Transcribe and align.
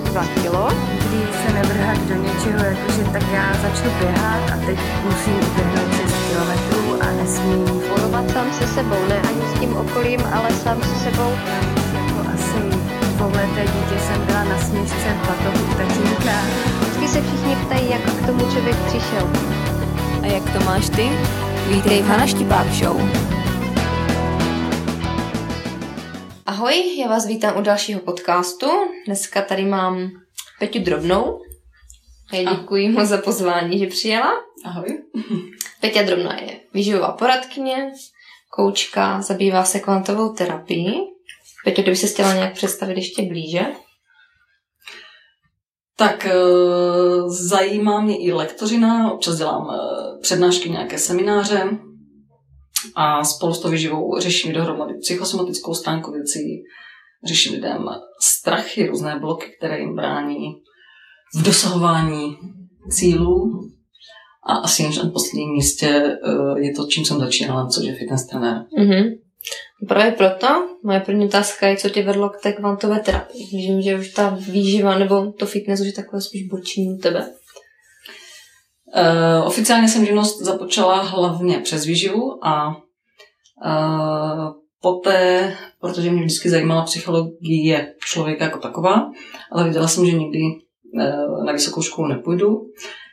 22 0.00 0.22
kg. 0.22 0.74
Kdy 0.98 1.20
se 1.42 1.52
nevrhat 1.52 1.98
do 1.98 2.14
něčeho, 2.14 2.64
jakože 2.64 3.04
tak 3.12 3.22
já 3.32 3.54
začnu 3.62 3.90
běhat 3.98 4.50
a 4.52 4.66
teď 4.66 4.78
musím 5.04 5.34
uběhnout 5.34 5.96
6 5.96 6.12
km 6.12 7.02
a 7.02 7.12
nesmím 7.22 7.64
Volovat 7.64 8.30
sám 8.30 8.52
se 8.52 8.66
sebou, 8.66 9.08
ne 9.08 9.20
ani 9.20 9.56
s 9.56 9.60
tím 9.60 9.76
okolím, 9.76 10.20
ale 10.32 10.50
sám 10.50 10.82
se 10.82 11.10
sebou. 11.10 11.30
jako 11.94 12.30
asi 12.34 12.78
dvouleté 13.16 13.60
dítě 13.60 14.00
jsem 14.06 14.26
byla 14.26 14.44
na 14.44 14.58
směšce 14.58 15.16
v 15.22 15.28
batohu 15.28 15.74
tatínka. 15.76 16.32
Vždycky 16.80 17.08
se 17.08 17.22
všichni 17.22 17.56
ptají, 17.56 17.90
jak 17.90 18.00
k 18.00 18.26
tomu 18.26 18.40
člověk 18.52 18.76
přišel. 18.76 19.28
A 20.22 20.26
jak 20.26 20.50
to 20.52 20.64
máš 20.64 20.88
ty? 20.88 21.10
Vítej 21.68 22.02
v 22.02 22.06
Hana 22.06 22.26
Štipák 22.26 22.66
Show. 22.72 23.27
Ahoj, 26.58 26.98
já 26.98 27.08
vás 27.08 27.26
vítám 27.26 27.58
u 27.58 27.62
dalšího 27.62 28.00
podcastu. 28.00 28.66
Dneska 29.06 29.42
tady 29.42 29.64
mám 29.64 30.10
Peťu 30.58 30.78
Drobnou. 30.78 31.40
Já 32.32 32.54
děkuji 32.54 32.88
moc 32.88 33.08
za 33.08 33.18
pozvání, 33.18 33.78
že 33.78 33.86
přijela. 33.86 34.32
Ahoj. 34.64 35.02
Peťa 35.80 36.02
Drobná 36.02 36.40
je 36.40 36.60
výživová 36.74 37.12
poradkyně, 37.12 37.92
koučka, 38.50 39.22
zabývá 39.22 39.64
se 39.64 39.80
kvantovou 39.80 40.32
terapií. 40.32 41.00
Peťo, 41.64 41.82
kdyby 41.82 41.96
se 41.96 42.06
chtěla 42.06 42.34
nějak 42.34 42.54
představit 42.54 42.96
ještě 42.96 43.22
blíže. 43.22 43.66
Tak 45.96 46.26
eh, 46.26 46.34
zajímá 47.28 48.00
mě 48.00 48.18
i 48.18 48.32
lektořina, 48.32 49.12
občas 49.12 49.36
dělám 49.36 49.70
eh, 49.70 50.20
přednášky, 50.20 50.70
nějaké 50.70 50.98
semináře 50.98 51.78
a 52.94 53.24
spolu 53.24 53.54
s 53.54 53.60
tou 53.60 53.68
výživou 53.68 54.20
řeším 54.20 54.52
dohromady 54.52 54.94
psychosomatickou 54.94 55.74
stránku 55.74 56.12
věcí, 56.12 56.62
řeším 57.24 57.52
lidem 57.52 57.88
strachy, 58.20 58.86
různé 58.86 59.18
bloky, 59.18 59.46
které 59.58 59.80
jim 59.80 59.94
brání 59.96 60.38
v 61.34 61.42
dosahování 61.42 62.36
cílů 62.90 63.60
a 64.46 64.54
asi 64.54 64.82
než 64.82 64.98
na 64.98 65.10
posledním 65.10 65.52
místě 65.52 65.88
eh, 65.88 66.60
je 66.60 66.74
to, 66.74 66.86
čím 66.86 67.04
jsem 67.04 67.18
začínala, 67.18 67.66
což 67.66 67.84
je 67.86 67.94
fitness 67.94 68.26
trenér. 68.26 68.64
Mhm. 68.78 69.14
Právě 69.88 70.12
proto 70.12 70.46
moje 70.84 71.00
první 71.00 71.26
otázka 71.26 71.68
je, 71.68 71.76
co 71.76 71.90
tě 71.90 72.02
vedlo 72.02 72.28
k 72.28 72.40
té 72.42 72.52
kvantové 72.52 73.00
terapii. 73.00 73.46
Vím, 73.46 73.82
že 73.82 73.98
už 73.98 74.08
ta 74.08 74.28
výživa 74.28 74.98
nebo 74.98 75.32
to 75.32 75.46
fitness 75.46 75.80
už 75.80 75.86
je 75.86 75.92
takové 75.92 76.20
spíš 76.20 76.48
boční 76.48 76.88
u 76.88 76.96
tebe. 76.96 77.30
Uh, 78.96 79.46
oficiálně 79.46 79.88
jsem 79.88 80.06
živnost 80.06 80.42
započala 80.42 81.02
hlavně 81.02 81.58
přes 81.58 81.84
výživu 81.84 82.46
a 82.46 82.68
uh, 82.68 84.52
poté, 84.82 85.56
protože 85.80 86.10
mě 86.10 86.24
vždycky 86.24 86.50
zajímala 86.50 86.82
psychologie 86.82 87.94
člověka 88.04 88.44
jako 88.44 88.58
taková, 88.58 89.10
ale 89.52 89.64
viděla 89.64 89.88
jsem, 89.88 90.06
že 90.06 90.12
nikdy 90.12 90.38
uh, 90.38 91.44
na 91.44 91.52
vysokou 91.52 91.82
školu 91.82 92.08
nepůjdu, 92.08 92.60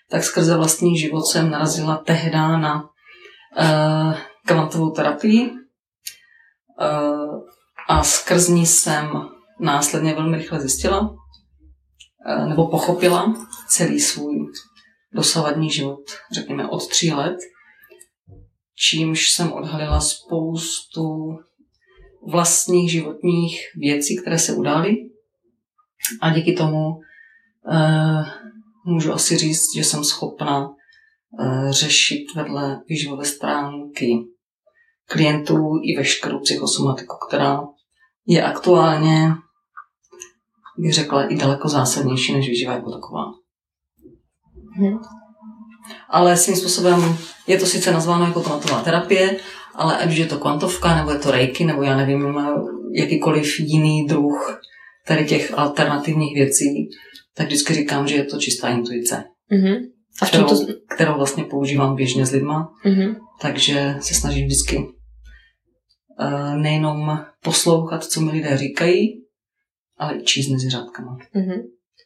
tak 0.10 0.24
skrze 0.24 0.58
vlastní 0.58 0.98
život 0.98 1.26
jsem 1.26 1.50
narazila 1.50 1.98
tehdy 1.98 2.32
na 2.32 2.90
kvantovou 4.46 4.90
terapii 4.90 5.52
a 7.90 8.04
skrz 8.04 8.48
ní 8.48 8.66
jsem 8.66 9.08
následně 9.60 10.14
velmi 10.14 10.38
rychle 10.38 10.60
zjistila 10.60 11.16
nebo 12.48 12.68
pochopila 12.68 13.34
celý 13.70 14.00
svůj 14.00 14.36
dosavadní 15.16 15.70
život, 15.70 16.04
řekněme 16.34 16.70
od 16.70 16.88
tří 16.88 17.12
let, 17.12 17.38
čímž 18.76 19.30
jsem 19.30 19.54
odhalila 19.54 20.00
spoustu 20.00 21.38
vlastních 22.28 22.92
životních 22.92 23.62
věcí, 23.76 24.22
které 24.22 24.40
se 24.40 24.54
udály. 24.54 24.96
A 26.22 26.30
díky 26.30 26.54
tomu 26.54 26.88
uh, 26.88 28.26
můžu 28.86 29.14
asi 29.14 29.38
říct, 29.38 29.76
že 29.76 29.84
jsem 29.84 30.04
schopna 30.04 30.68
uh, 30.68 31.72
řešit 31.72 32.26
vedle 32.36 32.82
výživové 32.88 33.26
stránky 33.26 34.18
klientů 35.06 35.58
i 35.84 35.98
veškerou 35.98 36.40
psychosomatiku, 36.40 37.16
která 37.28 37.62
je 38.28 38.44
aktuálně, 38.44 39.30
bych 40.78 40.94
řekla, 40.94 41.28
i 41.28 41.36
daleko 41.36 41.70
zásadnější 41.70 42.34
než 42.34 42.48
výživa 42.48 42.74
jako 42.74 42.92
taková. 42.92 43.45
Mhm. 44.78 44.98
Ale 46.10 46.38
svým 46.38 46.56
způsobem 46.56 47.18
je 47.48 47.58
to 47.60 47.66
sice 47.66 47.92
nazváno 47.92 48.26
jako 48.26 48.42
kvantová 48.42 48.82
terapie, 48.82 49.38
ale 49.76 49.98
ať 49.98 50.10
už 50.10 50.16
je 50.18 50.26
to 50.26 50.38
kvantovka, 50.40 50.96
nebo 50.96 51.12
je 51.12 51.20
to 51.20 51.32
reiki, 51.32 51.66
nebo 51.66 51.84
já 51.84 51.98
nevím, 51.98 52.38
jakýkoliv 52.94 53.60
jiný 53.60 54.06
druh 54.08 54.62
tady 55.08 55.26
těch 55.26 55.58
alternativních 55.58 56.36
věcí, 56.36 56.90
tak 57.36 57.48
vždycky 57.48 57.74
říkám, 57.74 58.08
že 58.08 58.16
je 58.16 58.24
to 58.26 58.38
čistá 58.40 58.70
intuice, 58.70 59.24
Mhm. 59.52 59.76
A 60.22 60.26
kterou, 60.26 60.46
to... 60.48 60.56
kterou 60.96 61.14
vlastně 61.18 61.44
používám 61.44 61.96
běžně 61.96 62.26
s 62.26 62.32
lidma, 62.32 62.72
Mhm. 62.86 63.16
takže 63.42 63.96
se 64.00 64.14
snažím 64.14 64.46
vždycky 64.46 64.78
uh, 64.78 66.56
nejenom 66.56 67.20
poslouchat, 67.44 68.04
co 68.04 68.22
mi 68.22 68.32
lidé 68.32 68.58
říkají, 68.58 69.22
ale 69.98 70.18
i 70.18 70.24
číst 70.24 70.50
mezi 70.50 70.70
řádkama. 70.70 71.18
Mhm. 71.34 71.62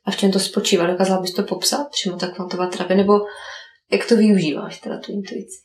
A 0.05 0.11
v 0.11 0.17
čem 0.17 0.31
to 0.31 0.39
spočívá? 0.39 0.87
Dokázala 0.87 1.21
bys 1.21 1.33
to 1.33 1.43
popsat? 1.43 1.87
Přímo 1.91 2.17
ta 2.17 2.27
kvantová 2.27 2.67
terapie? 2.67 2.97
Nebo 2.97 3.13
jak 3.91 4.07
to 4.07 4.15
využíváš, 4.15 4.79
teda 4.79 4.99
tu 4.99 5.11
intuici? 5.11 5.57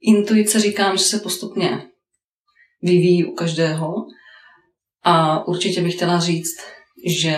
Intuice 0.00 0.60
říkám, 0.60 0.96
že 0.96 1.04
se 1.04 1.18
postupně 1.18 1.82
vyvíjí 2.82 3.24
u 3.24 3.34
každého 3.34 3.94
a 5.02 5.46
určitě 5.48 5.82
bych 5.82 5.94
chtěla 5.94 6.20
říct, 6.20 6.56
že 7.06 7.36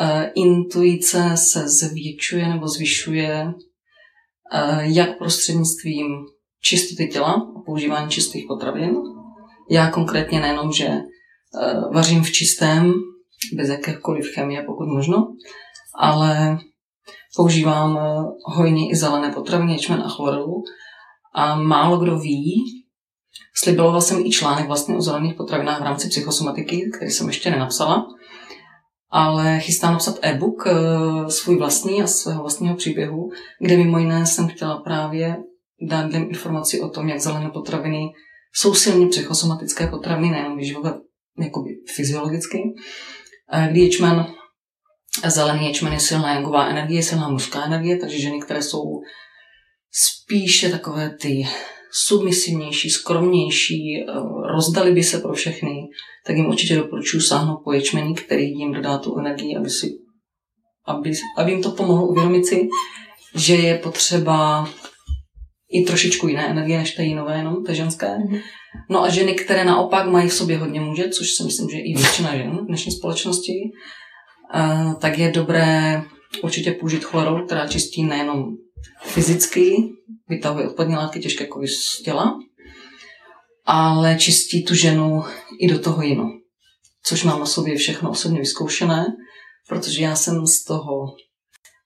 eh, 0.00 0.32
intuice 0.34 1.36
se 1.36 1.68
zvětšuje 1.68 2.48
nebo 2.48 2.68
zvyšuje 2.68 3.52
eh, 4.52 4.80
jak 4.82 5.18
prostřednictvím 5.18 6.06
čistoty 6.60 7.08
těla 7.08 7.32
a 7.32 7.60
používání 7.66 8.10
čistých 8.10 8.44
potravin. 8.48 8.96
Já 9.70 9.90
konkrétně 9.90 10.40
nejenom, 10.40 10.72
že 10.72 10.86
eh, 10.86 11.00
vařím 11.92 12.22
v 12.22 12.32
čistém, 12.32 12.92
bez 13.54 13.68
jakékoliv 13.68 14.34
chemie, 14.34 14.62
pokud 14.62 14.86
možno, 14.88 15.26
ale 15.98 16.58
používám 17.36 17.98
eh, 17.98 18.24
hojně 18.44 18.90
i 18.90 18.96
zelené 18.96 19.32
potraviny, 19.32 19.72
ječmen 19.72 20.02
a 20.02 20.08
chlorelu. 20.08 20.62
A 21.34 21.54
málo 21.54 21.98
kdo 21.98 22.18
ví, 22.18 22.64
slibovala 23.54 24.00
jsem 24.00 24.26
i 24.26 24.30
článek 24.30 24.66
vlastně 24.66 24.96
o 24.96 25.00
zelených 25.00 25.34
potravinách 25.34 25.80
v 25.80 25.84
rámci 25.84 26.08
psychosomatiky, 26.08 26.90
který 26.96 27.10
jsem 27.10 27.26
ještě 27.26 27.50
nenapsala, 27.50 28.06
ale 29.10 29.60
chystám 29.60 29.92
napsat 29.92 30.18
e-book 30.22 30.66
eh, 30.66 31.30
svůj 31.30 31.56
vlastní 31.56 32.02
a 32.02 32.06
svého 32.06 32.40
vlastního 32.40 32.76
příběhu, 32.76 33.30
kde 33.60 33.76
mimo 33.76 33.98
jiné 33.98 34.26
jsem 34.26 34.48
chtěla 34.48 34.76
právě 34.76 35.36
dát 35.88 36.06
lidem 36.06 36.22
informaci 36.22 36.80
o 36.80 36.88
tom, 36.88 37.08
jak 37.08 37.20
zelené 37.20 37.50
potraviny 37.50 38.12
jsou 38.54 38.74
silně 38.74 39.06
psychosomatické 39.06 39.86
potraviny, 39.86 40.30
nejenom 40.30 40.56
výživové, 40.58 41.00
jakoby 41.38 41.70
fyziologicky, 41.96 42.62
kdy 43.70 43.80
ječmen, 43.80 44.26
zelený 45.26 45.66
ječmen 45.66 45.92
je 45.92 46.00
silná 46.00 46.34
jangová 46.34 46.66
energie, 46.66 47.02
silná 47.02 47.28
mužská 47.28 47.64
energie, 47.64 47.98
takže 47.98 48.18
ženy, 48.18 48.40
které 48.40 48.62
jsou 48.62 48.82
spíše 49.92 50.70
takové 50.70 51.16
ty 51.20 51.46
submisivnější, 51.92 52.90
skromnější, 52.90 53.96
eh, 54.00 54.12
rozdali 54.54 54.92
by 54.92 55.02
se 55.02 55.18
pro 55.18 55.32
všechny, 55.32 55.88
tak 56.26 56.36
jim 56.36 56.46
určitě 56.46 56.76
doporučuji 56.76 57.20
sáhnout 57.20 57.60
po 57.64 57.72
ječmení, 57.72 58.14
který 58.14 58.50
jim 58.50 58.72
dodá 58.72 58.98
tu 58.98 59.18
energii, 59.18 59.56
aby, 59.56 59.70
si, 59.70 59.90
aby, 60.86 61.12
aby 61.36 61.50
jim 61.50 61.62
to 61.62 61.70
pomohlo 61.70 62.06
uvědomit 62.06 62.46
si, 62.46 62.68
že 63.34 63.54
je 63.54 63.78
potřeba 63.78 64.68
i 65.70 65.84
trošičku 65.84 66.28
jiné 66.28 66.50
energie, 66.50 66.78
než 66.78 66.94
té 66.94 67.04
jinové 67.04 67.36
jenom, 67.36 67.64
té 67.64 67.74
ženské. 67.74 68.18
Mhm. 68.18 68.38
No 68.90 69.02
a 69.02 69.08
ženy, 69.08 69.34
které 69.34 69.64
naopak 69.64 70.06
mají 70.06 70.28
v 70.28 70.34
sobě 70.34 70.58
hodně 70.58 70.80
muže, 70.80 71.08
což 71.08 71.30
si 71.30 71.44
myslím, 71.44 71.70
že 71.70 71.78
i 71.78 71.94
většina 71.96 72.36
žen 72.36 72.58
v 72.62 72.66
dnešní 72.66 72.92
společnosti, 72.92 73.52
eh, 74.54 74.94
tak 75.00 75.18
je 75.18 75.30
dobré 75.30 76.02
určitě 76.42 76.72
použít 76.72 77.04
chlorol, 77.04 77.46
která 77.46 77.68
čistí 77.68 78.02
nejenom 78.02 78.44
fyzicky, 79.02 79.76
vytahuje 80.28 80.68
odpadní 80.68 80.94
látky, 80.94 81.20
těžké 81.20 81.46
kovy 81.46 81.68
z 81.68 82.02
těla, 82.02 82.38
ale 83.64 84.16
čistí 84.18 84.64
tu 84.64 84.74
ženu 84.74 85.22
i 85.60 85.68
do 85.68 85.78
toho 85.78 86.02
jinu. 86.02 86.24
Což 87.04 87.24
mám 87.24 87.40
na 87.40 87.46
sobě 87.46 87.76
všechno 87.76 88.10
osobně 88.10 88.38
vyzkoušené, 88.38 89.06
protože 89.68 90.02
já 90.02 90.16
jsem 90.16 90.46
z 90.46 90.64
toho, 90.64 91.16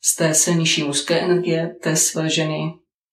z 0.05 0.17
té 0.17 0.35
silnější 0.35 0.85
mužské 0.85 1.21
energie 1.21 1.75
té 1.83 1.97
své 1.97 2.31
ženy 2.31 2.73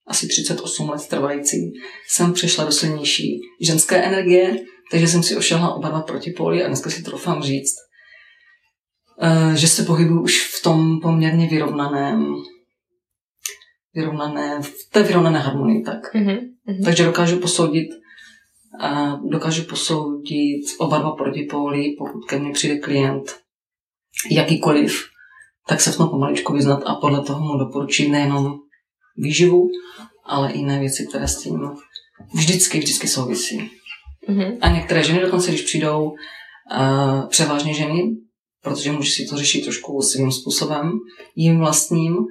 asi 0.09 0.27
38 0.27 0.89
let 0.89 1.07
trvající, 1.07 1.73
jsem 2.07 2.33
přešla 2.33 2.65
do 2.65 2.71
silnější 2.71 3.41
ženské 3.61 4.03
energie, 4.03 4.57
takže 4.91 5.07
jsem 5.07 5.23
si 5.23 5.35
ošahla 5.35 5.73
oba 5.73 5.89
dva 5.89 6.01
protipóly 6.01 6.63
a 6.63 6.67
dneska 6.67 6.89
si 6.89 7.03
troufám 7.03 7.43
říct, 7.43 7.75
eh, 9.21 9.57
že 9.57 9.67
se 9.67 9.83
pohybuju 9.83 10.21
už 10.21 10.41
v 10.41 10.63
tom 10.63 10.99
poměrně 11.01 11.47
vyrovnaném, 11.47 12.35
vyrovnané, 13.93 14.61
v 14.61 14.73
té 14.91 15.03
vyrovnané 15.03 15.39
harmonii, 15.39 15.83
tak. 15.83 16.13
Mhm. 16.13 16.37
Mhm. 16.65 16.83
Takže 16.83 17.05
dokážu 17.05 17.39
posoudit, 17.39 17.89
a 18.79 19.15
dokážu 19.15 19.63
posoudit 19.63 20.61
oba 20.79 20.97
dva 20.97 21.11
protipóly, 21.11 21.95
pokud 21.97 22.25
ke 22.25 22.39
mně 22.39 22.51
přijde 22.51 22.77
klient 22.79 23.39
jakýkoliv, 24.31 25.05
tak 25.67 25.81
se 25.81 25.91
v 25.91 25.97
tom 25.97 26.09
pomaličku 26.09 26.53
vyznat 26.53 26.83
a 26.85 26.95
podle 26.95 27.23
toho 27.23 27.39
mu 27.39 27.57
doporučit 27.57 28.09
nejenom 28.09 28.59
výživu, 29.19 29.67
ale 30.25 30.51
i 30.51 30.57
jiné 30.57 30.79
věci, 30.79 31.05
které 31.09 31.27
s 31.27 31.37
tím 31.37 31.59
vždycky, 32.33 32.79
vždycky 32.79 33.07
souvisí. 33.07 33.71
Mhm. 34.27 34.57
A 34.61 34.69
některé 34.69 35.03
ženy 35.03 35.19
dokonce, 35.19 35.49
když 35.49 35.61
přijdou, 35.61 36.03
uh, 36.05 37.27
převážně 37.27 37.73
ženy, 37.73 38.03
protože 38.63 38.91
může 38.91 39.11
si 39.11 39.25
to 39.25 39.37
řešit 39.37 39.63
trošku 39.63 40.01
svým 40.01 40.31
způsobem, 40.31 40.91
jim 41.35 41.59
vlastním, 41.59 42.15
uh, 42.15 42.25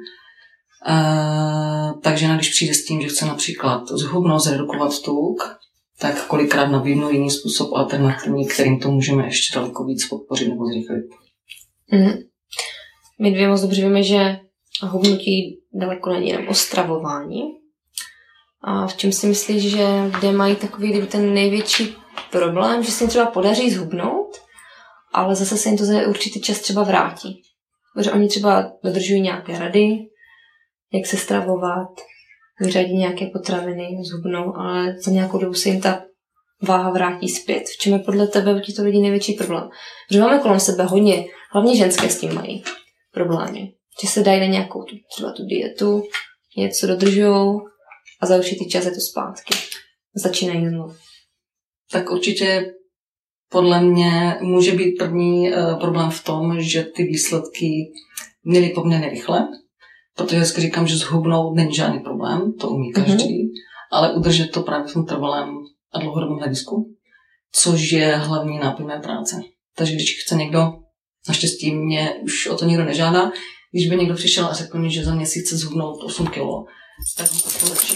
tak 2.00 2.18
žena, 2.18 2.36
když 2.36 2.50
přijde 2.50 2.74
s 2.74 2.84
tím, 2.84 3.00
že 3.00 3.08
chce 3.08 3.26
například 3.26 3.88
zhubnout, 3.88 4.40
zredukovat 4.40 5.02
tuk, 5.02 5.58
tak 6.00 6.26
kolikrát 6.26 6.66
nabídnu 6.66 7.10
jiný 7.10 7.30
způsob 7.30 7.72
alternativní, 7.72 8.46
kterým 8.46 8.80
to 8.80 8.90
můžeme 8.90 9.26
ještě 9.26 9.58
daleko 9.58 9.84
víc 9.84 10.08
podpořit 10.08 10.48
nebo 10.48 10.66
zrychlit. 10.66 11.04
Mhm. 11.92 12.18
My 13.20 13.30
dvě 13.30 13.48
moc 13.48 13.60
dobře 13.60 13.82
víme, 13.82 14.02
že 14.02 14.38
hubnutí 14.82 15.60
daleko 15.78 16.10
není 16.10 16.28
jenom 16.28 16.48
o 16.48 16.54
stravování. 16.54 17.42
A 18.60 18.86
v 18.86 18.96
čem 18.96 19.12
si 19.12 19.26
myslíš, 19.26 19.70
že 19.70 19.86
kde 20.18 20.32
mají 20.32 20.56
takový 20.56 20.90
kdyby 20.90 21.06
ten 21.06 21.34
největší 21.34 21.96
problém, 22.30 22.82
že 22.82 22.90
se 22.90 23.04
jim 23.04 23.08
třeba 23.08 23.26
podaří 23.26 23.70
zhubnout, 23.70 24.36
ale 25.12 25.34
zase 25.34 25.56
se 25.56 25.68
jim 25.68 25.78
to 25.78 25.84
za 25.84 26.08
určitý 26.08 26.40
čas 26.40 26.58
třeba 26.60 26.82
vrátí. 26.82 27.42
Protože 27.94 28.12
oni 28.12 28.28
třeba 28.28 28.72
dodržují 28.84 29.20
nějaké 29.20 29.58
rady, 29.58 29.98
jak 30.92 31.06
se 31.06 31.16
stravovat, 31.16 31.88
vyřadí 32.60 32.96
nějaké 32.96 33.26
potraviny, 33.26 33.88
zhubnou, 34.02 34.56
ale 34.56 34.94
za 35.00 35.10
nějakou 35.10 35.38
dobu 35.38 35.54
se 35.54 35.68
jim 35.68 35.80
ta 35.80 36.02
váha 36.62 36.90
vrátí 36.90 37.28
zpět. 37.28 37.62
V 37.64 37.78
čem 37.78 37.92
je 37.92 37.98
podle 37.98 38.26
tebe 38.26 38.60
těchto 38.60 38.82
lidí 38.82 39.00
největší 39.00 39.32
problém? 39.32 39.68
Protože 40.08 40.20
máme 40.20 40.38
kolem 40.38 40.60
sebe 40.60 40.84
hodně, 40.84 41.24
hlavně 41.52 41.76
ženské 41.76 42.08
s 42.08 42.20
tím 42.20 42.34
mají 42.34 42.64
problémy. 43.12 43.72
Že 44.02 44.08
se 44.08 44.22
dají 44.22 44.40
na 44.40 44.46
nějakou 44.46 44.82
tu, 44.82 44.96
třeba 45.14 45.32
tu 45.32 45.44
dietu, 45.44 46.02
něco 46.56 46.86
dodržují 46.86 47.60
a 48.20 48.26
za 48.26 48.36
určitý 48.36 48.68
čas 48.68 48.84
je 48.84 48.90
to 48.90 49.00
zpátky. 49.00 49.54
Začínají 50.14 50.68
znovu. 50.68 50.94
Tak 51.92 52.10
určitě 52.10 52.74
podle 53.50 53.80
mě 53.80 54.36
může 54.40 54.72
být 54.72 54.98
první 54.98 55.52
uh, 55.52 55.80
problém 55.80 56.10
v 56.10 56.24
tom, 56.24 56.60
že 56.60 56.82
ty 56.84 57.02
výsledky 57.02 57.92
měly 58.44 58.68
poměrně 58.68 59.08
rychle, 59.08 59.48
protože 60.16 60.36
vždycky 60.36 60.60
říkám, 60.60 60.86
že 60.86 60.96
zhubnout 60.96 61.56
není 61.56 61.74
žádný 61.74 62.00
problém, 62.00 62.52
to 62.52 62.68
umí 62.68 62.92
každý, 62.92 63.44
mm-hmm. 63.44 63.50
ale 63.92 64.14
udržet 64.14 64.50
to 64.50 64.62
právě 64.62 64.88
v 64.88 64.92
tom 64.92 65.06
trvalém 65.06 65.56
a 65.92 65.98
dlouhodobém 65.98 66.38
hledisku, 66.38 66.94
což 67.52 67.92
je 67.92 68.16
hlavní 68.16 68.58
náplň 68.58 68.86
mé 68.86 69.00
práce. 69.00 69.42
Takže 69.76 69.94
když 69.94 70.22
chce 70.24 70.34
někdo, 70.34 70.72
naštěstí 71.28 71.74
mě 71.74 72.14
už 72.22 72.46
o 72.46 72.56
to 72.56 72.64
nikdo 72.64 72.84
nežádá, 72.84 73.32
když 73.72 73.88
by 73.88 73.96
někdo 73.96 74.14
přišel 74.14 74.46
a 74.46 74.52
řekl 74.52 74.78
mi, 74.78 74.90
že 74.90 75.04
za 75.04 75.14
měsíc 75.14 75.46
chce 75.46 75.56
zhubnout 75.56 76.04
8 76.04 76.26
kg, 76.26 76.38
tak 77.16 77.32
ho 77.32 77.40
pošlu 77.40 77.68
radši, 77.68 77.94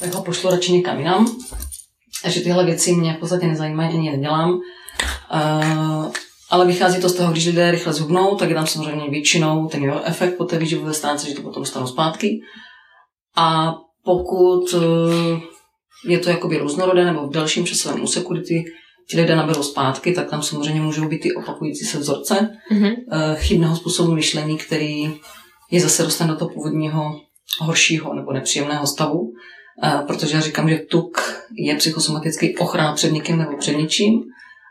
tak 0.00 0.14
ho 0.14 0.22
pošlu 0.22 0.50
radši 0.50 0.72
někam 0.72 0.98
jinam. 0.98 1.36
A 2.24 2.30
že 2.30 2.40
tyhle 2.40 2.64
věci 2.64 2.92
mě 2.92 3.14
v 3.14 3.20
podstatě 3.20 3.46
nezajímají, 3.46 3.94
ani 3.94 4.10
nedělám. 4.10 4.50
Uh, 4.50 6.12
ale 6.50 6.66
vychází 6.66 7.00
to 7.00 7.08
z 7.08 7.14
toho, 7.14 7.32
když 7.32 7.46
lidé 7.46 7.70
rychle 7.70 7.92
zhubnou, 7.92 8.36
tak 8.36 8.48
je 8.48 8.54
tam 8.54 8.66
samozřejmě 8.66 9.10
většinou 9.10 9.68
ten 9.68 9.82
jeho 9.82 10.04
efekt 10.04 10.36
po 10.36 10.44
té 10.44 10.58
výživové 10.58 10.94
stránce, 10.94 11.28
že 11.28 11.34
to 11.34 11.42
potom 11.42 11.64
stanou 11.64 11.86
zpátky. 11.86 12.40
A 13.36 13.74
pokud 14.04 14.72
uh, 14.72 14.82
je 16.08 16.18
to 16.18 16.30
jakoby 16.30 16.58
různorodé 16.58 17.04
nebo 17.04 17.26
v 17.26 17.32
dalším 17.32 17.66
časovém 17.66 18.02
úseku, 18.02 18.32
kdy 18.32 18.42
ty, 18.42 18.64
ti 19.10 19.16
lidé 19.16 19.36
naberou 19.36 19.62
zpátky, 19.62 20.12
tak 20.12 20.30
tam 20.30 20.42
samozřejmě 20.42 20.80
můžou 20.80 21.08
být 21.08 21.18
ty 21.18 21.34
opakující 21.34 21.84
se 21.84 21.98
vzorce 21.98 22.48
Mm-hmm. 22.72 22.94
chybného 23.34 23.76
způsobu 23.76 24.14
myšlení, 24.14 24.58
který 24.58 25.14
je 25.70 25.80
zase 25.80 26.02
dostane 26.02 26.32
do 26.32 26.38
toho 26.38 26.50
původního 26.50 27.20
horšího 27.60 28.14
nebo 28.14 28.32
nepříjemného 28.32 28.86
stavu. 28.86 29.20
Uh, 29.20 30.06
protože 30.06 30.36
já 30.36 30.40
říkám, 30.40 30.68
že 30.68 30.78
tuk 30.78 31.18
je 31.56 31.76
psychosomatický 31.76 32.56
ochrana 32.56 32.92
před 32.92 33.12
někým 33.12 33.38
nebo 33.38 33.56
před 33.56 33.72
něčím 33.72 34.22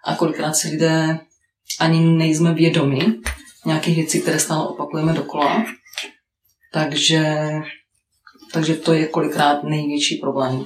a 0.06 0.16
kolikrát 0.16 0.54
si 0.54 0.68
lidé 0.68 1.19
ani 1.80 2.00
nejsme 2.00 2.54
vědomi 2.54 3.00
nějakých 3.66 3.95
věcí, 3.95 4.22
které 4.22 4.39
stále 4.39 4.68
opakujeme 4.68 5.13
dokola. 5.13 5.66
Takže, 6.74 7.51
takže 8.54 8.75
to 8.75 8.94
je 8.94 9.07
kolikrát 9.07 9.63
největší 9.63 10.18
problém 10.18 10.63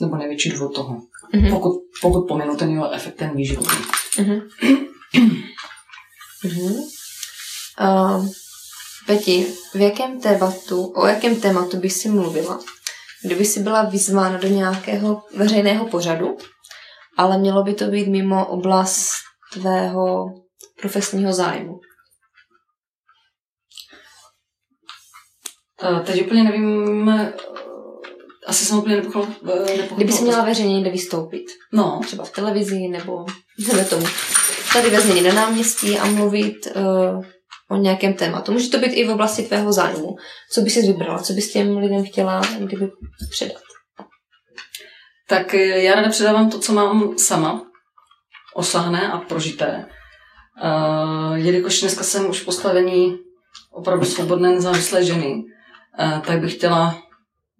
nebo 0.00 0.16
největší 0.16 0.50
důvod 0.50 0.74
toho. 0.74 1.00
Mm-hmm. 1.34 1.50
Pokud, 1.50 1.72
pokud 2.02 2.28
pominu 2.28 2.56
ten 2.56 2.70
jeho 2.70 2.92
efekt, 2.92 3.14
ten 3.14 3.36
výživový. 3.36 3.76
Mm-hmm. 4.16 4.48
mm-hmm. 6.44 6.74
Uh, 7.80 8.28
Peti, 9.06 9.46
v 9.74 9.80
jakém 9.80 10.20
tématu, 10.20 10.92
o 10.96 11.06
jakém 11.06 11.40
tématu 11.40 11.76
by 11.76 11.90
si 11.90 12.08
mluvila, 12.08 12.60
kdyby 13.24 13.44
si 13.44 13.60
byla 13.60 13.84
vyzvána 13.84 14.38
do 14.38 14.48
nějakého 14.48 15.22
veřejného 15.36 15.88
pořadu, 15.88 16.36
ale 17.16 17.38
mělo 17.38 17.62
by 17.62 17.74
to 17.74 17.86
být 17.86 18.08
mimo 18.08 18.46
oblast 18.46 19.12
tvého 19.52 20.26
profesního 20.80 21.32
zájmu? 21.32 21.80
Uh, 25.90 26.00
teď 26.00 26.26
úplně 26.26 26.44
nevím, 26.44 27.10
asi 28.54 28.64
jsem 28.64 28.78
úplně 28.78 28.96
nepochopila. 28.96 29.54
Uh, 29.54 29.96
Kdyby 29.96 30.12
si 30.12 30.22
měla 30.22 30.44
veřejně 30.44 30.74
někde 30.74 30.90
vystoupit, 30.90 31.44
No, 31.72 32.00
třeba 32.06 32.24
v 32.24 32.30
televizi 32.30 32.88
nebo 32.88 33.26
nebo 33.72 33.84
tomu, 33.90 34.06
tady 34.72 34.90
ve 34.90 35.22
na 35.22 35.32
náměstí 35.34 35.98
a 35.98 36.04
mluvit 36.04 36.56
uh, 36.76 37.24
o 37.70 37.76
nějakém 37.76 38.14
tématu. 38.14 38.52
Může 38.52 38.70
to 38.70 38.78
být 38.78 38.92
i 38.92 39.04
v 39.04 39.10
oblasti 39.10 39.42
tvého 39.42 39.72
zájmu. 39.72 40.16
Co 40.52 40.60
bys 40.60 40.74
si 40.74 40.82
vybrala, 40.82 41.18
co 41.18 41.32
bys 41.32 41.52
těm 41.52 41.76
lidem 41.76 42.04
chtěla 42.04 42.40
kdyby 42.58 42.90
předat? 43.30 43.62
tak 45.28 45.54
eh, 45.54 45.82
já 45.82 45.94
ráda 45.94 46.08
předávám 46.08 46.50
to, 46.50 46.58
co 46.58 46.72
mám 46.72 47.18
sama, 47.18 47.62
osáhné 48.54 49.12
a 49.12 49.18
prožité. 49.18 49.86
Uh, 50.64 51.34
jelikož 51.34 51.80
dneska 51.80 52.04
jsem 52.04 52.30
už 52.30 52.42
postavení 52.42 53.18
opravdu 53.70 54.04
svobodné, 54.04 54.50
nezávislé 54.50 55.04
ženy, 55.04 55.34
uh, 55.34 56.20
tak 56.20 56.40
bych 56.40 56.54
chtěla 56.54 57.04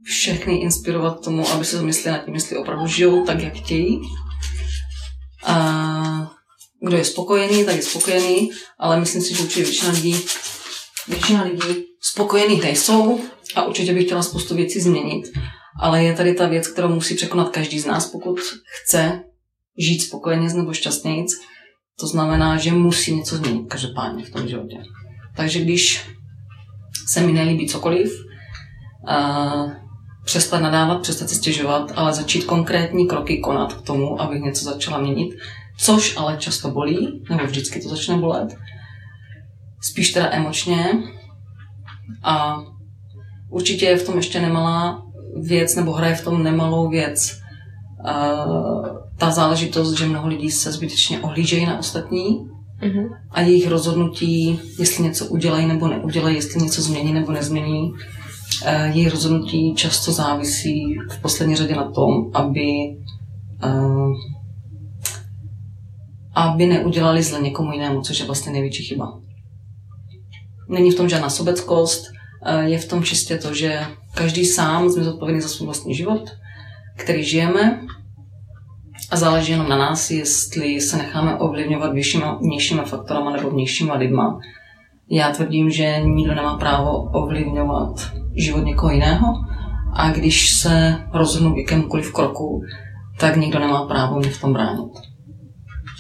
všechny 0.02 0.56
inspirovat 0.56 1.24
tomu, 1.24 1.48
aby 1.48 1.64
se 1.64 1.76
zamysleli 1.76 2.18
nad 2.18 2.24
tím, 2.24 2.34
jestli 2.34 2.56
opravdu 2.56 2.86
žijou 2.86 3.24
tak, 3.24 3.40
jak 3.40 3.54
chtějí. 3.54 4.00
Uh, 5.48 6.26
kdo 6.86 6.96
je 6.96 7.04
spokojený, 7.04 7.64
tak 7.64 7.76
je 7.76 7.82
spokojený, 7.82 8.50
ale 8.78 9.00
myslím 9.00 9.22
si, 9.22 9.34
že 9.34 9.42
určitě 9.42 9.62
většina 9.62 9.92
lidí, 9.92 10.16
většina 11.08 11.42
lidí 11.42 11.84
spokojených 12.00 12.62
nejsou 12.62 13.20
a 13.54 13.64
určitě 13.64 13.94
bych 13.94 14.04
chtěla 14.04 14.22
spoustu 14.22 14.54
věcí 14.54 14.80
změnit. 14.80 15.26
Ale 15.80 16.04
je 16.04 16.14
tady 16.14 16.34
ta 16.34 16.48
věc, 16.48 16.68
kterou 16.68 16.88
musí 16.88 17.14
překonat 17.14 17.48
každý 17.48 17.80
z 17.80 17.86
nás, 17.86 18.06
pokud 18.06 18.38
chce 18.66 19.22
žít 19.78 20.00
spokojeně 20.00 20.54
nebo 20.54 20.72
šťastnějíc. 20.72 21.30
To 22.00 22.06
znamená, 22.06 22.56
že 22.56 22.72
musí 22.72 23.14
něco 23.14 23.36
změnit 23.36 23.66
každopádně 23.68 24.24
v 24.24 24.30
tom 24.30 24.48
životě. 24.48 24.76
Takže 25.36 25.60
když 25.60 26.06
se 27.08 27.20
mi 27.20 27.32
nelíbí 27.32 27.68
cokoliv, 27.68 28.12
přestat 30.24 30.58
nadávat, 30.58 31.02
přestat 31.02 31.28
si 31.28 31.34
stěžovat, 31.34 31.92
ale 31.96 32.12
začít 32.12 32.44
konkrétní 32.44 33.08
kroky 33.08 33.38
konat 33.38 33.72
k 33.72 33.82
tomu, 33.82 34.20
abych 34.20 34.42
něco 34.42 34.64
začala 34.64 34.98
měnit, 34.98 35.34
což 35.78 36.16
ale 36.16 36.36
často 36.36 36.70
bolí, 36.70 37.22
nebo 37.30 37.44
vždycky 37.44 37.80
to 37.80 37.88
začne 37.88 38.16
bolet. 38.16 38.56
Spíš 39.80 40.12
teda 40.12 40.30
emočně. 40.32 40.86
A 42.22 42.62
určitě 43.50 43.86
je 43.86 43.96
v 43.96 44.06
tom 44.06 44.16
ještě 44.16 44.40
nemalá 44.40 45.02
věc, 45.42 45.74
nebo 45.74 45.92
hraje 45.92 46.14
v 46.14 46.24
tom 46.24 46.42
nemalou 46.42 46.88
věc 46.88 47.38
uh, 48.04 48.86
ta 49.18 49.30
záležitost, 49.30 49.92
že 49.92 50.06
mnoho 50.06 50.28
lidí 50.28 50.50
se 50.50 50.72
zbytečně 50.72 51.20
ohlížejí 51.20 51.66
na 51.66 51.78
ostatní 51.78 52.48
Mm-hmm. 52.82 53.08
a 53.30 53.40
jejich 53.40 53.68
rozhodnutí, 53.68 54.60
jestli 54.78 55.04
něco 55.04 55.26
udělají 55.26 55.66
nebo 55.66 55.88
neudělají, 55.88 56.36
jestli 56.36 56.62
něco 56.62 56.82
změní 56.82 57.12
nebo 57.12 57.32
nezmění, 57.32 57.92
eh, 58.64 58.88
jejich 58.88 59.10
rozhodnutí 59.10 59.74
často 59.74 60.12
závisí 60.12 60.96
v 61.10 61.22
poslední 61.22 61.56
řadě 61.56 61.74
na 61.74 61.90
tom, 61.90 62.30
aby, 62.34 62.96
eh, 63.64 64.12
aby 66.34 66.66
neudělali 66.66 67.22
zle 67.22 67.40
někomu 67.40 67.72
jinému, 67.72 68.02
což 68.02 68.20
je 68.20 68.26
vlastně 68.26 68.52
největší 68.52 68.82
chyba. 68.82 69.20
Není 70.68 70.90
v 70.90 70.94
tom 70.94 71.08
žádná 71.08 71.30
sobeckost, 71.30 72.04
eh, 72.46 72.64
je 72.64 72.78
v 72.78 72.88
tom 72.88 73.04
čistě 73.04 73.38
to, 73.38 73.54
že 73.54 73.80
každý 74.14 74.44
sám 74.44 74.90
jsme 74.90 75.04
zodpovědný 75.04 75.40
za 75.40 75.48
svůj 75.48 75.66
vlastní 75.66 75.94
život, 75.94 76.30
který 76.96 77.24
žijeme 77.24 77.80
a 79.10 79.16
záleží 79.16 79.52
jenom 79.52 79.68
na 79.68 79.76
nás, 79.76 80.10
jestli 80.10 80.80
se 80.80 80.96
necháme 80.96 81.36
ovlivňovat 81.36 81.92
většíma, 81.92 82.38
vnějšíma 82.42 82.84
faktorama 82.84 83.30
nebo 83.30 83.50
vnějšíma 83.50 83.94
lidma. 83.94 84.38
Já 85.10 85.32
tvrdím, 85.32 85.70
že 85.70 86.00
nikdo 86.04 86.34
nemá 86.34 86.56
právo 86.58 87.02
ovlivňovat 87.02 88.23
život 88.36 88.64
někoho 88.64 88.92
jiného 88.92 89.26
a 89.92 90.10
když 90.10 90.50
se 90.60 90.96
rozhodnu 91.12 91.54
k 91.54 91.58
jakémukoliv 91.58 92.12
kroku, 92.12 92.60
tak 93.20 93.36
nikdo 93.36 93.58
nemá 93.58 93.86
právo 93.86 94.18
mě 94.18 94.30
v 94.30 94.40
tom 94.40 94.52
bránit. 94.52 94.92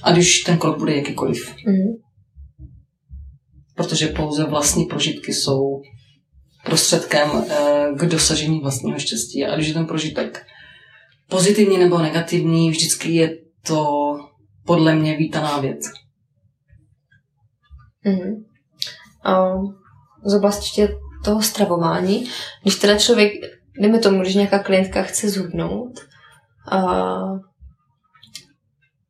A 0.02 0.12
když 0.12 0.40
ten 0.40 0.58
krok 0.58 0.78
bude 0.78 0.96
jakýkoliv. 0.96 1.54
Mm-hmm. 1.56 1.94
protože 3.76 4.06
pouze 4.06 4.44
vlastní 4.44 4.84
prožitky 4.84 5.32
jsou 5.32 5.80
prostředkem 6.64 7.28
eh, 7.50 7.86
k 7.96 8.04
dosažení 8.04 8.60
vlastního 8.60 8.98
štěstí. 8.98 9.44
A 9.44 9.54
když 9.54 9.68
je 9.68 9.74
ten 9.74 9.86
prožitek 9.86 10.46
pozitivní 11.28 11.78
nebo 11.78 11.98
negativní, 11.98 12.70
vždycky 12.70 13.12
je 13.14 13.36
to 13.66 13.86
podle 14.66 14.94
mě 14.94 15.16
vítaná 15.16 15.60
věc. 15.60 15.80
Mm-hmm. 18.06 18.44
A 19.24 19.58
z 20.24 20.34
oblasti 20.34 20.70
toho 21.24 21.42
stravování, 21.42 22.28
když 22.62 22.76
teda 22.76 22.98
člověk, 22.98 23.32
jdeme 23.80 23.98
tomu, 23.98 24.20
když 24.20 24.34
nějaká 24.34 24.58
klientka 24.58 25.02
chce 25.02 25.28
zhubnout, 25.28 26.00
a 26.70 27.14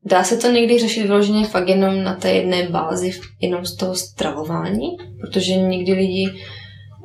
dá 0.04 0.25
se 0.25 0.37
to 0.37 0.50
někdy 0.50 0.78
řešit 0.78 1.02
vyloženě 1.02 1.47
fakt 1.47 1.68
jenom 1.68 2.02
na 2.02 2.14
té 2.14 2.33
jedné 2.33 2.68
bázi, 2.68 3.21
jenom 3.40 3.64
z 3.64 3.76
toho 3.76 3.94
stravování, 3.94 4.88
protože 5.21 5.54
někdy 5.54 5.92
lidi 5.92 6.30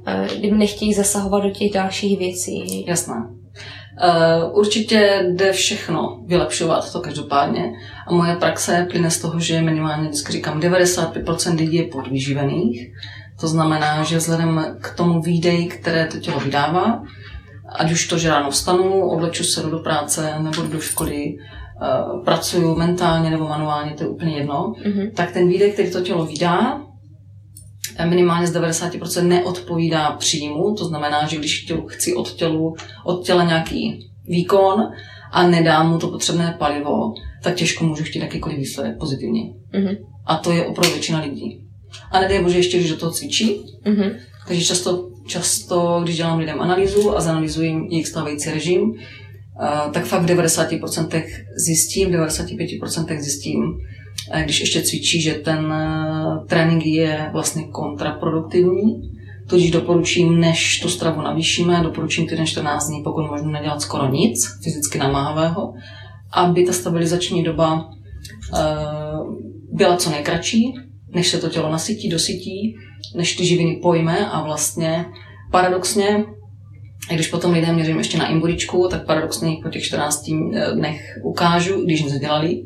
eh, 0.08 0.28
kdyby 0.38 0.58
nechtějí 0.58 0.94
zasahovat 0.94 1.40
do 1.44 1.50
těch 1.50 1.72
dalších 1.72 2.20
věcí. 2.20 2.86
Jasné. 2.88 3.40
Uh, 4.04 4.58
určitě 4.60 5.26
jde 5.36 5.52
všechno 5.52 6.24
vylepšovat, 6.26 6.92
to 6.92 7.00
každopádně. 7.00 7.74
A 8.08 8.14
moje 8.14 8.36
praxe 8.36 8.88
plyne 8.90 9.12
z 9.12 9.22
toho, 9.22 9.40
že 9.40 9.62
minimálně 9.62 10.04
vždycky 10.04 10.32
říkám, 10.32 10.60
95% 10.60 11.56
lidí 11.58 11.78
je 11.78 11.84
podvýživených. 11.84 12.92
To 13.40 13.48
znamená, 13.48 14.04
že 14.04 14.18
vzhledem 14.18 14.78
k 14.82 14.96
tomu 14.96 15.22
výdej, 15.22 15.68
které 15.68 16.08
to 16.08 16.20
tělo 16.20 16.40
vydává, 16.40 17.04
ať 17.76 17.92
už 17.92 18.08
to, 18.08 18.18
že 18.18 18.30
ráno 18.30 18.52
vstanu, 18.52 19.10
obleču 19.10 19.44
se 19.44 19.62
do 19.62 19.80
práce 19.80 20.34
nebo 20.40 20.62
do 20.62 20.80
školy, 20.80 21.36
uh, 21.36 22.24
pracuju 22.24 22.76
mentálně 22.76 23.30
nebo 23.30 23.48
manuálně, 23.48 23.92
to 23.92 24.04
je 24.04 24.10
úplně 24.10 24.38
jedno, 24.38 24.74
mm-hmm. 24.86 25.12
tak 25.14 25.32
ten 25.32 25.48
výdej, 25.48 25.72
který 25.72 25.92
to 25.92 26.02
tělo 26.02 26.26
vydá, 26.26 26.82
minimálně 28.06 28.48
z 28.48 28.56
90% 28.56 29.28
neodpovídá 29.28 30.12
příjmu, 30.12 30.76
to 30.76 30.86
znamená, 30.86 31.28
že 31.28 31.38
když 31.38 31.72
chci 31.88 32.16
od, 32.16 32.32
tělu, 32.32 32.76
od 33.06 33.26
těla 33.26 33.44
nějaký 33.44 34.10
výkon 34.28 34.92
a 35.32 35.48
nedám 35.48 35.90
mu 35.90 35.98
to 35.98 36.08
potřebné 36.08 36.56
palivo, 36.60 37.14
tak 37.44 37.56
těžko 37.56 37.84
můžu 37.86 38.04
chtít 38.04 38.20
jakýkoliv 38.20 38.58
výsledek 38.58 38.98
pozitivní. 39.00 39.56
Mm-hmm. 39.74 39.98
A 40.26 40.36
to 40.36 40.52
je 40.52 40.66
opravdu 40.66 40.92
většina 40.92 41.20
lidí. 41.20 41.69
A 42.12 42.20
nedej 42.20 42.44
bože 42.44 42.58
ještě, 42.58 42.78
když 42.78 42.90
do 42.90 42.98
toho 42.98 43.12
cvičí. 43.12 43.62
Mm-hmm. 43.86 44.16
Takže 44.48 44.66
často, 44.66 45.10
často, 45.28 46.00
když 46.04 46.18
dělám 46.18 46.40
lidem 46.40 46.62
analýzu 46.62 47.18
a 47.18 47.22
zanalizuji 47.22 47.88
jejich 47.90 48.08
stávající 48.08 48.50
režim, 48.50 48.82
uh, 48.82 49.92
tak 49.92 50.06
fakt 50.06 50.22
v 50.22 50.26
90% 50.26 51.24
zjistím, 51.66 52.10
v 52.10 52.12
95% 52.12 53.20
zjistím, 53.20 53.80
když 54.44 54.60
ještě 54.60 54.82
cvičí, 54.82 55.22
že 55.22 55.34
ten 55.34 55.74
eh, 55.74 56.48
trénink 56.48 56.86
je 56.86 57.30
vlastně 57.34 57.64
kontraproduktivní, 57.64 59.12
tudíž 59.48 59.72
doporučím, 59.72 60.40
než 60.40 60.80
tu 60.80 60.90
stravu 60.90 61.22
navýšíme, 61.22 61.84
doporučím 61.84 62.28
týden 62.28 62.46
14 62.46 62.88
dní, 62.88 63.04
pokud 63.04 63.28
možno 63.28 63.52
nedělat 63.52 63.82
skoro 63.82 64.12
nic 64.12 64.48
fyzicky 64.64 64.98
namáhavého, 64.98 65.74
aby 66.32 66.66
ta 66.66 66.74
stabilizační 66.74 67.44
doba 67.44 67.90
eh, 68.54 68.60
byla 69.72 69.98
co 69.98 70.10
nejkratší, 70.10 70.74
než 71.14 71.28
se 71.28 71.38
to 71.38 71.50
tělo 71.50 71.72
nasytí, 71.72 72.10
dosytí, 72.10 72.76
než 73.16 73.36
ty 73.36 73.46
živiny 73.46 73.80
pojme 73.82 74.30
a 74.30 74.44
vlastně 74.44 75.06
paradoxně, 75.52 76.26
a 77.10 77.14
když 77.14 77.28
potom 77.28 77.54
lidem 77.54 77.76
měřím 77.76 77.98
ještě 77.98 78.18
na 78.18 78.28
imburičku, 78.28 78.88
tak 78.92 79.06
paradoxně 79.06 79.52
po 79.64 79.70
těch 79.70 79.84
14 79.84 80.24
dnech 80.76 81.02
ukážu, 81.24 81.86
když 81.86 82.04
nic 82.04 82.20
dělali, 82.20 82.64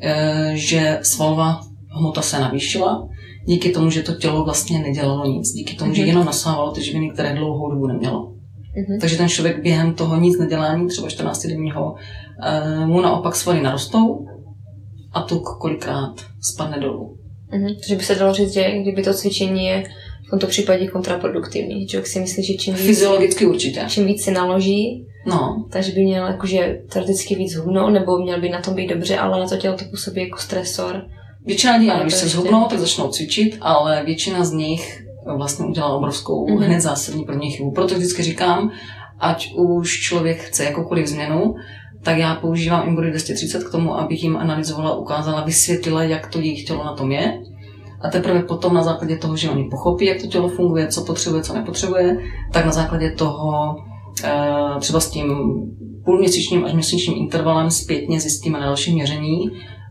Eh, 0.00 0.52
že 0.54 0.98
svalová 1.02 1.60
hmota 1.88 2.22
se 2.22 2.40
navýšila, 2.40 3.08
díky 3.46 3.70
tomu, 3.70 3.90
že 3.90 4.02
to 4.02 4.14
tělo 4.14 4.44
vlastně 4.44 4.78
nedělalo 4.78 5.26
nic, 5.26 5.52
díky 5.52 5.76
tomu, 5.76 5.90
mm-hmm. 5.90 5.94
že 5.94 6.02
mhm. 6.02 6.08
jenom 6.08 6.26
nasávalo 6.26 6.72
ty 6.72 6.84
živiny, 6.84 7.10
které 7.10 7.34
dlouhou 7.34 7.70
dobu 7.70 7.86
nemělo. 7.86 8.32
Mm-hmm. 8.32 9.00
Takže 9.00 9.16
ten 9.16 9.28
člověk 9.28 9.62
během 9.62 9.94
toho 9.94 10.20
nic 10.20 10.38
nedělání, 10.38 10.88
třeba 10.88 11.08
14 11.08 11.46
denního, 11.46 11.94
eh, 12.42 12.86
mu 12.86 13.00
naopak 13.00 13.36
svaly 13.36 13.62
narostou 13.62 14.26
a 15.12 15.22
tuk 15.22 15.44
kolikrát 15.60 16.14
spadne 16.40 16.80
dolů. 16.80 17.18
Mm-hmm. 17.52 17.74
Takže 17.74 17.96
by 17.96 18.04
se 18.04 18.14
dalo 18.14 18.34
říct, 18.34 18.52
že 18.52 18.78
kdyby 18.78 19.02
to 19.02 19.14
cvičení 19.14 19.66
je 19.66 19.84
v 20.26 20.30
tomto 20.30 20.46
případě 20.46 20.86
kontraproduktivní. 20.86 21.86
Člověk 21.86 22.06
si 22.06 22.20
myslí, 22.20 22.44
že 22.44 22.54
čím 22.54 22.74
víc, 22.74 22.86
Fyziologicky 22.86 23.46
určitě. 23.46 23.84
Čím 23.88 24.06
víc 24.06 24.24
si 24.24 24.30
naloží, 24.30 25.06
No. 25.26 25.64
Takže 25.70 25.92
by 25.92 26.04
měl 26.04 26.26
jakože 26.26 26.78
teoreticky 26.92 27.34
víc 27.34 27.54
hubnout, 27.54 27.92
nebo 27.92 28.18
měl 28.18 28.40
by 28.40 28.48
na 28.48 28.60
tom 28.60 28.74
být 28.74 28.86
dobře, 28.86 29.18
ale 29.18 29.40
na 29.40 29.48
to 29.48 29.56
tělo 29.56 29.76
to 29.76 29.84
působí 29.84 30.20
jako 30.20 30.38
stresor. 30.38 31.02
Většina 31.46 31.76
lidí, 31.76 31.90
když 32.02 32.14
se 32.14 32.28
zhubnou, 32.28 32.64
tak 32.64 32.78
začnou 32.78 33.08
cvičit, 33.08 33.58
ale 33.60 34.02
většina 34.04 34.44
z 34.44 34.52
nich 34.52 35.06
vlastně 35.36 35.66
udělala 35.66 35.96
obrovskou, 35.96 36.46
mm-hmm. 36.46 36.64
hned 36.64 36.80
zásadní 36.80 37.24
první 37.24 37.50
chybu. 37.50 37.70
Proto 37.70 37.94
vždycky 37.94 38.22
říkám, 38.22 38.70
ať 39.20 39.52
už 39.54 40.00
člověk 40.00 40.38
chce 40.38 40.64
jakoukoliv 40.64 41.06
změnu, 41.06 41.54
tak 42.06 42.18
já 42.18 42.34
používám 42.34 42.88
Imbody 42.88 43.10
230 43.10 43.64
k 43.64 43.70
tomu, 43.70 43.98
abych 43.98 44.22
jim 44.22 44.36
analyzovala, 44.36 44.96
ukázala, 44.96 45.44
vysvětlila, 45.44 46.02
jak 46.02 46.26
to 46.26 46.38
jejich 46.38 46.64
tělo 46.64 46.84
na 46.84 46.94
tom 46.94 47.12
je. 47.12 47.42
A 48.00 48.08
teprve 48.10 48.42
potom 48.42 48.74
na 48.74 48.82
základě 48.82 49.16
toho, 49.16 49.36
že 49.36 49.50
oni 49.50 49.64
pochopí, 49.70 50.04
jak 50.06 50.20
to 50.20 50.26
tělo 50.26 50.48
funguje, 50.48 50.86
co 50.86 51.04
potřebuje, 51.04 51.42
co 51.42 51.54
nepotřebuje, 51.54 52.18
tak 52.52 52.64
na 52.64 52.72
základě 52.72 53.10
toho 53.10 53.76
Eh, 54.24 54.80
třeba 54.80 55.00
s 55.00 55.10
tím 55.10 55.34
půlměsíčním 56.04 56.64
až 56.64 56.72
měsíčním 56.72 57.18
intervalem 57.18 57.70
zpětně 57.70 58.20
zjistíme 58.20 58.60
na 58.60 58.66
dalším 58.66 58.94
měření, 58.94 59.50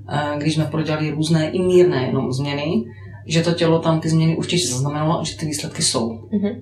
eh, 0.10 0.38
když 0.38 0.54
jsme 0.56 0.66
prodělali 0.66 1.12
různé 1.12 1.50
i 1.50 1.62
mírné 1.62 2.06
jenom 2.06 2.32
změny, 2.32 2.84
že 3.28 3.42
to 3.42 3.52
tělo 3.52 3.80
tam 3.80 4.00
ty 4.00 4.10
změny 4.10 4.38
určitě 4.38 4.68
zaznamenalo 4.68 5.20
a 5.20 5.24
že 5.24 5.38
ty 5.38 5.46
výsledky 5.46 5.84
jsou. 5.84 6.10
Mm-hmm. 6.10 6.56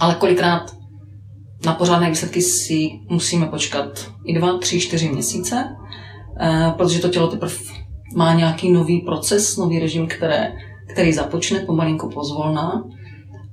Ale 0.00 0.14
kolikrát 0.14 0.62
na 1.64 1.74
pořádné 1.74 2.10
výsledky 2.10 2.42
si 2.42 2.90
musíme 3.08 3.46
počkat 3.46 4.12
i 4.24 4.34
dva, 4.34 4.58
tři, 4.58 4.80
čtyři 4.80 5.08
měsíce, 5.08 5.76
eh, 6.40 6.72
protože 6.76 7.00
to 7.00 7.08
tělo 7.08 7.28
teprve 7.28 7.54
má 8.14 8.34
nějaký 8.34 8.72
nový 8.72 9.00
proces, 9.00 9.56
nový 9.56 9.78
režim, 9.78 10.06
které, 10.06 10.52
který 10.86 11.12
započne 11.12 11.60
pomalinku 11.60 12.10
pozvolná 12.10 12.84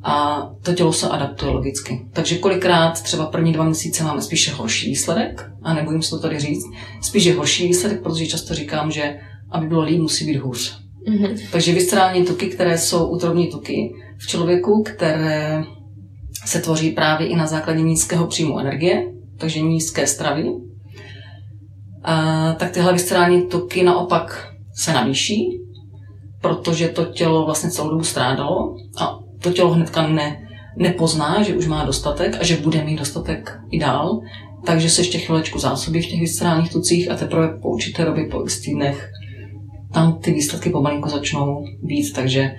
a 0.03 0.48
to 0.62 0.74
tělo 0.74 0.94
se 0.94 1.10
adaptuje 1.10 1.51
logicky. 1.51 2.06
Takže 2.13 2.38
kolikrát 2.38 3.03
třeba 3.03 3.25
první 3.25 3.53
dva 3.53 3.63
měsíce 3.63 4.03
máme 4.03 4.22
spíše 4.22 4.51
horší 4.51 4.89
výsledek, 4.89 5.51
a 5.63 5.74
nebojím 5.74 6.01
se 6.01 6.10
to 6.10 6.20
tady 6.20 6.39
říct, 6.39 6.65
spíše 7.01 7.34
horší 7.34 7.68
výsledek, 7.68 8.01
protože 8.01 8.27
často 8.27 8.53
říkám, 8.53 8.91
že 8.91 9.20
aby 9.51 9.68
bylo 9.68 9.82
líp, 9.82 10.01
musí 10.01 10.25
být 10.25 10.38
hůř. 10.38 10.82
Mm-hmm. 11.08 11.39
Takže 11.51 11.74
viscerální 11.74 12.25
tuky, 12.25 12.48
které 12.48 12.77
jsou 12.77 13.08
útrobní 13.08 13.48
tuky 13.48 13.94
v 14.18 14.27
člověku, 14.27 14.84
které 14.84 15.63
se 16.45 16.60
tvoří 16.60 16.91
právě 16.91 17.27
i 17.27 17.36
na 17.36 17.48
základě 17.48 17.81
nízkého 17.81 18.27
příjmu 18.27 18.60
energie, 18.60 19.12
takže 19.38 19.62
nízké 19.62 20.07
stravy, 20.07 20.45
a, 22.03 22.53
tak 22.53 22.71
tyhle 22.71 22.93
viscerální 22.93 23.41
tuky 23.41 23.83
naopak 23.83 24.48
se 24.75 24.93
navýší, 24.93 25.62
protože 26.41 26.88
to 26.88 27.05
tělo 27.05 27.45
vlastně 27.45 27.71
celou 27.71 27.89
dobu 27.89 28.03
strádalo 28.03 28.75
a 28.98 29.19
to 29.41 29.51
tělo 29.51 29.69
hnedka 29.69 30.07
ne, 30.07 30.48
nepozná, 30.77 31.43
že 31.43 31.55
už 31.55 31.67
má 31.67 31.86
dostatek 31.86 32.38
a 32.41 32.43
že 32.43 32.57
bude 32.57 32.83
mít 32.83 32.98
dostatek 32.98 33.60
i 33.71 33.79
dál, 33.79 34.21
takže 34.65 34.89
se 34.89 35.01
ještě 35.01 35.17
chvilečku 35.17 35.60
zásobí 35.60 36.01
v 36.01 36.07
těch 36.07 36.19
viscerálních 36.19 36.71
tucích 36.71 37.12
a 37.12 37.15
teprve 37.15 37.57
po 37.62 37.69
určité 37.69 38.05
době, 38.05 38.25
po 38.25 38.43
x 38.43 38.62
týdnech, 38.62 39.10
tam 39.93 40.19
ty 40.19 40.33
výsledky 40.33 40.69
pomalinku 40.69 41.10
začnou 41.10 41.65
být. 41.83 42.13
Takže 42.13 42.51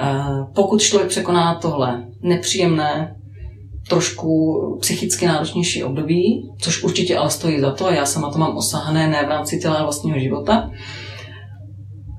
uh, 0.00 0.52
pokud 0.54 0.82
člověk 0.82 1.10
překoná 1.10 1.54
tohle 1.54 2.06
nepříjemné, 2.22 3.16
trošku 3.88 4.58
psychicky 4.80 5.26
náročnější 5.26 5.84
období, 5.84 6.50
což 6.60 6.82
určitě 6.82 7.18
ale 7.18 7.30
stojí 7.30 7.60
za 7.60 7.70
to, 7.70 7.86
a 7.86 7.94
já 7.94 8.06
sama 8.06 8.30
to 8.30 8.38
mám 8.38 8.56
osahané 8.56 9.08
ne 9.08 9.26
v 9.26 9.28
rámci 9.28 9.58
těla 9.58 9.82
vlastního 9.82 10.18
života, 10.18 10.70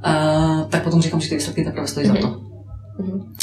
uh, 0.06 0.70
tak 0.70 0.84
potom 0.84 1.02
říkám, 1.02 1.22
že 1.22 1.30
ty 1.30 1.36
výsledky 1.36 1.64
teprve 1.64 1.88
stojí 1.88 2.08
mm-hmm. 2.08 2.22
za 2.22 2.28
to. 2.28 2.50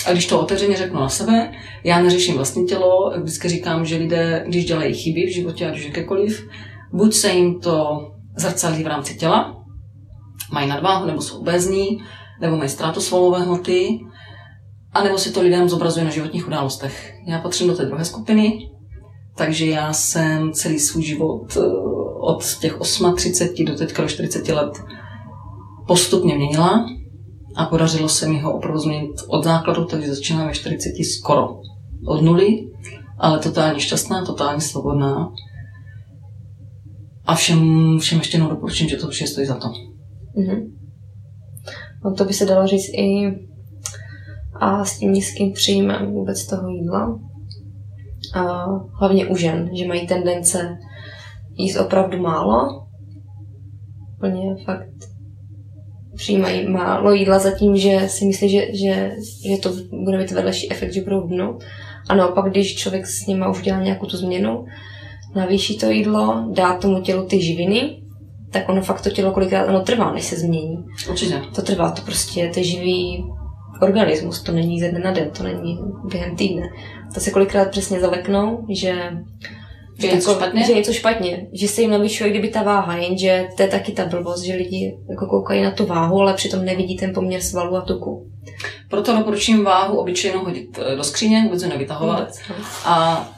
A 0.06 0.12
když 0.12 0.26
to 0.26 0.40
otevřeně 0.40 0.76
řeknu 0.76 1.00
na 1.00 1.08
sebe, 1.08 1.52
já 1.84 2.02
neřeším 2.02 2.36
vlastní 2.36 2.66
tělo, 2.66 3.12
vždycky 3.22 3.48
říkám, 3.48 3.84
že 3.84 3.96
lidé, 3.96 4.44
když 4.48 4.64
dělají 4.64 4.94
chyby 4.94 5.26
v 5.26 5.34
životě, 5.34 5.68
ať 5.68 5.76
už 5.76 5.84
jakékoliv, 5.84 6.48
buď 6.92 7.14
se 7.14 7.30
jim 7.30 7.60
to 7.60 8.06
zrcadlí 8.36 8.84
v 8.84 8.86
rámci 8.86 9.14
těla, 9.14 9.64
mají 10.52 10.68
nadváhu 10.68 11.06
nebo 11.06 11.20
jsou 11.20 11.38
obezní, 11.38 11.98
nebo 12.40 12.56
mají 12.56 12.70
ztrátu 12.70 13.00
svalové 13.00 13.42
hmoty, 13.42 13.98
anebo 14.96 15.18
si 15.18 15.32
to 15.32 15.42
lidem 15.42 15.68
zobrazuje 15.68 16.04
na 16.04 16.10
životních 16.10 16.46
událostech. 16.46 17.14
Já 17.26 17.38
patřím 17.38 17.68
do 17.68 17.76
té 17.76 17.84
druhé 17.84 18.04
skupiny, 18.04 18.70
takže 19.36 19.66
já 19.66 19.92
jsem 19.92 20.52
celý 20.52 20.78
svůj 20.78 21.02
život 21.02 21.56
eh, 21.56 21.60
od 22.20 22.58
těch 22.60 22.78
38 23.16 23.64
do 23.66 23.76
teďka 23.76 24.02
do 24.02 24.08
40 24.08 24.48
let 24.48 24.82
postupně 25.86 26.36
měnila 26.36 26.86
a 27.56 27.64
podařilo 27.64 28.08
se 28.08 28.28
mi 28.28 28.40
ho 28.40 28.54
opravdu 28.54 28.78
změnit 28.78 29.12
od 29.28 29.44
základu, 29.44 29.84
takže 29.84 30.14
začínám 30.14 30.46
ve 30.46 30.54
40 30.54 30.92
skoro 31.04 31.60
od 32.06 32.22
nuly, 32.22 32.70
ale 33.18 33.38
totálně 33.38 33.80
šťastná, 33.80 34.24
totálně 34.24 34.60
svobodná. 34.60 35.32
A 37.26 37.34
všem, 37.34 37.98
všem 37.98 38.18
ještě 38.18 38.36
jednou 38.36 38.50
doporučím, 38.50 38.88
že 38.88 38.96
to 38.96 39.08
vše 39.08 39.26
stojí 39.26 39.46
za 39.46 39.54
to. 39.54 39.68
Mm-hmm. 39.68 40.70
No 42.04 42.14
to 42.14 42.24
by 42.24 42.32
se 42.32 42.46
dalo 42.46 42.66
říct 42.66 42.88
i 42.88 43.32
a 44.60 44.84
s 44.84 44.98
tím 44.98 45.12
nízkým 45.12 45.52
příjmem 45.52 46.12
vůbec 46.12 46.46
toho 46.46 46.68
jídla. 46.68 47.18
A 48.34 48.66
hlavně 49.00 49.26
u 49.26 49.36
žen, 49.36 49.70
že 49.72 49.86
mají 49.86 50.06
tendence 50.06 50.78
jíst 51.54 51.76
opravdu 51.76 52.18
málo. 52.18 52.86
Úplně 54.16 54.56
fakt 54.64 55.16
přijímají 56.16 56.68
málo 56.68 57.12
jídla 57.12 57.38
za 57.38 57.50
tím, 57.50 57.76
že 57.76 58.08
si 58.08 58.24
myslí, 58.24 58.48
že, 58.48 58.66
že, 58.72 59.10
že 59.48 59.56
to 59.62 59.72
bude 60.04 60.18
mít 60.18 60.30
vedlejší 60.30 60.72
efekt, 60.72 60.92
že 60.92 61.02
budou 61.02 61.20
hubnout. 61.20 61.64
A 62.08 62.14
naopak, 62.14 62.50
když 62.50 62.76
člověk 62.76 63.06
s 63.06 63.26
nimi 63.26 63.44
už 63.50 63.62
dělá 63.62 63.82
nějakou 63.82 64.06
tu 64.06 64.16
změnu, 64.16 64.64
navýší 65.34 65.78
to 65.78 65.90
jídlo, 65.90 66.44
dá 66.52 66.78
tomu 66.78 67.00
tělu 67.00 67.26
ty 67.26 67.42
živiny, 67.42 68.02
tak 68.50 68.68
ono 68.68 68.82
fakt 68.82 69.02
to 69.02 69.10
tělo 69.10 69.32
kolikrát 69.32 69.68
ono 69.68 69.80
trvá, 69.80 70.12
než 70.12 70.24
se 70.24 70.36
změní. 70.36 70.84
Určitě. 71.10 71.42
To 71.54 71.62
trvá, 71.62 71.90
to 71.90 72.02
prostě 72.02 72.40
je 72.40 72.64
živý 72.64 73.24
organismus, 73.82 74.42
to 74.42 74.52
není 74.52 74.80
ze 74.80 74.88
dne 74.88 75.00
na 75.00 75.10
den, 75.10 75.30
to 75.30 75.42
není 75.42 75.78
během 76.04 76.36
týdne. 76.36 76.62
To 77.14 77.20
se 77.20 77.30
kolikrát 77.30 77.70
přesně 77.70 78.00
zaleknou, 78.00 78.66
že 78.70 79.10
Že 79.98 80.06
je 80.06 80.14
něco 80.14 80.34
špatně? 80.34 80.64
Že 80.64 80.72
je 80.72 80.76
něco 80.76 80.92
špatně, 80.92 81.46
že 81.52 81.68
se 81.68 81.80
jim 81.80 81.90
navyšuje 81.90 82.30
kdyby 82.30 82.48
ta 82.48 82.62
váha, 82.62 82.96
jenže 82.96 83.48
to 83.56 83.62
je 83.62 83.68
taky 83.68 83.92
ta 83.92 84.06
blbost, 84.06 84.42
že 84.42 84.54
lidi 84.54 84.98
jako 85.10 85.26
koukají 85.26 85.62
na 85.62 85.70
tu 85.70 85.86
váhu, 85.86 86.20
ale 86.20 86.34
přitom 86.34 86.64
nevidí 86.64 86.96
ten 86.96 87.14
poměr 87.14 87.40
svalu 87.40 87.76
a 87.76 87.80
tuku. 87.80 88.30
Proto 88.90 89.16
doporučím 89.16 89.64
váhu 89.64 89.98
obyčejnou 89.98 90.44
hodit 90.44 90.78
eh, 90.78 90.96
do 90.96 91.04
skříně, 91.04 91.42
vůbec 91.42 91.62
ji 91.62 91.68
nevytahovat. 91.68 92.18
Vůbec, 92.18 92.40
no. 92.48 92.54
a 92.84 93.28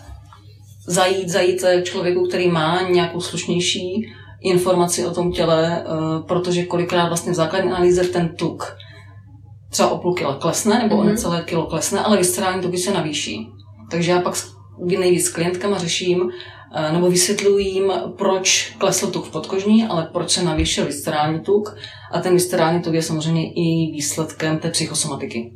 zajít, 0.87 1.29
zajít 1.29 1.61
k 1.63 1.85
člověku, 1.85 2.27
který 2.29 2.49
má 2.49 2.83
nějakou 2.83 3.21
slušnější 3.21 4.07
informaci 4.41 5.07
o 5.07 5.15
tom 5.15 5.33
těle, 5.33 5.85
eh, 5.85 6.23
protože 6.29 6.65
kolikrát 6.65 7.09
vlastně 7.09 7.33
v 7.33 7.35
základní 7.35 7.71
analýze 7.71 8.05
ten 8.05 8.29
tuk 8.37 8.77
třeba 9.71 9.89
o 9.91 9.99
půl 9.99 10.15
kila 10.15 10.35
klesne, 10.37 10.79
nebo 10.79 10.95
mm-hmm. 10.95 10.99
o 11.01 11.03
Mhm. 11.03 11.11
necelé 11.13 11.43
kilo 11.47 11.67
klesne, 11.67 12.01
ale 12.01 12.17
viscerální 12.17 12.63
tuky 12.63 12.79
se 12.79 12.93
navýší. 12.95 13.49
Takže 13.91 14.11
já 14.11 14.21
pak 14.21 14.35
nejvíc 14.99 15.27
s 15.27 15.29
klientkama 15.29 15.79
řeším, 15.79 16.31
eh, 16.75 16.93
nebo 16.93 17.11
vysvětluji 17.11 17.67
jim, 17.67 17.93
proč 18.19 18.75
klesl 18.79 19.11
tuk 19.11 19.25
v 19.25 19.31
podkožní, 19.31 19.85
ale 19.87 20.09
proč 20.13 20.31
se 20.31 20.43
navýšil 20.45 20.85
viscerální 20.87 21.41
tuk. 21.41 21.77
A 22.13 22.21
ten 22.21 22.33
viscerální 22.35 22.83
tuk 22.83 22.95
je 22.95 23.03
samozřejmě 23.03 23.53
i 23.53 23.91
výsledkem 23.93 24.59
té 24.59 24.71
psychosomatiky. 24.71 25.53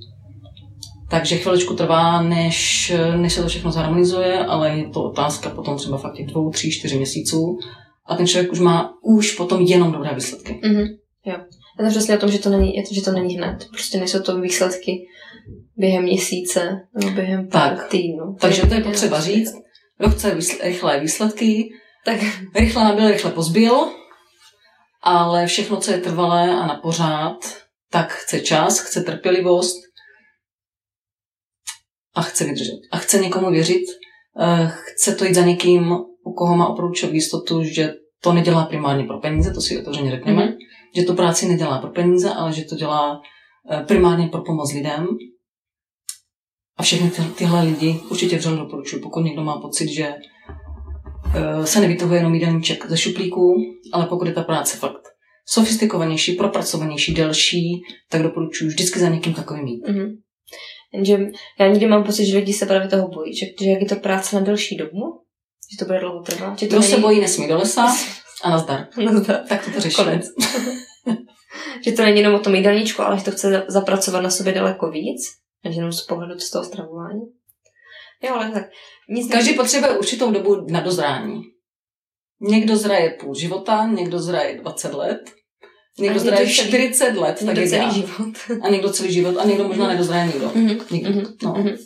Takže 1.11 1.37
chviličku 1.37 1.75
trvá, 1.75 2.23
než, 2.23 2.93
než 3.17 3.33
se 3.33 3.43
to 3.43 3.49
všechno 3.49 3.71
zharmonizuje, 3.73 4.39
ale 4.47 4.71
je 4.79 4.89
to 4.89 5.05
otázka 5.05 5.51
potom 5.51 5.77
třeba 5.77 5.99
fakt 5.99 6.15
těch 6.15 6.27
dvou, 6.27 6.51
tří, 6.51 6.71
čtyři 6.73 6.97
měsíců. 6.97 7.59
A 8.07 8.17
ten 8.17 8.27
člověk 8.27 8.53
už 8.53 8.61
má 8.61 8.91
už 9.03 9.33
potom 9.33 9.61
jenom 9.61 9.93
dobré 9.93 10.15
výsledky. 10.15 10.61
Mhm, 10.65 10.85
jo. 11.27 11.35
Je 11.83 11.89
to 11.89 11.91
přesně 11.91 12.17
o 12.17 12.21
tom, 12.21 12.31
že 12.31 12.39
to 12.39 12.51
není, 12.51 12.77
je 12.77 12.83
to, 12.83 12.95
že 12.95 13.03
to 13.03 13.13
není 13.13 13.37
hned. 13.37 13.67
Prostě 13.71 13.99
nejsou 13.99 14.23
to 14.23 14.41
výsledky 14.41 14.93
během 15.77 16.03
měsíce 16.03 16.81
nebo 17.01 17.11
během 17.11 17.49
pár 17.49 17.77
Tak. 17.77 17.89
týdnů. 17.89 18.37
Takže 18.41 18.63
to 18.67 18.75
je 18.75 18.81
potřeba 18.81 19.21
říct. 19.21 19.53
Kdo 19.99 20.11
chce 20.11 20.35
výsl- 20.35 20.59
rychlé 20.63 21.01
výsledky, 21.01 21.69
Tak 22.05 22.17
rychle 22.55 22.85
nabil, 22.85 23.09
rychle 23.09 23.31
pozbil, 23.31 23.89
ale 25.03 25.47
všechno, 25.47 25.77
co 25.77 25.91
je 25.93 25.99
trvalé 25.99 26.51
a 26.51 26.67
na 26.67 26.75
pořád, 26.83 27.37
tak 27.91 28.13
chce 28.13 28.41
čas, 28.41 28.79
chce 28.81 29.01
trpělivost 29.03 29.77
a 32.15 32.23
chce 32.23 32.45
vydržet. 32.45 32.79
A 32.93 32.99
chce 32.99 33.19
někomu 33.19 33.51
věřit, 33.51 33.83
eh, 34.41 34.73
chce 34.73 35.15
to 35.15 35.25
jít 35.25 35.35
za 35.35 35.43
někým, 35.45 35.93
u 36.25 36.33
koho 36.33 36.57
má 36.57 36.69
opravdu 36.69 36.95
jistotu, 37.13 37.65
že 37.65 37.95
to 38.23 38.33
nedělá 38.33 38.65
primárně 38.67 39.05
pro 39.05 39.21
peníze, 39.21 39.55
to 39.55 39.61
si 39.61 39.81
otevřeně 39.81 40.11
řekneme, 40.11 40.45
Mhm. 40.45 40.55
Že 40.97 41.03
to 41.03 41.15
práci 41.15 41.49
nedělá 41.49 41.79
pro 41.79 41.91
peníze, 41.91 42.31
ale 42.31 42.53
že 42.53 42.65
to 42.65 42.77
dělá 42.77 43.21
eh, 43.71 43.85
primárně 43.87 44.29
pro 44.29 44.43
pomoc 44.43 44.73
lidem. 44.73 45.07
A 46.77 46.83
všechny 46.83 47.11
ty, 47.11 47.23
tyhle 47.23 47.63
lidi 47.63 48.01
určitě 48.11 48.37
vřele 48.39 48.57
doporučuji, 48.57 49.01
pokud 49.03 49.21
někdo 49.21 49.45
má 49.45 49.61
pocit, 49.61 49.89
že 49.89 50.15
eh, 51.35 51.67
se 51.67 51.81
nevytahuje 51.81 52.21
jenom 52.21 52.35
jídelníček 52.35 52.87
ze 52.89 52.97
šuplíků, 52.97 53.55
ale 53.93 54.07
pokud 54.07 54.27
je 54.27 54.33
ta 54.33 54.43
práce 54.43 54.77
fakt 54.77 55.03
sofistikovanější, 55.47 56.33
propracovanější, 56.33 57.15
delší, 57.15 57.83
tak 58.09 58.23
doporučuji 58.23 58.67
vždycky 58.67 59.01
za 59.01 59.09
někým 59.09 59.35
takovým 59.35 59.67
jít. 59.67 59.89
Mhm. 59.89 60.17
Jenže 60.95 61.19
já 61.61 61.69
někdy 61.69 61.87
mám 61.87 62.05
pocit, 62.05 62.27
že 62.27 62.37
lidi 62.37 62.53
se 62.53 62.67
právě 62.67 62.89
toho 62.89 63.09
bojí, 63.09 63.37
že, 63.37 63.47
že 63.61 63.71
jak 63.71 63.81
je 63.81 63.89
to 63.89 63.97
práce 63.97 64.37
na 64.37 64.43
delší 64.43 64.77
dobu, 64.77 65.21
že 65.73 65.79
to 65.79 65.85
bude 65.85 66.01
dlouho 66.01 66.23
trvat. 66.23 66.59
Že 66.59 66.67
to 66.67 66.77
Kdo 66.77 66.83
se 66.83 66.97
bojí, 66.97 67.21
nesmí 67.21 67.49
do 67.49 67.59
lesa 67.59 67.97
a 68.43 68.51
nazdar. 68.51 68.87
To- 69.27 69.49
Tak 69.49 69.65
to 69.65 69.71
to 69.71 69.81
řešíme. 69.81 70.05
Konec. 70.05 70.27
že 71.85 71.93
to 71.93 72.03
není 72.03 72.19
jenom 72.19 72.35
o 72.35 72.39
tom 72.39 72.55
jídelníčku, 72.55 73.03
ale 73.03 73.19
že 73.19 73.25
to 73.25 73.31
chce 73.31 73.51
za- 73.51 73.65
zapracovat 73.69 74.21
na 74.21 74.31
sobě 74.31 74.53
daleko 74.53 74.91
víc, 74.91 75.21
než 75.65 75.77
jenom 75.77 75.93
z 75.93 76.03
pohledu 76.03 76.39
z 76.41 76.51
toho 76.51 76.65
stravování. 76.65 77.21
Jo, 78.25 78.35
ale 78.35 78.51
tak 78.51 78.63
nic 79.11 79.33
Každý 79.33 79.55
potřebuje 79.55 79.99
určitou 79.99 80.31
dobu 80.33 80.67
na 80.71 80.81
dozrání. 80.81 81.43
Někdo 82.41 82.77
zraje 82.77 83.11
půl 83.21 83.35
života, 83.35 83.87
někdo 83.87 84.19
zraje 84.19 84.59
20 84.61 84.95
let, 84.95 85.21
někdo 85.99 86.17
A 86.17 86.19
zraje 86.19 86.47
někdo 86.47 86.55
celý- 86.55 86.69
40 86.69 87.11
let, 87.17 87.33
tak 87.47 87.57
někdo 87.57 87.71
celý 87.71 87.83
já. 87.83 87.93
život. 87.93 88.35
A 88.63 88.69
někdo 88.69 88.91
celý 88.93 89.13
život 89.13 89.37
a 89.39 89.45
někdo 89.45 89.65
možná 89.69 89.89
nedozraje 89.89 90.27
nikdo. 90.27 90.51
Mhm, 90.55 90.79
Nikdo. 90.91 91.11
mhm, 91.11 91.27
No. 91.43 91.55
mhm. 91.55 91.77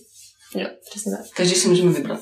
Jo, 0.57 0.69
přesně 0.91 1.13
tak. 1.17 1.27
Každý 1.37 1.55
si 1.55 1.69
můžeme 1.69 1.93
vybrat. 1.93 2.21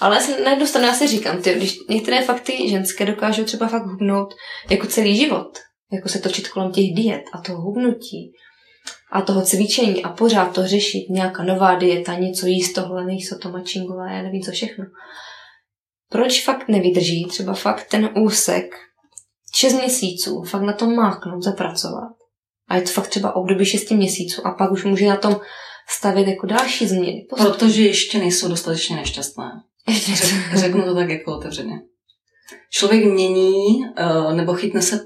Ale 0.00 0.16
já 0.16 0.22
si, 0.22 0.42
na 0.42 0.50
jednu 0.50 0.66
stranu 0.66 0.86
já 0.86 0.94
si 0.94 1.06
říkám, 1.06 1.42
ty, 1.42 1.54
když 1.54 1.76
některé 1.88 2.22
fakty 2.22 2.70
ženské 2.70 3.06
dokážou 3.06 3.44
třeba 3.44 3.68
fakt 3.68 3.86
hubnout 3.86 4.34
jako 4.70 4.86
celý 4.86 5.16
život, 5.16 5.58
jako 5.92 6.08
se 6.08 6.18
točit 6.18 6.48
kolem 6.48 6.72
těch 6.72 6.94
diet 6.94 7.22
a 7.32 7.40
toho 7.40 7.62
hubnutí 7.62 8.32
a 9.12 9.22
toho 9.22 9.42
cvičení 9.42 10.04
a 10.04 10.08
pořád 10.08 10.54
to 10.54 10.66
řešit, 10.66 11.06
nějaká 11.10 11.42
nová 11.42 11.74
dieta, 11.74 12.14
něco 12.14 12.46
jíst 12.46 12.72
tohle, 12.72 13.06
nejsou 13.06 13.38
to 13.38 13.50
mačingové, 13.50 14.12
já 14.12 14.22
nevím 14.22 14.42
co 14.42 14.50
všechno. 14.50 14.84
Proč 16.10 16.44
fakt 16.44 16.68
nevydrží 16.68 17.26
třeba 17.28 17.54
fakt 17.54 17.88
ten 17.90 18.10
úsek 18.24 18.64
6 19.54 19.72
měsíců, 19.72 20.42
fakt 20.42 20.62
na 20.62 20.72
tom 20.72 20.94
máknout, 20.94 21.42
zapracovat. 21.42 22.12
A 22.68 22.76
je 22.76 22.82
to 22.82 22.90
fakt 22.90 23.08
třeba 23.08 23.36
období 23.36 23.64
6 23.64 23.90
měsíců 23.90 24.46
a 24.46 24.50
pak 24.50 24.72
už 24.72 24.84
může 24.84 25.06
na 25.06 25.16
tom 25.16 25.40
stavit 25.98 26.28
jako 26.28 26.46
další 26.46 26.88
změny. 26.88 27.26
Protože 27.30 27.82
ještě 27.82 28.18
nejsou 28.18 28.48
dostatečně 28.48 28.96
nešťastné. 28.96 29.50
Ještě 29.88 30.12
Řek- 30.12 30.58
Řeknu 30.58 30.84
to 30.84 30.94
tak 30.94 31.10
jako 31.10 31.36
otevřeně. 31.36 31.80
Člověk 32.72 33.04
mění 33.04 33.54
eh, 33.96 34.34
nebo 34.34 34.54
chytne 34.54 34.82
se 34.82 35.00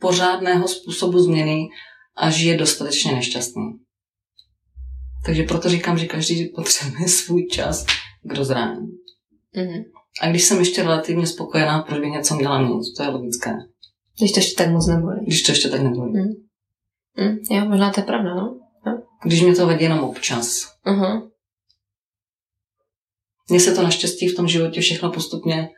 pořádného 0.00 0.68
způsobu 0.68 1.18
změny, 1.18 1.68
až 2.16 2.40
je 2.40 2.56
dostatečně 2.56 3.12
nešťastný. 3.12 3.64
Takže 5.26 5.42
proto 5.42 5.68
říkám, 5.68 5.98
že 5.98 6.06
každý 6.06 6.48
potřebuje 6.48 7.08
svůj 7.08 7.46
čas 7.46 7.86
k 8.22 8.34
rozrání. 8.34 8.86
Mhm. 9.56 9.82
A 10.22 10.30
když 10.30 10.44
jsem 10.44 10.58
ještě 10.58 10.82
relativně 10.82 11.26
spokojená, 11.26 11.82
proč 11.82 12.00
bych 12.00 12.10
něco 12.12 12.34
měla 12.34 12.60
měnit? 12.60 12.82
To 12.96 13.02
je 13.02 13.08
logické. 13.08 13.54
Když 14.18 14.32
to 14.32 14.38
ještě 14.38 14.54
tak 14.62 14.72
moc 14.72 14.86
nebolí. 14.86 15.20
Když 15.26 15.42
to 15.42 15.52
ještě 15.52 15.68
tak 15.68 15.80
nebude. 15.82 16.20
Mm, 16.22 17.36
jo, 17.50 17.64
možná 17.68 17.90
to 17.92 18.00
je 18.00 18.04
pravda, 18.04 18.34
no. 18.34 18.58
Když 19.24 19.42
mě 19.42 19.54
to 19.54 19.66
vadí 19.66 19.84
jenom 19.84 20.00
občas. 20.00 20.48
Uh-huh. 20.86 21.28
Mně 23.50 23.60
se 23.60 23.74
to 23.74 23.82
naštěstí 23.82 24.28
v 24.28 24.36
tom 24.36 24.48
životě 24.48 24.80
všechno 24.80 25.10
postupně, 25.10 25.68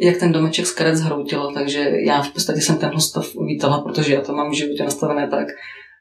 jak 0.00 0.16
ten 0.16 0.32
domeček 0.32 0.66
z 0.66 0.72
karet 0.72 0.96
zhroutilo, 0.96 1.52
takže 1.52 1.90
já 2.04 2.22
v 2.22 2.30
podstatě 2.30 2.60
jsem 2.60 2.78
tenhle 2.78 3.00
stav 3.00 3.34
uvítala, 3.34 3.80
protože 3.80 4.14
já 4.14 4.20
to 4.20 4.32
mám 4.32 4.50
v 4.50 4.54
životě 4.54 4.84
nastavené 4.84 5.28
tak, 5.28 5.46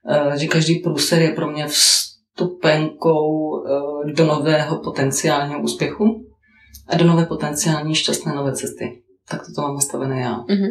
eh, 0.10 0.40
že 0.40 0.48
každý 0.48 0.76
průser 0.76 1.22
je 1.22 1.32
pro 1.32 1.52
mě 1.52 1.68
vstupenkou 1.68 3.28
eh, 3.66 4.12
do 4.12 4.26
nového 4.26 4.80
potenciálního 4.80 5.62
úspěchu 5.62 6.26
a 6.88 6.98
do 6.98 7.06
nové 7.06 7.26
potenciální 7.26 7.96
šťastné 7.96 8.36
nové 8.36 8.56
cesty. 8.56 9.02
Tak 9.30 9.42
to 9.56 9.62
mám 9.62 9.76
nastavené 9.76 10.22
já. 10.22 10.38
Mhm. 10.38 10.68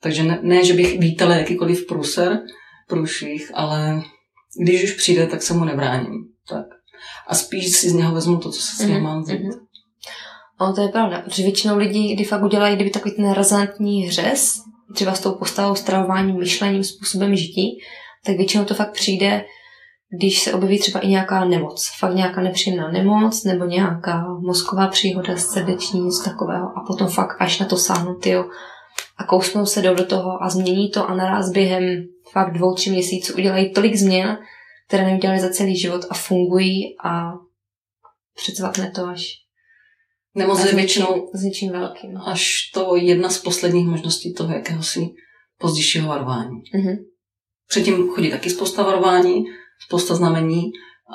Takže 0.00 0.22
ne, 0.22 0.38
ne, 0.42 0.64
že 0.64 0.74
bych 0.74 0.98
vítala 0.98 1.36
jakýkoliv 1.36 1.86
průser, 1.86 2.40
průšvih, 2.88 3.50
ale 3.54 4.02
když 4.60 4.84
už 4.84 4.90
přijde, 4.92 5.26
tak 5.26 5.42
se 5.42 5.54
mu 5.54 5.64
nebráním. 5.64 6.12
Tak. 6.48 6.66
A 7.28 7.34
spíš 7.34 7.76
si 7.76 7.90
z 7.90 7.92
něho 7.92 8.14
vezmu 8.14 8.36
to, 8.38 8.50
co 8.50 8.60
se 8.62 8.76
s 8.76 8.78
ním 8.80 8.90
Mhm, 8.90 9.02
mám 9.02 9.22
vzít. 9.22 9.40
mhm. 9.40 9.50
No, 10.60 10.74
to 10.74 10.80
je 10.80 10.88
pravda, 10.88 11.20
protože 11.20 11.42
většinou 11.42 11.76
lidí, 11.76 12.14
kdy 12.14 12.24
fakt 12.24 12.42
udělají 12.42 12.76
kdyby 12.76 12.90
takový 12.90 13.14
ten 13.14 13.32
razantní 13.32 14.06
hřez, 14.06 14.54
třeba 14.94 15.14
s 15.14 15.20
tou 15.20 15.32
postavou, 15.32 15.74
stravováním, 15.74 16.38
myšlením, 16.38 16.84
způsobem 16.84 17.36
žití, 17.36 17.78
tak 18.24 18.36
většinou 18.36 18.64
to 18.64 18.74
fakt 18.74 18.92
přijde, 18.92 19.44
když 20.18 20.40
se 20.42 20.52
objeví 20.52 20.78
třeba 20.78 21.00
i 21.00 21.08
nějaká 21.08 21.44
nemoc. 21.44 21.90
Fakt 21.98 22.14
nějaká 22.14 22.40
nepříjemná 22.40 22.90
nemoc, 22.90 23.44
nebo 23.44 23.64
nějaká 23.64 24.24
mozková 24.40 24.86
příhoda, 24.88 25.36
srdeční, 25.36 26.00
něco 26.00 26.24
takového. 26.24 26.66
A 26.66 26.84
potom 26.86 27.08
fakt 27.08 27.36
až 27.40 27.58
na 27.58 27.66
to 27.66 27.76
sáhnou, 27.76 28.14
tyjo, 28.14 28.44
a 29.18 29.24
kousnou 29.24 29.66
se 29.66 29.82
do 29.82 30.04
toho 30.04 30.42
a 30.42 30.48
změní 30.48 30.90
to 30.90 31.08
a 31.08 31.14
naraz 31.14 31.50
během 31.50 31.84
fakt 32.32 32.52
dvou, 32.52 32.74
tři 32.74 32.90
měsíců 32.90 33.34
udělají 33.34 33.72
tolik 33.72 33.94
změn, 33.94 34.38
které 34.88 35.06
neudělali 35.06 35.40
za 35.40 35.50
celý 35.50 35.78
život 35.78 36.04
a 36.10 36.14
fungují 36.14 36.96
a 37.04 37.32
přecvakne 38.34 38.90
to 38.90 39.06
až 39.06 39.42
Nemoc 40.34 40.64
je 40.64 40.74
většinou 40.74 41.30
s 41.34 41.42
něčím 41.42 41.72
velkým. 41.72 42.16
až 42.16 42.70
to 42.74 42.96
jedna 42.96 43.28
z 43.28 43.38
posledních 43.38 43.86
možností 43.86 44.34
toho 44.34 44.52
jakéhosi 44.52 45.10
pozdějšího 45.58 46.08
varování. 46.08 46.62
Mhm. 46.74 46.96
Předtím 47.68 48.08
chodí 48.08 48.30
taky 48.30 48.50
spousta 48.50 48.82
varování, 48.82 49.44
spousta 49.86 50.14
znamení, 50.14 50.62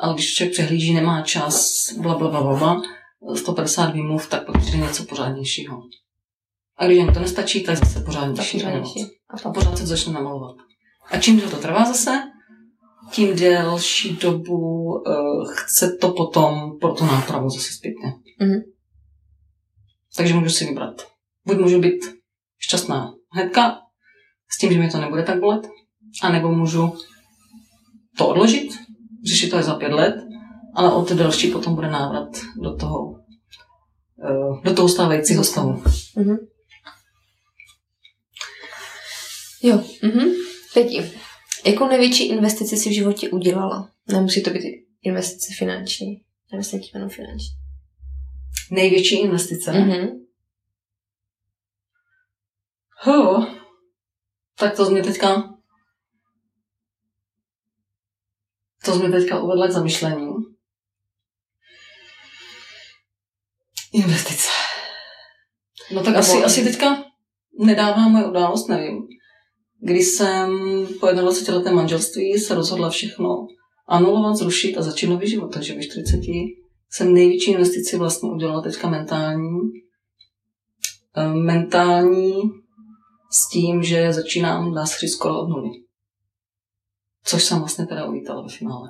ale 0.01 0.13
když 0.13 0.33
člověk 0.33 0.53
přehlíží, 0.53 0.93
nemá 0.93 1.21
čas, 1.21 1.87
bla, 1.97 2.17
bla, 2.17 2.29
bla, 2.29 2.41
bla, 2.41 2.55
bla 2.57 2.81
150 3.35 3.93
výmluv, 3.93 4.29
tak 4.29 4.45
pak 4.45 4.57
přijde 4.61 4.77
něco 4.77 5.03
pořádnějšího. 5.03 5.81
A 6.77 6.85
když 6.85 6.97
jim 6.97 7.13
to 7.13 7.19
nestačí, 7.19 7.63
tak 7.63 7.77
zase 7.77 8.01
pořádnější. 8.01 8.57
pořádnější. 8.57 9.05
A 9.29 9.49
pořád 9.49 9.77
se 9.77 9.85
začne 9.85 10.13
namalovat. 10.13 10.55
A 11.11 11.17
čím 11.17 11.41
to 11.41 11.57
trvá 11.57 11.85
zase, 11.85 12.11
tím 13.11 13.35
delší 13.35 14.15
dobu 14.15 14.85
uh, 14.85 15.53
chce 15.53 15.97
to 16.01 16.11
potom 16.11 16.79
pro 16.79 16.93
tu 16.93 17.05
nápravu 17.05 17.49
zase 17.49 17.73
zpětně. 17.73 18.13
Mhm. 18.39 18.61
Takže 20.17 20.33
můžu 20.33 20.49
si 20.49 20.65
vybrat. 20.65 21.07
Buď 21.45 21.57
můžu 21.57 21.79
být 21.79 22.05
šťastná 22.57 23.13
hnedka, 23.29 23.79
s 24.49 24.57
tím, 24.57 24.73
že 24.73 24.79
mi 24.79 24.91
to 24.91 24.97
nebude 24.97 25.23
tak 25.23 25.39
bolet, 25.39 25.69
anebo 26.23 26.51
můžu 26.51 26.97
to 28.17 28.27
odložit, 28.27 28.71
řešit 29.29 29.49
to 29.49 29.57
až 29.57 29.65
za 29.65 29.75
pět 29.75 29.91
let, 29.91 30.15
ale 30.75 30.93
o 30.93 31.05
to 31.05 31.15
delší 31.15 31.51
potom 31.51 31.75
bude 31.75 31.89
návrat 31.91 32.29
do 32.61 32.75
toho, 32.75 33.05
uh, 33.09 34.63
do 34.63 34.73
toho 34.73 34.89
stávajícího 34.89 35.43
stavu. 35.43 35.83
Mhm. 36.15 36.37
Jo. 39.63 39.83
Mhm. 40.03 40.46
Pěti. 40.77 41.19
Jakou 41.65 41.87
největší 41.87 42.29
investici 42.29 42.77
si 42.77 42.89
v 42.89 42.93
životě 42.93 43.29
udělala? 43.29 43.91
Nemusí 44.07 44.43
to 44.43 44.49
být 44.49 44.87
investice 45.01 45.53
finanční. 45.57 46.25
Nemyslím 46.51 46.81
tím 46.81 46.91
jenom 46.93 47.09
finanční. 47.09 47.55
Největší 48.71 49.19
investice? 49.19 49.71
Mhm. 49.71 50.25
Huh. 53.03 53.45
Tak 54.59 54.75
to 54.75 54.89
mě 54.89 55.03
teďka 55.03 55.53
to 58.85 58.95
mi 58.95 59.11
teďka 59.11 59.39
uvedla 59.39 59.67
k 59.67 59.71
zamyšlení. 59.71 60.33
Investice. 63.93 64.47
No 65.91 66.03
tak 66.03 66.13
Nebo- 66.13 66.19
asi, 66.19 66.43
asi 66.43 66.63
teďka 66.63 67.03
nedává 67.59 68.07
moje 68.07 68.25
událost, 68.25 68.67
nevím. 68.67 69.07
Když 69.81 70.05
jsem 70.05 70.49
po 70.99 71.07
21 71.07 71.57
letém 71.57 71.75
manželství 71.75 72.39
se 72.39 72.55
rozhodla 72.55 72.89
všechno 72.89 73.47
anulovat, 73.87 74.35
zrušit 74.35 74.77
a 74.77 74.81
začít 74.81 75.07
nový 75.07 75.29
život. 75.29 75.53
Takže 75.53 75.75
ve 75.75 75.83
40 75.83 76.19
jsem 76.91 77.13
největší 77.13 77.51
investici 77.51 77.97
vlastně 77.97 78.29
udělala 78.31 78.61
teďka 78.61 78.89
mentální. 78.89 79.59
Eh, 81.17 81.33
Mentální 81.33 82.33
s 83.31 83.49
tím, 83.53 83.83
že 83.83 84.13
začínám, 84.13 84.73
dá 84.73 84.85
se 84.85 85.07
skoro 85.07 85.39
od 85.41 85.49
nuly. 85.49 85.69
Což 87.23 87.43
jsem 87.43 87.59
vlastně 87.59 87.85
teda 87.85 88.05
uvítala 88.05 88.41
ve 88.41 88.49
finále. 88.49 88.89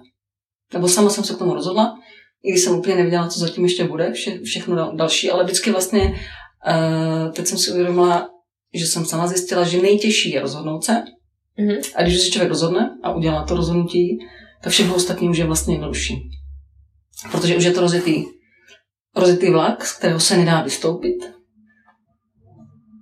Nebo 0.73 0.87
sama 0.87 1.09
jsem 1.09 1.23
se 1.23 1.33
k 1.33 1.37
tomu 1.37 1.53
rozhodla, 1.53 1.97
i 2.43 2.51
když 2.51 2.63
jsem 2.63 2.75
úplně 2.75 2.95
nevěděla, 2.95 3.27
co 3.27 3.39
zatím 3.39 3.63
ještě 3.63 3.83
bude, 3.83 4.11
vše, 4.11 4.39
všechno 4.39 4.75
dal- 4.75 4.95
další, 4.95 5.31
ale 5.31 5.43
vždycky 5.43 5.71
vlastně, 5.71 6.01
uh, 6.67 7.31
teď 7.31 7.47
jsem 7.47 7.57
si 7.57 7.71
uvědomila, 7.71 8.29
že 8.73 8.85
jsem 8.85 9.05
sama 9.05 9.27
zjistila, 9.27 9.63
že 9.63 9.81
nejtěžší 9.81 10.31
je 10.31 10.41
rozhodnout 10.41 10.83
se. 10.83 11.03
Mhm. 11.57 11.77
A 11.95 12.03
když 12.03 12.21
se 12.21 12.31
člověk 12.31 12.49
rozhodne 12.49 12.97
a 13.03 13.13
udělá 13.13 13.45
to 13.45 13.55
rozhodnutí, 13.55 14.17
tak 14.63 14.73
všechno 14.73 14.95
ostatní 14.95 15.29
už 15.29 15.37
je 15.37 15.45
vlastně 15.45 15.73
jednodušší. 15.73 16.29
Protože 17.31 17.57
už 17.57 17.63
je 17.63 17.71
to 17.71 17.81
rozjetý, 17.81 18.25
rozjetý 19.15 19.49
vlak, 19.49 19.85
z 19.85 19.97
kterého 19.97 20.19
se 20.19 20.37
nedá 20.37 20.61
vystoupit. 20.61 21.17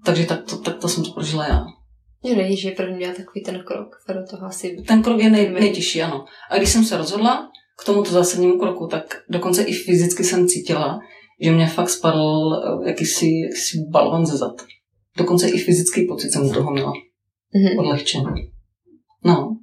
Takže 0.06 0.26
tak 0.26 0.44
to, 0.44 0.58
tak 0.58 0.78
to 0.78 0.90
jsem 0.90 1.04
to 1.04 1.12
prožila 1.12 1.48
já. 1.48 1.66
Mě 2.24 2.36
nejde, 2.36 2.56
že 2.56 2.72
první 2.72 3.00
dělá 3.00 3.14
takový 3.14 3.44
ten 3.44 3.64
krok. 3.68 3.88
Do 4.08 4.24
toho 4.30 4.46
asi... 4.46 4.78
Ten 4.88 5.04
krok 5.04 5.20
je 5.20 5.30
nej, 5.30 5.50
nejtěžší, 5.50 6.02
ano. 6.02 6.26
A 6.52 6.58
když 6.58 6.70
jsem 6.70 6.86
se 6.86 6.98
rozhodla 6.98 7.50
k 7.82 7.86
tomuto 7.86 8.12
zásadnímu 8.12 8.60
kroku, 8.60 8.88
tak 8.88 9.22
dokonce 9.30 9.64
i 9.64 9.74
fyzicky 9.74 10.24
jsem 10.24 10.48
cítila, 10.48 11.00
že 11.42 11.52
mě 11.52 11.68
fakt 11.68 11.90
spadl 11.90 12.54
eh, 12.56 12.90
jakýsi, 12.90 13.30
jakýsi 13.50 13.78
balon 13.90 14.26
ze 14.26 14.38
zad. 14.38 14.62
Dokonce 15.18 15.50
i 15.50 15.58
fyzický 15.58 16.08
pocit 16.08 16.32
jsem 16.32 16.48
z 16.48 16.52
toho 16.52 16.72
měla. 16.72 16.94
Mhm. 17.56 17.80
Odlehčený. 17.80 18.52
No. 19.26 19.58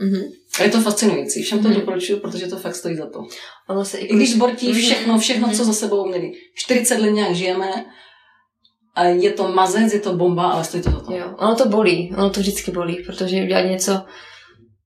Mhm. 0.00 0.22
A 0.60 0.62
je 0.62 0.70
to 0.70 0.80
fascinující. 0.80 1.42
Všem 1.42 1.62
to 1.62 1.68
Mhm. 1.68 1.80
doporučuju, 1.80 2.18
protože 2.20 2.46
to 2.46 2.56
fakt 2.56 2.74
stojí 2.74 2.96
za 2.96 3.10
to. 3.10 3.18
Ono 3.68 3.84
se 3.84 3.98
i, 3.98 4.04
I 4.06 4.16
když 4.16 4.32
zbortí 4.34 4.68
Mhm. 4.68 4.78
všechno, 4.80 5.18
všechno, 5.18 5.48
co 5.48 5.54
Mhm. 5.54 5.64
za 5.64 5.72
sebou 5.72 6.08
měli. 6.08 6.32
40 6.54 6.98
let 6.98 7.10
nějak 7.10 7.34
žijeme, 7.34 7.84
a 8.94 9.04
je 9.04 9.32
to 9.32 9.48
mazec, 9.52 9.92
je 9.92 10.00
to 10.00 10.16
bomba, 10.16 10.50
ale 10.50 10.64
stojí 10.64 10.82
to 10.82 10.90
za 10.90 11.00
to. 11.00 11.12
Jo, 11.12 11.34
ono 11.38 11.54
to 11.54 11.68
bolí, 11.68 12.12
ono 12.16 12.30
to 12.30 12.40
vždycky 12.40 12.70
bolí, 12.70 13.02
protože 13.06 13.42
udělat 13.42 13.62
něco, 13.62 13.92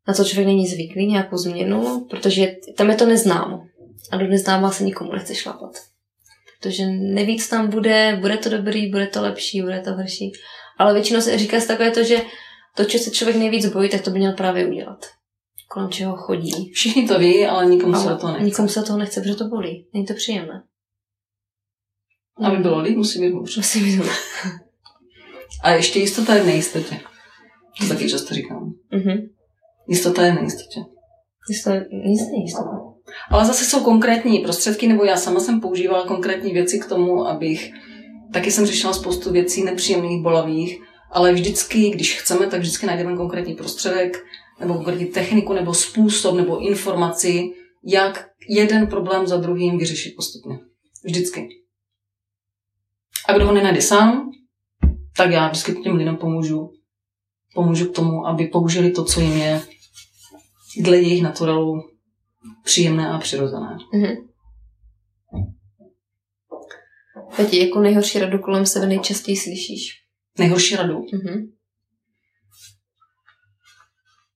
na 0.09 0.15
co 0.15 0.25
člověk 0.25 0.47
není 0.47 0.67
zvyklý, 0.67 1.07
nějakou 1.07 1.37
změnu, 1.37 2.07
protože 2.11 2.57
tam 2.77 2.91
je 2.91 2.97
to 2.97 3.07
neznámo. 3.07 3.63
A 4.13 4.17
do 4.17 4.27
neznáma 4.27 4.71
se 4.71 4.85
nikomu 4.85 5.13
nechce 5.13 5.35
šlapat. 5.35 5.71
Protože 6.61 6.87
neví, 6.87 7.39
co 7.39 7.51
tam 7.51 7.71
bude, 7.71 8.19
bude 8.21 8.37
to 8.37 8.49
dobrý, 8.49 8.91
bude 8.91 9.07
to 9.07 9.23
lepší, 9.23 9.63
bude 9.63 9.81
to 9.81 9.93
horší. 9.93 10.33
Ale 10.79 10.95
většinou 10.95 11.21
se 11.21 11.39
říká 11.39 11.61
si 11.61 11.69
takové 11.69 11.91
to, 11.91 12.05
že 12.05 12.23
to, 12.77 12.85
co 12.85 12.99
se 12.99 13.11
člověk 13.11 13.37
nejvíc 13.37 13.67
bojí, 13.67 13.91
tak 13.91 14.01
to 14.03 14.11
by 14.11 14.19
měl 14.19 14.33
právě 14.33 14.67
udělat. 14.67 15.07
Kolem 15.69 15.91
čeho 15.91 16.17
chodí. 16.17 16.71
Všichni 16.73 17.09
to 17.09 17.19
ví, 17.19 17.47
ale 17.47 17.67
nikomu 17.67 17.95
se 17.95 18.01
Ale 18.01 18.13
do 18.13 18.19
toho 18.19 18.33
nechce. 18.33 18.45
nikomu 18.45 18.69
se 18.69 18.83
toho 18.83 18.99
nechce, 18.99 19.21
protože 19.21 19.35
to 19.35 19.45
bolí. 19.49 19.87
Není 19.95 20.07
to 20.07 20.15
příjemné. 20.15 20.63
Aby 22.45 22.57
bylo 22.57 22.81
líp, 22.81 22.97
musí 22.97 23.21
být 23.21 23.31
hůř. 23.31 23.57
Musím 23.57 23.85
být 23.85 24.11
A 25.63 25.71
ještě 25.71 25.99
jistota 25.99 26.35
je 26.35 26.43
v 26.43 26.47
nejistotě. 26.47 27.01
To 27.81 27.89
taky 27.89 28.11
často 28.11 28.35
říkám. 28.35 28.75
Mhm. 28.91 29.29
Jistota 29.89 30.27
je 30.27 30.33
v 30.33 30.35
nejistotě. 30.35 30.81
Jistě, 31.49 31.87
nic 32.07 32.21
nejistota. 32.31 32.96
Ale 33.31 33.45
zase 33.45 33.65
jsou 33.65 33.85
konkrétní 33.85 34.39
prostředky, 34.39 34.87
nebo 34.87 35.05
já 35.05 35.17
sama 35.17 35.41
jsem 35.41 35.61
používala 35.61 36.07
konkrétní 36.07 36.53
věci 36.53 36.79
k 36.79 36.87
tomu, 36.87 37.29
abych... 37.29 37.73
Taky 38.33 38.51
jsem 38.51 38.67
řešila 38.67 38.93
spoustu 38.93 39.33
věcí 39.33 39.65
nepříjemných, 39.65 40.23
bolavých, 40.23 40.79
ale 41.13 41.33
vždycky, 41.33 41.91
když 41.91 42.21
chceme, 42.21 42.47
tak 42.47 42.61
vždycky 42.61 42.87
najdeme 42.87 43.17
konkrétní 43.17 43.55
prostředek, 43.55 44.25
nebo 44.61 44.75
konkrétní 44.75 45.07
techniku, 45.07 45.53
nebo 45.53 45.75
způsob, 45.75 46.37
nebo 46.37 46.59
informaci, 46.59 47.51
jak 47.85 48.29
jeden 48.49 48.87
problém 48.87 49.27
za 49.27 49.37
druhým 49.37 49.79
vyřešit 49.79 50.15
postupně. 50.17 50.59
Vždycky. 51.05 51.49
A 53.29 53.33
kdo 53.33 53.47
ho 53.47 53.53
nenajde 53.53 53.83
sám, 53.83 54.31
tak 55.17 55.31
já 55.31 55.49
vždycky 55.49 55.75
těm 55.75 55.97
lidem 55.97 56.17
pomůžu. 56.17 56.71
Pomůžu 57.55 57.87
k 57.87 57.95
tomu, 57.95 58.27
aby 58.27 58.47
použili 58.47 58.91
to, 58.91 59.05
co 59.05 59.21
jim 59.21 59.37
je 59.37 59.63
dle 60.81 60.97
jejich 60.97 61.23
naturalu 61.23 61.83
příjemné 62.65 63.09
a 63.09 63.19
přirozené. 63.19 63.79
Mhm. 63.93 64.29
Peti, 67.37 67.67
jakou 67.67 67.81
nejhorší 67.81 68.19
radu 68.19 68.39
kolem 68.39 68.67
sebe 68.67 68.87
nejčastěji 68.87 69.37
slyšíš? 69.37 70.03
Nejhorší 70.39 70.77
radu. 70.77 71.07
Mhm. 71.13 71.53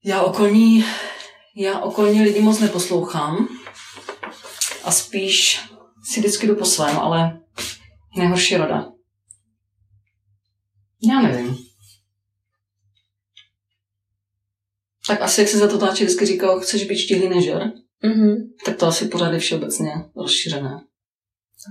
Já 0.04 0.22
okolní, 0.22 0.84
já 1.56 1.80
okolní 1.80 2.22
lidi 2.22 2.40
moc 2.40 2.60
neposlouchám 2.60 3.48
a 4.84 4.90
spíš 4.90 5.60
si 6.04 6.20
vždycky 6.20 6.46
jdu 6.46 6.56
po 6.56 6.64
svém, 6.64 6.98
ale 6.98 7.40
nejhorší 8.16 8.56
rada. 8.56 8.92
Já 11.02 11.20
nevím. 11.20 11.58
Tak 15.06 15.22
asi, 15.22 15.40
jak 15.40 15.50
se 15.50 15.58
za 15.58 15.68
to 15.68 15.78
táče 15.78 16.04
vždycky 16.04 16.26
říkal, 16.26 16.60
chceš 16.60 16.84
být 16.84 16.98
štíhlý 16.98 17.28
nežer, 17.28 17.72
Mhm. 18.04 18.36
tak 18.64 18.76
to 18.76 18.86
asi 18.86 19.08
pořád 19.08 19.32
je 19.32 19.38
všeobecně 19.38 19.90
rozšířené. 20.16 20.80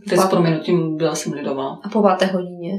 Teď 0.10 0.20
s 0.20 0.26
proměnutím 0.30 0.98
byla 0.98 1.16
jsem 1.16 1.34
lidová. 1.34 1.80
A 1.84 1.90
po 1.90 2.02
páté 2.02 2.26
hodině. 2.26 2.72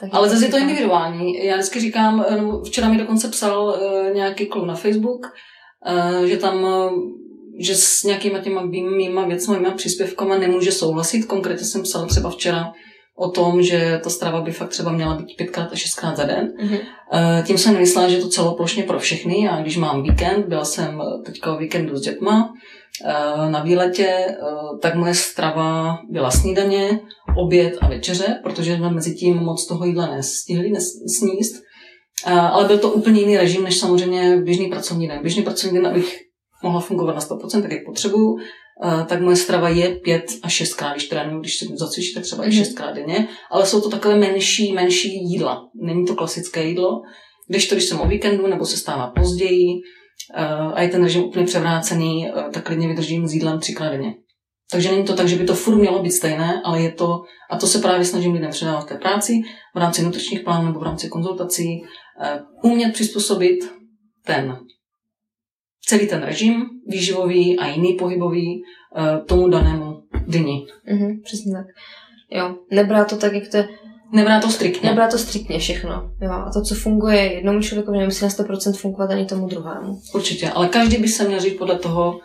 Tak 0.00 0.10
Ale 0.12 0.28
zase 0.28 0.44
je 0.44 0.50
to 0.50 0.58
individuální. 0.58 1.44
Já 1.44 1.56
vždycky 1.56 1.80
říkám, 1.80 2.24
eh, 2.28 2.40
včera 2.66 2.88
mi 2.88 2.98
dokonce 2.98 3.28
psal 3.28 3.64
uh, 3.64 4.14
nějaký 4.14 4.46
kluk 4.46 4.66
na 4.66 4.74
Facebook, 4.74 5.26
uh, 5.86 6.24
že 6.24 6.36
tam, 6.36 6.66
že 7.60 7.74
s 7.74 8.02
nějakýma 8.02 8.38
těma 8.38 8.66
mý- 8.66 8.96
mýma 8.96 9.26
věcmi, 9.26 9.56
mýma 9.56 9.70
příspěvkama 9.70 10.38
nemůže 10.38 10.72
souhlasit. 10.72 11.24
Konkrétně 11.24 11.66
jsem 11.66 11.82
psal 11.82 12.06
třeba 12.06 12.30
včera 12.30 12.72
o 13.16 13.30
tom, 13.30 13.62
že 13.62 14.00
ta 14.04 14.10
strava 14.10 14.40
by 14.40 14.52
fakt 14.52 14.68
třeba 14.68 14.92
měla 14.92 15.14
být 15.14 15.36
pětkrát 15.36 15.72
a 15.72 15.76
šestkrát 15.76 16.16
za 16.16 16.24
den. 16.24 16.52
Mhm. 16.60 16.76
Eh, 17.12 17.42
Tím 17.46 17.58
jsem 17.58 17.74
nemyslela, 17.74 18.08
že 18.08 18.16
to 18.18 18.28
celoplošně 18.28 18.82
pro 18.82 18.98
všechny. 18.98 19.44
Já 19.44 19.60
když 19.60 19.76
mám 19.76 20.02
víkend, 20.02 20.46
byla 20.46 20.64
jsem 20.64 21.02
teďka 21.26 21.54
o 21.54 21.58
víkendu 21.58 21.96
s 21.96 22.00
dětma 22.00 22.52
eh, 23.04 23.50
na 23.50 23.62
výletě, 23.62 24.06
eh, 24.06 24.34
tak 24.82 24.94
moje 24.94 25.14
strava 25.14 25.98
byla 26.10 26.30
snídaně, 26.30 27.00
oběd 27.36 27.74
a 27.80 27.88
večeře, 27.88 28.40
protože 28.42 28.76
jsme 28.76 28.90
mezi 28.90 29.14
tím 29.14 29.36
moc 29.36 29.66
toho 29.66 29.84
jídla 29.84 30.06
nestihli 30.06 30.72
nes- 30.72 31.18
sníst. 31.18 31.62
Ale 32.26 32.64
byl 32.64 32.78
to 32.78 32.90
úplně 32.92 33.20
jiný 33.20 33.36
režim, 33.36 33.64
než 33.64 33.78
samozřejmě 33.78 34.36
běžný 34.36 34.66
pracovní 34.66 35.08
den. 35.08 35.22
Běžný 35.22 35.42
pracovní 35.42 35.78
den, 35.78 35.86
abych 35.86 36.18
mohla 36.62 36.80
fungovat 36.80 37.12
na 37.14 37.20
100%, 37.20 37.62
tak 37.62 37.72
jak 37.72 37.84
potřebuju, 37.86 38.36
tak 39.08 39.20
moje 39.20 39.36
strava 39.36 39.68
je 39.68 39.94
pět 39.94 40.24
a 40.42 40.48
šestkrát, 40.48 40.92
když 40.92 41.08
trénuju, 41.08 41.40
když 41.40 41.58
se 41.58 41.66
zacvičím, 41.74 42.14
tak 42.14 42.22
třeba 42.22 42.44
i 42.44 42.46
Mhm. 42.48 42.56
šestkrát 42.56 42.94
denně, 42.94 43.28
ale 43.50 43.66
jsou 43.66 43.80
to 43.80 43.88
takové 43.90 44.16
menší, 44.16 44.72
menší 44.72 45.08
jídla. 45.24 45.68
Není 45.82 46.06
to 46.06 46.14
klasické 46.14 46.64
jídlo, 46.64 47.02
když 47.48 47.68
to, 47.68 47.74
když 47.74 47.84
jsem 47.84 48.00
o 48.00 48.06
víkendu 48.06 48.46
nebo 48.46 48.64
se 48.66 48.76
stává 48.76 49.10
později, 49.10 49.66
uh, 50.36 50.72
a 50.74 50.82
je 50.82 50.88
ten 50.88 51.02
režim 51.02 51.22
úplně 51.24 51.46
převrácený, 51.46 52.30
uh, 52.30 52.50
tak 52.52 52.66
klidně 52.66 52.88
vydržím 52.88 53.28
s 53.28 53.34
jídlem 53.34 53.60
třikrát 53.60 53.90
denně. 53.90 54.14
Takže 54.70 54.90
není 54.90 55.04
to 55.04 55.14
tak, 55.14 55.28
že 55.28 55.36
by 55.36 55.44
to 55.44 55.54
furt 55.54 55.76
mělo 55.76 56.02
být 56.02 56.10
stejné, 56.10 56.62
ale 56.64 56.82
je 56.82 56.92
to, 56.92 57.20
a 57.50 57.58
to 57.58 57.66
se 57.66 57.78
právě 57.78 58.04
snažím 58.04 58.32
lidem 58.32 58.50
předávat 58.50 58.80
v 58.80 58.88
té 58.88 58.94
práci, 58.94 59.42
v 59.74 59.78
rámci 59.78 60.02
nutričních 60.02 60.40
plánů 60.40 60.66
nebo 60.66 60.80
v 60.80 60.82
rámci 60.82 61.08
konzultací, 61.08 61.82
uh, 62.62 62.70
umět 62.72 62.92
přizpůsobit 62.92 63.72
ten 64.24 64.56
celý 65.86 66.06
ten 66.06 66.22
režim 66.22 66.64
výživový 66.86 67.58
a 67.58 67.68
jiný 67.68 67.92
pohybový 67.94 68.62
uh, 68.96 69.26
tomu 69.26 69.48
danému 69.48 70.02
dni. 70.26 70.66
Mhm, 70.92 71.20
přesně 71.24 71.52
tak. 71.52 71.66
Jo, 72.30 72.54
nebrá 72.70 73.04
to 73.04 73.16
tak, 73.16 73.32
jak 73.32 73.48
to 73.48 73.56
je, 73.56 73.68
Nebrá 74.12 74.40
to 74.40 74.50
striktně. 74.50 74.88
nebrá 74.88 75.08
to 75.10 75.18
striktně 75.18 75.58
všechno. 75.58 76.10
Jo, 76.22 76.30
a 76.30 76.50
to, 76.54 76.62
co 76.62 76.74
funguje 76.74 77.32
jednomu 77.32 77.60
člověku, 77.60 77.90
nemusí 77.92 78.24
na 78.24 78.30
100% 78.30 78.72
fungovat 78.76 79.10
ani 79.10 79.24
tomu 79.26 79.46
druhému. 79.48 80.00
Určitě, 80.14 80.50
ale 80.50 80.68
každý 80.68 80.96
by 80.96 81.08
se 81.08 81.28
měl 81.28 81.40
říct 81.40 81.58
podle 81.58 81.78
toho, 81.78 82.20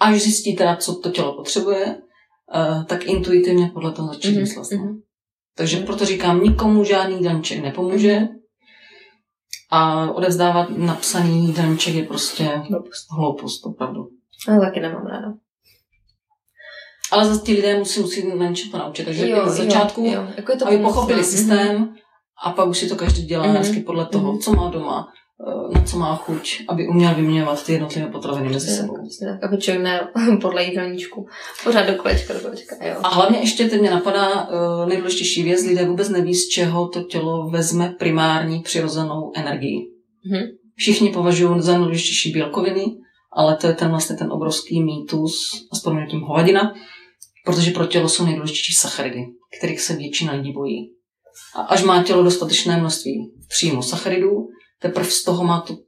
až 0.00 0.20
zjistí 0.22 0.56
teda, 0.56 0.76
co 0.76 0.94
to 0.94 1.10
tělo 1.10 1.36
potřebuje, 1.36 1.86
uh, 1.86 2.84
tak 2.84 3.06
intuitivně 3.06 3.70
podle 3.74 3.92
toho 3.92 4.08
začít 4.08 4.36
Mhm, 4.36 4.44
no. 4.56 4.78
mhm. 4.78 5.00
Takže 5.56 5.76
proto 5.76 6.04
říkám, 6.04 6.42
nikomu 6.42 6.84
žádný 6.84 7.16
jídelníček 7.16 7.62
nepomůže 7.62 8.20
a 9.70 10.10
odevzdávat 10.10 10.68
napsaný 10.70 11.46
jídelníček 11.46 11.94
je 11.94 12.02
prostě 12.04 12.62
Blbost. 12.70 13.06
hloupost, 13.12 13.66
opravdu. 13.66 14.08
Ale 14.48 14.60
taky 14.60 14.80
nemám 14.80 15.06
ráda. 15.06 15.32
Ale 17.12 17.24
zase 17.24 17.40
ti 17.42 17.52
lidé 17.54 17.78
musí, 17.78 18.00
musí 18.00 18.28
na 18.38 18.48
něčem 18.48 18.70
to 18.70 18.78
naučit. 18.78 19.04
Takže 19.04 19.28
jo, 19.28 19.48
z 19.48 19.56
začátku, 19.56 20.04
jo, 20.04 20.12
jo. 20.12 20.28
Jako 20.36 20.52
je 20.52 20.58
to 20.58 20.66
aby 20.66 20.76
pomocné. 20.76 20.94
pochopili 20.94 21.20
Mhm. 21.20 21.28
systém 21.28 21.94
a 22.44 22.50
pak 22.52 22.68
už 22.68 22.78
si 22.78 22.88
to 22.88 22.96
každý 22.96 23.22
dělá 23.26 23.46
Mhm. 23.46 23.56
hezky 23.56 23.80
podle 23.80 24.06
toho, 24.06 24.32
Mhm. 24.32 24.40
co 24.40 24.52
má 24.52 24.70
doma, 24.70 25.08
na 25.74 25.82
co 25.82 25.98
má 25.98 26.16
chuť, 26.16 26.62
aby 26.68 26.88
uměl 26.88 27.14
vyměňovat 27.14 27.66
ty 27.66 27.72
jednotlivé 27.72 28.08
potraviny 28.08 28.48
mezi 28.48 28.68
sebou. 28.68 28.96
tak, 29.28 29.44
aby 29.44 29.58
člověk 29.58 29.84
ne 29.84 30.08
podle 30.40 30.64
jídelníčku. 30.64 31.26
Pořád 31.64 31.86
do 31.86 31.94
kolečka, 31.94 32.34
do 32.34 32.40
kolečka, 32.40 32.76
jo. 32.86 32.94
A 33.02 33.08
hlavně 33.08 33.38
ještě 33.38 33.68
teď 33.68 33.80
mě 33.80 33.90
napadá 33.90 34.48
uh, 34.48 34.88
nejdůležitější 34.88 35.42
věc, 35.42 35.66
lidé 35.66 35.84
vůbec 35.84 36.08
neví, 36.08 36.34
z 36.34 36.48
čeho 36.48 36.88
to 36.88 37.02
tělo 37.02 37.50
vezme 37.50 37.94
primární 37.98 38.60
přirozenou 38.60 39.32
energii. 39.36 39.78
Mhm. 40.30 40.42
Všichni 40.76 41.12
považují 41.12 41.60
za 41.60 41.72
nejdůležitější 41.72 42.32
bělkoviny, 42.32 42.84
ale 43.32 43.56
to 43.56 43.66
je 43.66 43.72
ten 43.72 43.90
vlastně 43.90 44.16
ten 44.16 44.32
obrovský 44.32 44.82
mýtus, 44.82 45.66
a 45.72 45.76
s 45.76 45.80
proměnutím 45.80 46.20
hovadina, 46.20 46.74
protože 47.44 47.70
pro 47.70 47.86
tělo 47.86 48.08
jsou 48.08 48.24
nejdůležitější 48.24 48.72
sacharidy, 48.72 49.26
kterých 49.58 49.80
se 49.80 49.96
většina 49.96 50.32
lidí 50.32 50.52
bojí. 50.52 50.90
A 51.56 51.60
až 51.60 51.82
má 51.82 52.02
tělo 52.02 52.22
dostatečné 52.22 52.76
množství 52.76 53.32
příjmu 53.48 53.82
sacharidů, 53.82 54.48
teprve 54.80 55.10
z 55.10 55.24
toho 55.24 55.44
má 55.44 55.60
tu, 55.60 55.84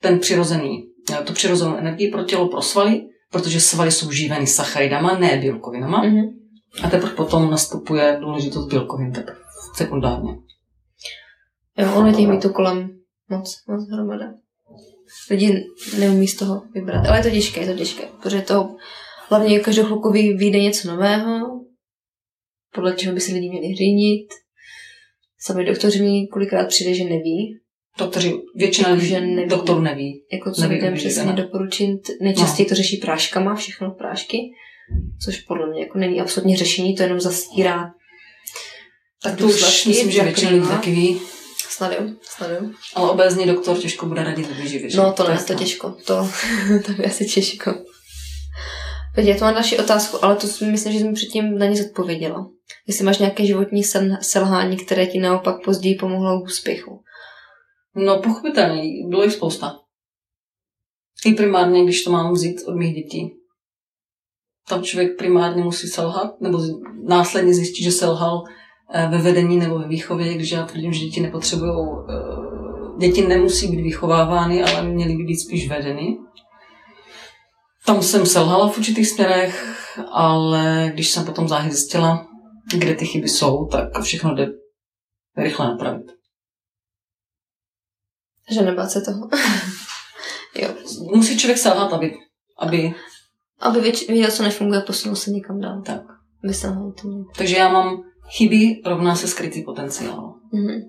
ten 0.00 0.18
přirozený, 0.18 0.84
eh, 1.12 1.24
tu 1.24 1.32
přirozenou 1.32 1.76
energii 1.76 2.10
pro 2.10 2.24
tělo, 2.24 2.48
pro 2.48 2.62
svaly, 2.62 3.02
protože 3.30 3.60
svaly 3.60 3.92
jsou 3.92 4.10
živeny 4.12 4.46
sacharidama, 4.46 5.18
ne 5.18 5.36
bílkovinama. 5.36 6.02
Mhm. 6.02 6.40
A 6.82 6.90
teprve 6.90 7.12
potom 7.12 7.50
nastupuje 7.50 8.18
důležitost 8.20 8.66
bílkovin 8.66 9.12
teprve 9.12 9.38
sekundárně. 9.76 10.36
Jo, 11.78 11.94
ono 11.96 12.06
je 12.06 12.14
těch 12.14 12.28
mýtů 12.28 12.48
kolem 12.48 13.00
moc, 13.28 13.64
moc 13.68 13.90
hromada. 13.90 14.34
Lidi 15.30 15.66
neumí 15.98 16.28
z 16.28 16.36
toho 16.36 16.62
vybrat, 16.74 17.06
ale 17.06 17.18
je 17.18 17.22
to 17.22 17.30
těžké, 17.30 17.60
je 17.60 17.66
to 17.66 17.78
těžké, 17.78 18.08
protože 18.22 18.40
to 18.40 18.76
hlavně 19.28 19.60
každou 19.60 19.84
chvilku 19.84 20.10
vy- 20.10 20.32
vyjde 20.32 20.60
něco 20.60 20.88
nového, 20.88 21.64
podle 22.74 22.96
čeho 22.96 23.14
by 23.14 23.20
se 23.20 23.32
lidi 23.32 23.48
měli 23.48 23.74
řídit. 23.74 24.28
Sami 25.38 25.64
doktoři 25.64 26.02
mi 26.02 26.26
kolikrát 26.26 26.68
přijde, 26.68 26.94
že 26.94 27.04
neví, 27.04 27.60
Doktoři, 28.04 28.34
většina 28.56 28.92
lidí, 28.92 29.06
Že 29.06 29.20
neví. 29.20 29.48
doktorů 29.48 29.80
neví. 29.80 30.22
jako 30.32 30.50
co 30.52 30.60
Neví, 30.60 30.74
lidem 30.74 30.90
neví, 30.90 30.98
přesně 30.98 31.24
ne. 31.24 31.32
doporučit. 31.32 32.00
Nejčastěji 32.20 32.68
to 32.68 32.74
řeší 32.74 32.96
práškama, 32.96 33.54
všechno 33.54 33.90
prášky, 33.90 34.38
což 35.24 35.40
podle 35.40 35.70
mě 35.70 35.80
jako 35.80 35.98
není 35.98 36.20
absolutně 36.20 36.56
řešení, 36.56 36.94
to 36.94 37.02
jenom 37.02 37.20
zastírá 37.20 37.90
Tak 39.22 39.36
to 39.38 39.44
už 39.46 39.52
důsledky, 39.52 39.88
myslím, 39.88 40.10
že 40.10 40.22
většina 40.22 40.50
lidí 40.50 40.60
zakrývá. 40.60 40.76
taky 40.80 40.90
ví. 40.90 41.20
Sleduju, 41.68 42.16
sleduju. 42.22 42.74
Ale 42.94 43.10
obézní 43.10 43.46
doktor 43.46 43.78
těžko 43.78 44.06
bude 44.06 44.24
radit 44.24 44.48
že? 44.86 44.96
No 44.96 45.12
to 45.12 45.22
je 45.24 45.28
ne, 45.30 45.36
to 45.36 45.42
snad. 45.44 45.58
těžko. 45.58 45.90
To, 46.06 46.30
to 46.86 46.92
je 47.02 47.04
asi 47.08 47.26
těžko. 47.26 47.74
Teď 49.14 49.26
já 49.26 49.34
tu 49.34 49.40
mám 49.44 49.54
další 49.54 49.78
otázku, 49.78 50.24
ale 50.24 50.36
to 50.36 50.46
si 50.46 50.64
myslím, 50.64 50.92
že 50.92 50.98
jsem 50.98 51.14
předtím 51.14 51.58
na 51.58 51.66
ně 51.66 51.76
zodpověděla. 51.76 52.46
Jestli 52.88 53.04
máš 53.04 53.18
nějaké 53.18 53.46
životní 53.46 53.82
sel- 53.84 54.18
selhání, 54.22 54.76
které 54.76 55.06
ti 55.06 55.18
naopak 55.18 55.64
později 55.64 55.94
pomohlo 55.94 56.40
k 56.40 56.44
úspěchu. 56.44 57.00
No 57.94 58.22
pochopitelně, 58.22 58.82
bylo 59.08 59.22
jich 59.22 59.32
spousta. 59.32 59.78
I 61.24 61.34
primárně, 61.34 61.84
když 61.84 62.04
to 62.04 62.10
mám 62.10 62.32
vzít 62.32 62.60
od 62.66 62.74
mých 62.74 62.94
dětí. 62.94 63.30
Tam 64.68 64.82
člověk 64.82 65.18
primárně 65.18 65.64
musí 65.64 65.88
selhat, 65.88 66.40
nebo 66.40 66.58
následně 67.08 67.54
zjistit, 67.54 67.82
že 67.82 67.92
selhal 67.92 68.44
eh, 68.94 69.08
ve 69.10 69.18
vedení 69.18 69.56
nebo 69.56 69.78
ve 69.78 69.88
výchově, 69.88 70.34
když 70.34 70.50
já 70.50 70.66
tvrdím, 70.66 70.92
že 70.92 71.04
děti 71.04 71.20
nepotřebují, 71.20 71.88
děti 73.00 73.26
nemusí 73.26 73.68
být 73.68 73.82
vychovávány, 73.82 74.62
ale 74.62 74.82
měly 74.82 75.16
by 75.16 75.24
být 75.24 75.36
spíš 75.36 75.68
vedeny. 75.68 76.18
Tam 77.86 78.02
jsem 78.02 78.26
selhala 78.26 78.68
v 78.68 78.78
určitých 78.78 79.08
směrech, 79.08 79.80
ale 80.12 80.90
když 80.94 81.10
jsem 81.10 81.24
potom 81.24 81.48
záhy 81.48 81.70
zjistila, 81.70 82.26
kde 82.78 82.94
ty 82.94 83.06
chyby 83.06 83.28
jsou, 83.28 83.66
tak 83.66 84.02
všechno 84.02 84.34
jde 84.34 84.48
rychle 85.36 85.66
napravit. 85.66 86.19
Že 88.50 88.62
nebát 88.62 88.90
se 88.90 89.00
toho. 89.00 89.28
jo. 90.54 90.74
Musí 91.14 91.38
člověk 91.38 91.58
selhat, 91.58 91.92
aby, 91.92 92.18
aby 92.58 92.94
Aby 93.58 93.80
věč, 93.80 94.08
věděl, 94.08 94.30
co 94.30 94.42
nefunguje, 94.42 94.80
posunul 94.80 95.16
se 95.16 95.30
někam 95.30 95.60
dál. 95.60 95.82
tak. 95.86 96.02
Mohl 96.74 96.92
to. 96.92 97.08
Takže 97.36 97.56
já 97.56 97.68
mám 97.68 98.02
chyby 98.28 98.82
rovná 98.86 99.16
se 99.16 99.28
skrytý 99.28 99.62
potenciál. 99.64 100.34
Mhm. 100.52 100.80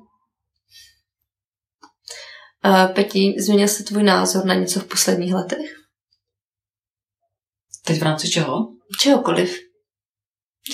A 2.63 2.87
Peti, 2.87 3.35
změnil 3.39 3.67
se 3.67 3.83
tvůj 3.83 4.03
názor 4.03 4.45
na 4.45 4.53
něco 4.53 4.79
v 4.79 4.87
posledních 4.87 5.33
letech? 5.33 5.75
Teď 7.85 7.99
v 7.99 8.03
rámci 8.03 8.29
čeho? 8.29 8.55
Čehokoliv. 8.99 9.70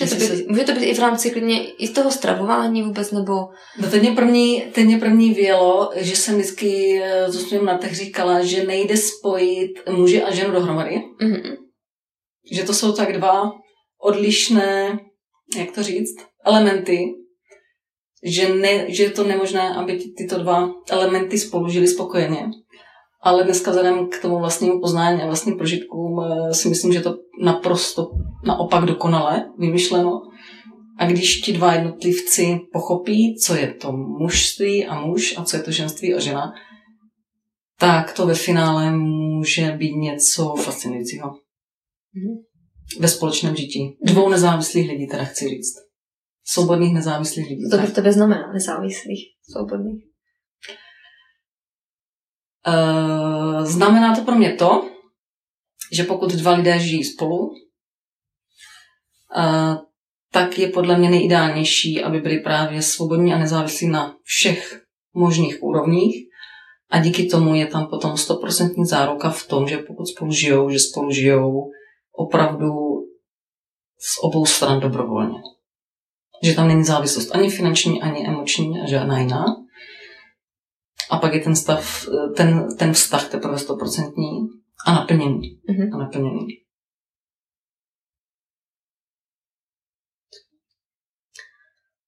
Může 0.02 0.16
to, 0.16 0.16
být, 0.36 0.48
může 0.48 0.64
to 0.64 0.72
být 0.72 0.86
i 0.86 0.94
v 0.94 1.00
rámci 1.00 1.32
klidně 1.32 1.72
i 1.72 1.90
toho 1.90 2.12
stravování 2.12 2.84
vůbec, 2.84 3.12
nebo 3.12 3.34
No 3.80 3.90
teď 3.92 4.02
mě 4.02 4.12
první, 4.12 4.62
teď 4.62 4.86
mě 4.86 4.98
první 4.98 5.34
vělo, 5.34 5.92
že 5.96 6.16
jsem 6.16 6.36
vždycky 6.36 7.02
eh, 7.04 7.32
s 7.32 7.36
úsměvem 7.36 7.66
na 7.66 7.78
těch 7.78 7.96
říkala, 7.96 8.44
že 8.44 8.64
nejde 8.66 8.98
spojit 8.98 9.72
muže 9.90 10.24
a 10.24 10.32
ženu 10.34 10.52
dohromady. 10.52 11.02
mhm. 11.22 11.56
Že 12.52 12.64
to 12.64 12.74
jsou 12.74 12.92
tak 12.92 13.14
dva 13.14 13.52
odlišné, 14.02 15.00
jak 15.58 15.72
to 15.72 15.84
říct, 15.84 16.16
elementy. 16.46 17.06
Že, 18.24 18.50
ne, 18.54 18.86
že 18.94 19.04
je 19.04 19.10
to 19.10 19.24
nemožné, 19.24 19.76
aby 19.76 19.94
ty- 19.98 20.12
tyto 20.18 20.38
dva 20.38 20.70
elementy 20.90 21.40
spolu 21.40 21.70
žili 21.70 21.88
spokojeně. 21.88 22.46
Ale 23.22 23.44
dneska 23.44 23.72
vzhledem 23.72 24.08
k 24.10 24.22
tomu 24.22 24.40
vlastnímu 24.40 24.82
poznání 24.82 25.22
a 25.22 25.26
vlastním 25.26 25.58
prožitkům 25.58 26.20
eh, 26.24 26.54
si 26.54 26.70
myslím, 26.70 26.94
že 26.94 27.02
to 27.02 27.18
naprosto 27.44 28.12
naopak 28.46 28.86
dokonale 28.86 29.50
vymyšleno. 29.58 30.22
A 31.00 31.06
když 31.06 31.42
ti 31.42 31.54
dva 31.54 31.74
jednotlivci 31.74 32.60
pochopí, 32.74 33.36
co 33.46 33.56
je 33.56 33.74
to 33.74 33.92
mužství 33.92 34.86
a 34.86 35.02
muž 35.02 35.38
a 35.38 35.44
co 35.44 35.58
je 35.58 35.64
to 35.64 35.72
ženství 35.72 36.14
a 36.14 36.20
žena, 36.20 36.54
tak 37.80 38.14
to 38.14 38.26
ve 38.26 38.34
finále 38.34 38.92
může 38.92 39.72
být 39.72 39.96
něco 39.96 40.56
fascinujícího. 40.56 41.30
Mhm. 42.14 42.36
Ve 43.00 43.08
společném 43.08 43.56
žití. 43.56 43.98
Dvou 44.04 44.30
nezávislých 44.30 44.90
lidí, 44.90 45.08
teda 45.08 45.24
chci 45.24 45.50
říct. 45.50 45.76
Svobodných 46.46 46.94
nezávislých 46.94 47.50
lidí. 47.50 47.70
to 47.72 47.78
pro 47.78 47.92
tebe 47.92 48.14
znamená 48.14 48.54
nezávislých, 48.54 49.26
svobodných. 49.52 50.04
Eh, 52.68 53.66
znamená 53.66 54.16
to 54.16 54.22
pro 54.22 54.36
mě 54.36 54.54
to, 54.54 54.90
že 55.92 56.04
pokud 56.04 56.32
dva 56.32 56.52
lidé 56.52 56.80
žijí 56.80 57.04
spolu, 57.04 57.54
eh, 59.38 59.76
tak 60.32 60.60
je 60.60 60.68
podle 60.68 60.98
mě 60.98 61.10
nejideálnější, 61.10 62.04
aby 62.04 62.20
byli 62.20 62.40
právě 62.40 62.82
svobodní 62.82 63.34
a 63.34 63.38
nezávislí 63.38 63.88
na 63.88 64.16
všech 64.24 64.82
možných 65.14 65.64
úrovních. 65.64 66.28
A 66.90 67.00
díky 67.00 67.26
tomu 67.26 67.56
je 67.56 67.68
tam 67.68 67.88
potom 67.88 68.18
stoprocentní 68.18 68.86
záruka 68.86 69.30
v 69.30 69.48
tom, 69.48 69.68
že 69.68 69.78
pokud 69.78 70.08
spolu 70.08 70.32
žijou, 70.32 70.70
že 70.70 70.80
spolu 70.80 71.12
žijou 71.12 71.72
opravdu 72.12 72.68
z 74.00 74.24
obou 74.24 74.46
stran 74.46 74.80
dobrovolně. 74.80 75.40
Že 76.44 76.56
tam 76.56 76.68
není 76.68 76.84
závislost 76.84 77.36
ani 77.36 77.50
finanční, 77.50 78.02
ani 78.02 78.28
emoční 78.28 78.82
a 78.82 78.88
žádná 78.88 79.20
jiná. 79.20 79.46
A 81.10 81.18
pak 81.18 81.34
je 81.34 81.40
ten, 81.40 81.56
stav, 81.56 82.06
ten, 82.38 82.68
ten 82.78 82.94
vztah 82.94 83.30
teprve 83.30 83.58
stoprocentní 83.58 84.48
a 84.86 84.94
naplněný. 84.94 85.62
Mhm. 85.70 85.94
A 85.94 85.98
naplněný. 85.98 86.48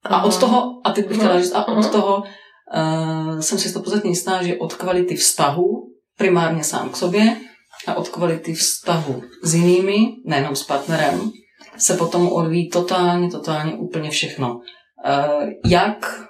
A 0.03 0.23
od 0.23 0.39
toho, 0.39 0.81
a 0.87 0.91
teď 0.91 1.07
bych 1.07 1.17
chtěla 1.17 1.41
říct, 1.41 1.51
a 1.51 1.67
od 1.67 1.77
Aha. 1.77 1.89
toho 1.89 2.17
uh, 2.17 3.39
jsem 3.39 3.59
si 3.59 3.69
stoprocentně 3.69 4.09
jistá, 4.09 4.43
že 4.43 4.57
od 4.57 4.73
kvality 4.73 5.15
vztahu 5.15 5.93
primárně 6.17 6.63
sám 6.63 6.89
k 6.89 6.95
sobě 6.95 7.41
a 7.87 7.93
od 7.93 8.09
kvality 8.09 8.53
vztahu 8.53 9.21
s 9.43 9.55
jinými, 9.55 10.15
nejenom 10.25 10.55
s 10.55 10.63
partnerem, 10.63 11.31
se 11.77 11.97
potom 11.97 12.31
odvíjí 12.31 12.69
totálně, 12.69 13.31
totálně 13.31 13.73
úplně 13.73 14.09
všechno. 14.09 14.61
Eh, 15.05 15.47
jak, 15.65 16.25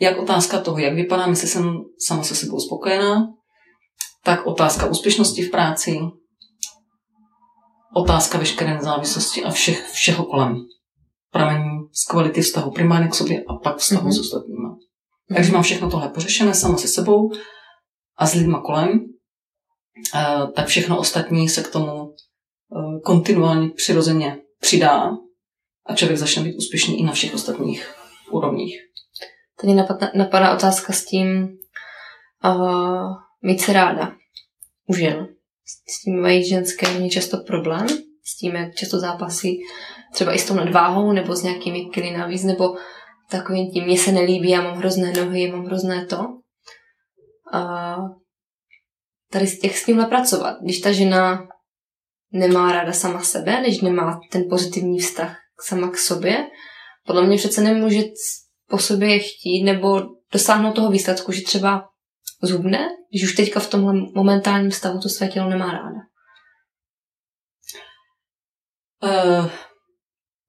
jak 0.00 0.18
otázka 0.18 0.60
toho, 0.60 0.78
jak 0.78 0.94
vypadám, 0.94 1.30
jestli 1.30 1.48
jsem 1.48 1.74
sama 2.06 2.22
se 2.22 2.34
sebou 2.34 2.60
spokojená, 2.60 3.26
tak 4.26 4.46
otázka 4.46 4.86
úspěšnosti 4.86 5.42
v 5.42 5.50
práci, 5.50 6.00
otázka 7.96 8.38
veškeré 8.38 8.74
nezávislosti 8.74 9.44
a 9.44 9.50
všech, 9.50 9.90
všeho 9.90 10.24
kolem. 10.24 10.56
Pramení 11.30 11.78
z 11.92 12.04
kvality 12.04 12.40
vztahu 12.40 12.70
primárně 12.70 13.08
k 13.08 13.14
sobě 13.14 13.44
a 13.48 13.54
pak 13.54 13.76
vztahu 13.76 14.08
mm-hmm. 14.08 14.12
s 14.12 14.20
ostatními. 14.20 14.68
Takže 15.34 15.52
mám 15.52 15.62
všechno 15.62 15.90
tohle 15.90 16.08
pořešené 16.08 16.54
sama 16.54 16.76
se 16.76 16.88
sebou 16.88 17.30
a 18.18 18.26
s 18.26 18.34
lidma 18.34 18.60
kolem, 18.60 19.00
eh, 20.14 20.46
tak 20.56 20.66
všechno 20.66 20.98
ostatní 20.98 21.48
se 21.48 21.62
k 21.62 21.72
tomu 21.72 22.10
eh, 22.10 23.00
kontinuálně 23.04 23.68
přirozeně 23.76 24.38
přidá 24.60 25.10
a 25.86 25.94
člověk 25.94 26.18
začne 26.18 26.42
být 26.42 26.56
úspěšný 26.56 27.00
i 27.00 27.04
na 27.04 27.12
všech 27.12 27.34
ostatních 27.34 27.94
úrovních. 28.32 28.74
Tady 29.60 29.74
napadá, 29.74 30.10
napadá 30.14 30.54
otázka 30.54 30.92
s 30.92 31.04
tím 31.04 31.48
uh, 32.44 33.25
mít 33.46 33.60
se 33.60 33.72
ráda 33.72 34.16
u 34.86 34.94
žen. 34.94 35.28
S 35.88 36.02
tím 36.02 36.20
mají 36.20 36.48
ženské 36.48 36.88
hodně 36.88 37.10
často 37.10 37.38
problém, 37.38 37.86
s 38.24 38.36
tím, 38.36 38.54
jak 38.54 38.74
často 38.74 38.98
zápasy 38.98 39.48
třeba 40.12 40.32
i 40.32 40.38
s 40.38 40.46
tou 40.46 40.54
nadváhou, 40.54 41.12
nebo 41.12 41.36
s 41.36 41.42
nějakými 41.42 41.84
kily 41.84 42.10
navíc, 42.10 42.44
nebo 42.44 42.76
takovým 43.30 43.70
tím, 43.70 43.84
mně 43.84 43.98
se 43.98 44.12
nelíbí, 44.12 44.50
já 44.50 44.62
mám 44.62 44.78
hrozné 44.78 45.12
nohy, 45.12 45.52
mám 45.52 45.64
hrozné 45.64 46.06
to. 46.06 46.16
A 47.52 47.96
tady 49.32 49.46
z 49.46 49.58
těch 49.58 49.78
s 49.78 49.84
tímhle 49.84 50.06
pracovat. 50.06 50.56
Když 50.62 50.80
ta 50.80 50.92
žena 50.92 51.48
nemá 52.32 52.72
ráda 52.72 52.92
sama 52.92 53.20
sebe, 53.20 53.58
když 53.62 53.80
nemá 53.80 54.20
ten 54.30 54.44
pozitivní 54.50 54.98
vztah 54.98 55.36
sama 55.60 55.90
k 55.90 55.98
sobě, 55.98 56.46
podle 57.06 57.26
mě 57.26 57.36
přece 57.36 57.60
nemůže 57.60 58.02
po 58.68 58.78
sobě 58.78 59.18
chtít 59.18 59.64
nebo 59.64 60.02
dosáhnout 60.32 60.72
toho 60.72 60.90
výsledku, 60.90 61.32
že 61.32 61.42
třeba 61.42 61.88
zhubne, 62.42 62.88
když 63.10 63.24
už 63.24 63.34
teďka 63.34 63.60
v 63.60 63.70
tomhle 63.70 63.94
momentálním 64.14 64.70
stavu 64.70 65.00
to 65.00 65.08
své 65.08 65.28
tělo 65.28 65.50
nemá 65.50 65.72
ráda. 65.72 66.00
Uh, 69.02 69.50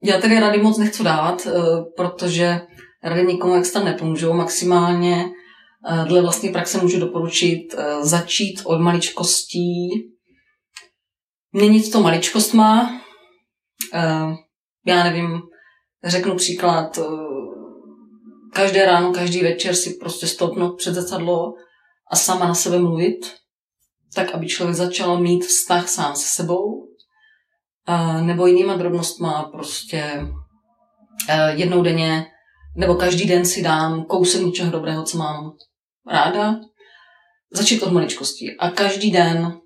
já 0.03 0.21
tedy 0.21 0.39
rady 0.39 0.57
moc 0.57 0.77
nechci 0.77 1.03
dávat, 1.03 1.45
uh, 1.45 1.53
protože 1.95 2.61
rady 3.03 3.25
nikomu 3.25 3.53
extra 3.53 3.83
nepomůžou. 3.83 4.33
Maximálně 4.33 5.25
uh, 5.89 6.07
dle 6.07 6.21
vlastní 6.21 6.49
praxe 6.49 6.81
můžu 6.81 6.99
doporučit 6.99 7.73
uh, 7.73 8.03
začít 8.03 8.61
od 8.63 8.79
maličkostí, 8.79 9.89
měnit 11.51 11.91
to 11.91 12.01
maličkostma. 12.01 13.01
Uh, 13.93 14.35
já 14.85 15.03
nevím, 15.03 15.41
řeknu 16.03 16.35
příklad, 16.35 16.99
každé 18.53 18.85
ráno, 18.85 19.13
každý 19.13 19.41
večer 19.41 19.75
si 19.75 19.93
prostě 19.93 20.27
stopnout 20.27 20.77
před 20.77 20.93
zrcadlo 20.93 21.53
a 22.11 22.15
sama 22.15 22.47
na 22.47 22.53
sebe 22.53 22.79
mluvit, 22.79 23.33
tak 24.15 24.31
aby 24.31 24.47
člověk 24.47 24.75
začal 24.75 25.19
mít 25.19 25.45
vztah 25.45 25.89
sám 25.89 26.15
se 26.15 26.27
sebou, 26.27 26.87
a 27.85 28.21
nebo 28.21 28.47
jinýma 28.47 28.75
drobnostma, 28.75 29.49
prostě 29.51 30.27
jednou 31.55 31.81
denně, 31.81 32.25
nebo 32.75 32.95
každý 32.95 33.25
den 33.25 33.45
si 33.45 33.63
dám 33.63 34.03
kousek 34.03 34.41
něčeho 34.41 34.71
dobrého, 34.71 35.03
co 35.03 35.17
mám 35.17 35.51
ráda, 36.07 36.59
začít 37.51 37.83
od 37.83 37.91
maličkosti. 37.91 38.45
A 38.59 38.71
každý 38.71 39.11
den, 39.11 39.59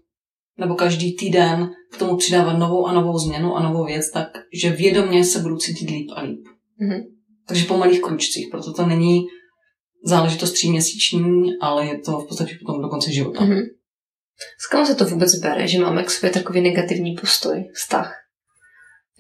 nebo 0.58 0.76
každý 0.76 1.16
týden 1.16 1.70
k 1.94 1.98
tomu 1.98 2.18
přidávat 2.18 2.54
novou 2.54 2.86
a 2.86 2.94
novou 2.94 3.18
změnu 3.18 3.56
a 3.56 3.64
novou 3.64 3.86
věc, 3.86 4.12
tak 4.12 4.28
že 4.54 4.70
vědomě 4.70 5.26
se 5.26 5.40
budu 5.40 5.58
cítit 5.58 5.90
líp 5.90 6.10
a 6.16 6.22
líp. 6.22 6.44
Mm-hmm. 6.82 7.04
Takže 7.48 7.66
po 7.66 7.78
malých 7.78 8.02
kručcích, 8.02 8.48
proto 8.52 8.74
to 8.74 8.86
není 8.86 9.22
záležitost 10.06 10.52
tříměsíční, 10.52 11.52
ale 11.62 11.86
je 11.88 12.00
to 12.00 12.20
v 12.20 12.28
podstatě 12.28 12.58
potom 12.60 12.82
do 12.82 12.90
konce 12.90 13.12
života. 13.12 13.40
Mm-hmm. 13.40 13.62
S 14.60 14.68
kam 14.68 14.86
se 14.86 14.96
to 14.96 15.06
vůbec 15.06 15.36
bere, 15.36 15.68
že 15.68 15.80
máme 15.80 16.04
k 16.04 16.12
sobě 16.12 16.30
takový 16.30 16.62
negativní 16.62 17.16
postoj, 17.16 17.64
vztah? 17.74 18.14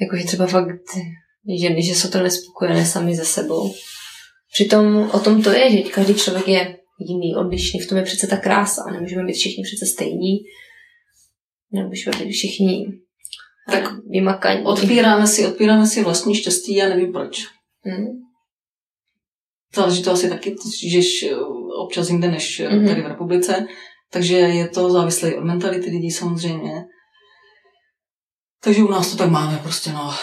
Jakože 0.01 0.23
třeba 0.23 0.47
fakt 0.47 0.85
ženy, 1.61 1.83
že 1.83 1.91
jsou 1.91 2.09
to 2.09 2.23
nespokojené 2.23 2.85
sami 2.85 3.15
ze 3.15 3.25
sebou. 3.25 3.73
Přitom 4.53 5.09
o 5.13 5.19
tom 5.19 5.43
to 5.43 5.51
je, 5.51 5.71
že 5.71 5.89
každý 5.89 6.13
člověk 6.13 6.47
je 6.47 6.77
jiný, 6.99 7.35
odlišný, 7.35 7.79
v 7.79 7.87
tom 7.87 7.97
je 7.97 8.03
přece 8.03 8.27
ta 8.27 8.37
krása. 8.37 8.81
Nemůžeme 8.91 9.25
být 9.25 9.33
všichni 9.33 9.63
přece 9.63 9.85
stejní. 9.85 10.37
Nemůžeme 11.71 12.17
být 12.17 12.31
všichni 12.31 12.85
tak 13.71 13.83
vymakaní. 14.09 14.65
Odpíráme 14.65 15.27
si, 15.27 15.47
odpíráme 15.47 15.87
si 15.87 16.03
vlastní 16.03 16.35
štěstí, 16.35 16.75
já 16.75 16.89
nevím 16.89 17.13
proč. 17.13 17.47
Hmm. 17.83 18.07
Záleží 19.75 20.03
to 20.03 20.11
asi 20.11 20.29
taky, 20.29 20.55
že 20.89 21.35
občas 21.83 22.09
jinde 22.09 22.31
než 22.31 22.61
mm-hmm. 22.61 22.87
tady 22.87 23.01
v 23.01 23.07
republice, 23.07 23.67
takže 24.09 24.35
je 24.35 24.67
to 24.67 24.89
závislé 24.89 25.35
od 25.35 25.43
mentality 25.43 25.89
lidí 25.89 26.11
samozřejmě. 26.11 26.83
Takže 28.63 28.83
u 28.83 28.87
nás 28.87 29.11
to 29.11 29.17
tak 29.17 29.29
máme 29.29 29.59
prostě, 29.63 29.91
no. 29.91 30.13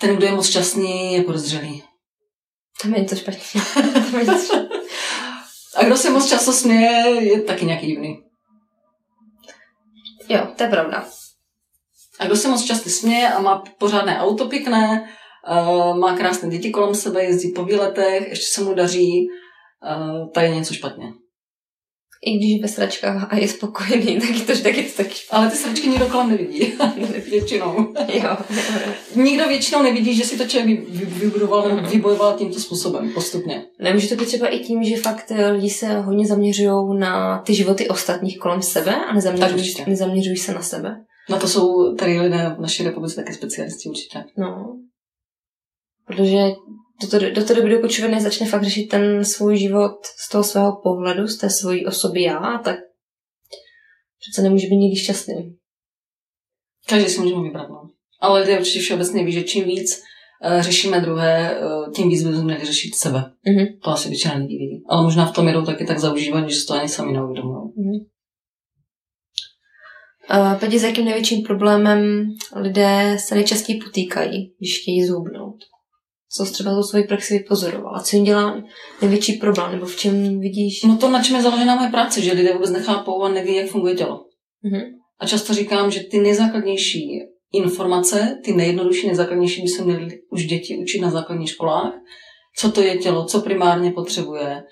Ten, 0.00 0.16
kdo 0.16 0.26
je 0.26 0.32
moc 0.32 0.46
šťastný, 0.46 1.14
je 1.14 1.22
podezřelý. 1.22 1.82
Tam 2.82 2.94
je 2.94 3.04
to 3.04 3.16
špatně. 3.16 3.60
A 5.76 5.84
kdo 5.84 5.96
se 5.96 6.10
moc 6.10 6.28
často 6.28 6.52
směje, 6.52 7.24
je 7.24 7.42
taky 7.42 7.64
nějaký 7.64 7.86
divný. 7.86 8.22
Jo, 10.28 10.46
to 10.56 10.62
je 10.62 10.68
pravda. 10.68 11.08
A 12.18 12.26
kdo 12.26 12.36
se 12.36 12.48
moc 12.48 12.64
často 12.64 12.90
směje 12.90 13.28
a 13.28 13.40
má 13.40 13.62
pořádné 13.78 14.20
auto 14.20 14.48
pěkné, 14.48 15.08
má 15.94 16.16
krásné 16.16 16.48
děti 16.48 16.70
kolem 16.70 16.94
sebe, 16.94 17.24
jezdí 17.24 17.52
po 17.52 17.64
výletech, 17.64 18.28
ještě 18.28 18.46
se 18.46 18.64
mu 18.64 18.74
daří, 18.74 19.26
uh, 19.96 20.30
tady 20.30 20.46
je 20.46 20.54
něco 20.54 20.74
špatně. 20.74 21.04
I 22.26 22.36
když 22.38 22.62
ve 22.62 22.68
sračkách 22.68 23.32
a 23.32 23.36
je 23.36 23.48
spokojený, 23.48 24.20
tak 24.20 24.30
je 24.30 24.40
to 24.56 24.62
taky, 24.62 24.82
taky 24.82 25.14
Ale 25.30 25.50
ty 25.50 25.56
sračky 25.56 25.88
nikdo 25.88 26.06
kolem 26.06 26.28
nevidí. 26.30 26.72
většinou. 27.30 27.92
jo. 28.12 28.36
Nikdo 29.16 29.48
většinou 29.48 29.82
nevidí, 29.82 30.14
že 30.14 30.24
si 30.24 30.38
to 30.38 30.44
člověk 30.44 30.88
vybudoval 30.88 31.68
nebo 31.68 31.88
vybojoval 31.88 32.34
tímto 32.34 32.60
způsobem 32.60 33.12
postupně. 33.12 33.64
Nemůže 33.80 34.08
to 34.08 34.14
být 34.14 34.26
třeba 34.26 34.48
i 34.48 34.58
tím, 34.58 34.84
že 34.84 34.96
fakt 34.96 35.30
eh, 35.30 35.50
lidi 35.50 35.70
se 35.70 36.00
hodně 36.00 36.26
zaměřují 36.26 36.98
na 36.98 37.38
ty 37.38 37.54
životy 37.54 37.88
ostatních 37.88 38.38
kolem 38.38 38.62
sebe 38.62 38.94
a 38.94 39.14
nezaměřují, 39.14 39.74
nezaměřují 39.86 40.36
se 40.36 40.54
na 40.54 40.62
sebe. 40.62 40.96
Na 41.30 41.38
to 41.38 41.48
jsou 41.48 41.94
tady 41.94 42.20
lidé 42.20 42.54
v 42.58 42.60
naší 42.60 42.82
republice 42.84 43.16
také 43.16 43.34
specialisti 43.34 43.88
určitě. 43.88 44.24
No. 44.38 44.76
Protože 46.06 46.38
do, 47.02 47.08
to, 47.10 47.30
do 47.30 47.44
té 47.44 47.54
doby, 47.54 47.70
dokud 47.70 47.90
člověk 47.90 48.14
nezačne 48.14 48.46
fakt 48.46 48.64
řešit 48.64 48.86
ten 48.86 49.24
svůj 49.24 49.58
život 49.58 49.96
z 50.04 50.30
toho 50.30 50.44
svého 50.44 50.80
pohledu, 50.82 51.26
z 51.26 51.38
té 51.38 51.50
svojí 51.50 51.86
osoby 51.86 52.22
já, 52.22 52.60
tak 52.64 52.76
přece 54.20 54.42
nemůže 54.42 54.66
být 54.66 54.76
nikdy 54.76 54.96
šťastný. 54.96 55.56
Každý 56.88 57.08
si 57.08 57.20
můžeme 57.20 57.42
vybrat, 57.42 57.68
no. 57.68 57.90
Ale 58.20 58.40
lidé 58.40 58.58
určitě 58.58 58.80
všeobecně 58.80 59.24
ví, 59.24 59.32
že 59.32 59.42
čím 59.42 59.64
víc 59.64 60.02
uh, 60.46 60.60
řešíme 60.60 61.00
druhé, 61.00 61.60
uh, 61.60 61.92
tím 61.92 62.08
víc 62.08 62.24
bychom 62.24 62.44
měli 62.44 62.64
řešit 62.64 62.94
sebe. 62.94 63.18
Mm-hmm. 63.18 63.66
To 63.84 63.90
asi 63.90 64.08
většina 64.08 64.34
lidí 64.34 64.58
vidí. 64.58 64.84
Ale 64.88 65.02
možná 65.02 65.26
v 65.26 65.34
tom 65.34 65.48
jedou 65.48 65.64
taky 65.64 65.84
tak 65.84 65.98
zaužívaní, 65.98 66.50
že 66.50 66.66
to 66.68 66.74
ani 66.74 66.88
sami 66.88 67.12
neuvědomují. 67.12 67.56
Mm-hmm. 67.56 68.06
Uh, 70.30 70.58
Pěti, 70.58 70.78
s 70.78 70.82
jakým 70.82 71.04
největším 71.04 71.42
problémem 71.42 72.26
lidé 72.56 73.16
se 73.20 73.34
nejčastěji 73.34 73.80
potýkají, 73.80 74.54
když 74.58 74.80
chtějí 74.82 75.06
zhubnout? 75.06 75.56
Co 76.36 76.46
jsi 76.46 76.52
třeba 76.52 76.74
za 76.74 76.82
svoji 76.82 77.04
praxi 77.04 77.38
vypozorovala? 77.38 78.00
Co 78.00 78.16
jim 78.16 78.24
dělá 78.24 78.62
největší 79.02 79.32
problém? 79.32 79.72
Nebo 79.72 79.86
v 79.86 79.96
čem 79.96 80.40
vidíš? 80.40 80.82
No 80.82 80.96
to, 80.96 81.10
na 81.10 81.22
čem 81.22 81.36
je 81.36 81.42
založená 81.42 81.76
moje 81.76 81.88
práce, 81.88 82.20
že 82.20 82.32
lidé 82.32 82.52
vůbec 82.52 82.70
nechápou 82.70 83.22
a 83.22 83.28
neví, 83.28 83.54
jak 83.54 83.66
funguje 83.66 83.94
tělo. 83.94 84.16
Mm-hmm. 84.64 84.84
A 85.20 85.26
často 85.26 85.54
říkám, 85.54 85.90
že 85.90 86.00
ty 86.00 86.18
nejzákladnější 86.18 87.20
informace, 87.52 88.38
ty 88.44 88.52
nejjednodušší, 88.52 89.06
nejzákladnější 89.06 89.62
by 89.62 89.68
se 89.68 89.84
měly 89.84 90.20
už 90.30 90.46
děti 90.46 90.76
učit 90.76 91.00
na 91.00 91.10
základních 91.10 91.50
školách. 91.50 91.92
Co 92.56 92.72
to 92.72 92.80
je 92.80 92.98
tělo, 92.98 93.24
co 93.24 93.40
primárně 93.40 93.90
potřebuje. 93.90 94.62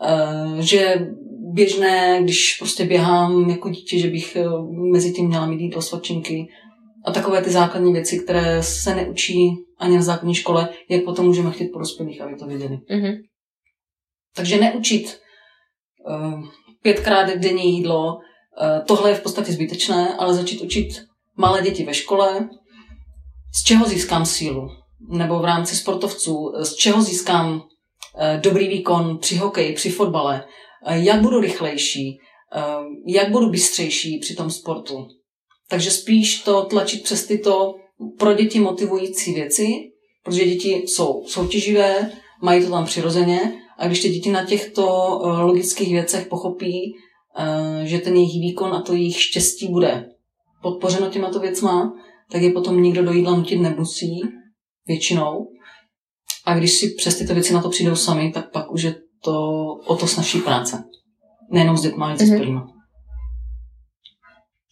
Uh, 0.00 0.58
že 0.60 1.06
běžné, 1.54 2.20
když 2.22 2.56
prostě 2.58 2.84
běhám 2.84 3.50
jako 3.50 3.70
dítě, 3.70 3.98
že 3.98 4.10
bych 4.10 4.36
eh, 4.36 4.44
mezi 4.92 5.12
tím 5.12 5.26
měla 5.26 5.46
mít 5.46 5.60
jídlo, 5.60 5.82
svačinky 5.82 6.46
a 7.04 7.12
takové 7.12 7.42
ty 7.42 7.50
základní 7.50 7.92
věci, 7.92 8.18
které 8.18 8.62
se 8.62 8.94
neučí 8.94 9.50
ani 9.78 9.96
na 9.96 10.02
základní 10.02 10.34
škole, 10.34 10.68
jak 10.88 11.04
potom 11.04 11.26
můžeme 11.26 11.50
chtít 11.50 11.68
po 11.68 11.78
dospělých, 11.78 12.20
aby 12.20 12.36
to 12.36 12.46
viděli. 12.46 12.76
Mm-hmm. 12.76 13.16
Takže 14.36 14.60
neučit 14.60 15.20
uh, 16.08 16.44
pětkrát 16.82 17.28
denní 17.28 17.76
jídlo, 17.76 18.14
uh, 18.14 18.20
tohle 18.86 19.10
je 19.10 19.14
v 19.14 19.22
podstatě 19.22 19.52
zbytečné, 19.52 20.14
ale 20.14 20.34
začít 20.34 20.60
učit 20.60 20.88
malé 21.36 21.62
děti 21.62 21.84
ve 21.84 21.94
škole, 21.94 22.48
z 23.54 23.62
čeho 23.64 23.86
získám 23.86 24.26
sílu, 24.26 24.68
nebo 25.10 25.38
v 25.38 25.44
rámci 25.44 25.76
sportovců, 25.76 26.52
z 26.62 26.74
čeho 26.74 27.02
získám 27.02 27.54
uh, 27.54 27.60
dobrý 28.40 28.68
výkon 28.68 29.18
při 29.18 29.36
hokeji, 29.36 29.72
při 29.72 29.90
fotbale, 29.90 30.44
uh, 30.44 30.92
jak 30.92 31.20
budu 31.20 31.40
rychlejší, 31.40 32.18
eh, 32.54 32.62
jak 33.06 33.30
budu 33.30 33.50
bystřejší 33.50 34.18
při 34.18 34.34
tom 34.34 34.50
sportu. 34.50 35.08
Takže 35.74 35.90
spíš 35.90 36.42
to 36.42 36.62
tlačit 36.62 37.02
přes 37.02 37.26
tyto 37.26 37.74
pro 38.18 38.32
děti 38.34 38.60
motivující 38.60 39.34
věci, 39.34 39.66
protože 40.24 40.44
děti 40.44 40.70
jsou 40.70 41.24
soutěživé, 41.26 42.12
mají 42.42 42.64
to 42.64 42.70
tam 42.70 42.84
přirozeně 42.84 43.54
a 43.78 43.86
když 43.86 44.02
ty 44.02 44.08
děti 44.08 44.30
na 44.30 44.44
těchto 44.44 44.84
eh, 45.24 45.42
logických 45.42 45.92
věcech 45.92 46.26
pochopí, 46.26 46.94
eh, 47.38 47.86
že 47.86 47.98
ten 47.98 48.16
jejich 48.16 48.40
výkon 48.40 48.74
a 48.74 48.82
to 48.82 48.94
jejich 48.94 49.22
štěstí 49.22 49.68
bude 49.68 50.08
podpořeno 50.62 51.10
těmato 51.10 51.40
věcma, 51.40 51.92
tak 52.30 52.42
je 52.42 52.52
potom 52.52 52.82
nikdo 52.82 53.02
do 53.02 53.12
jídla 53.12 53.36
nutit 53.36 53.60
nemusí, 53.60 54.20
většinou. 54.86 55.46
A 56.44 56.58
když 56.58 56.72
si 56.72 56.88
přes 56.88 57.18
tyto 57.18 57.34
věci 57.34 57.54
na 57.54 57.62
to 57.62 57.68
přijdou 57.68 57.96
sami, 57.96 58.32
tak 58.32 58.52
pak 58.52 58.72
už 58.72 58.82
je 58.82 58.94
to 59.24 59.40
o 59.86 59.96
to 59.96 60.06
snažší 60.06 60.40
práce. 60.40 60.84
Nejenom 61.50 61.76
s 61.76 61.82
dětmi, 61.82 62.04
ale 62.04 62.14
i 62.14 62.26
s 62.26 62.30
Mhm. 62.30 62.73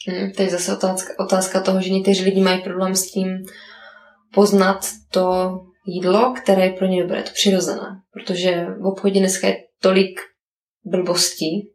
Hmm, 0.08 0.32
to 0.32 0.42
je 0.42 0.50
zase 0.50 0.76
otázka, 0.76 1.12
otázka 1.20 1.60
toho, 1.60 1.82
že 1.82 1.90
někteří 1.90 2.24
lidi 2.24 2.40
mají 2.40 2.62
problém 2.62 2.94
s 2.94 3.10
tím 3.10 3.28
poznat 4.34 4.86
to 5.10 5.58
jídlo, 5.86 6.34
které 6.42 6.64
je 6.64 6.72
pro 6.72 6.86
ně 6.86 7.02
dobré, 7.02 7.22
to 7.22 7.30
přirozené. 7.34 8.00
Protože 8.12 8.66
v 8.80 8.86
obchodě 8.86 9.20
dneska 9.20 9.46
je 9.48 9.56
tolik 9.80 10.20
blbostí 10.84 11.70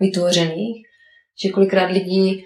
vytvořených, 0.00 0.86
že 1.42 1.48
kolikrát 1.48 1.90
lidí 1.90 2.44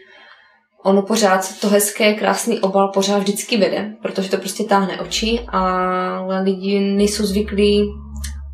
ono 0.84 1.02
pořád, 1.02 1.60
to 1.60 1.68
hezké, 1.68 2.14
krásný 2.14 2.60
obal 2.60 2.92
pořád 2.94 3.18
vždycky 3.18 3.56
vede, 3.56 3.96
protože 4.02 4.30
to 4.30 4.36
prostě 4.36 4.64
táhne 4.64 5.00
oči, 5.00 5.40
ale 5.48 6.42
lidi 6.42 6.80
nejsou 6.80 7.26
zvyklí 7.26 7.88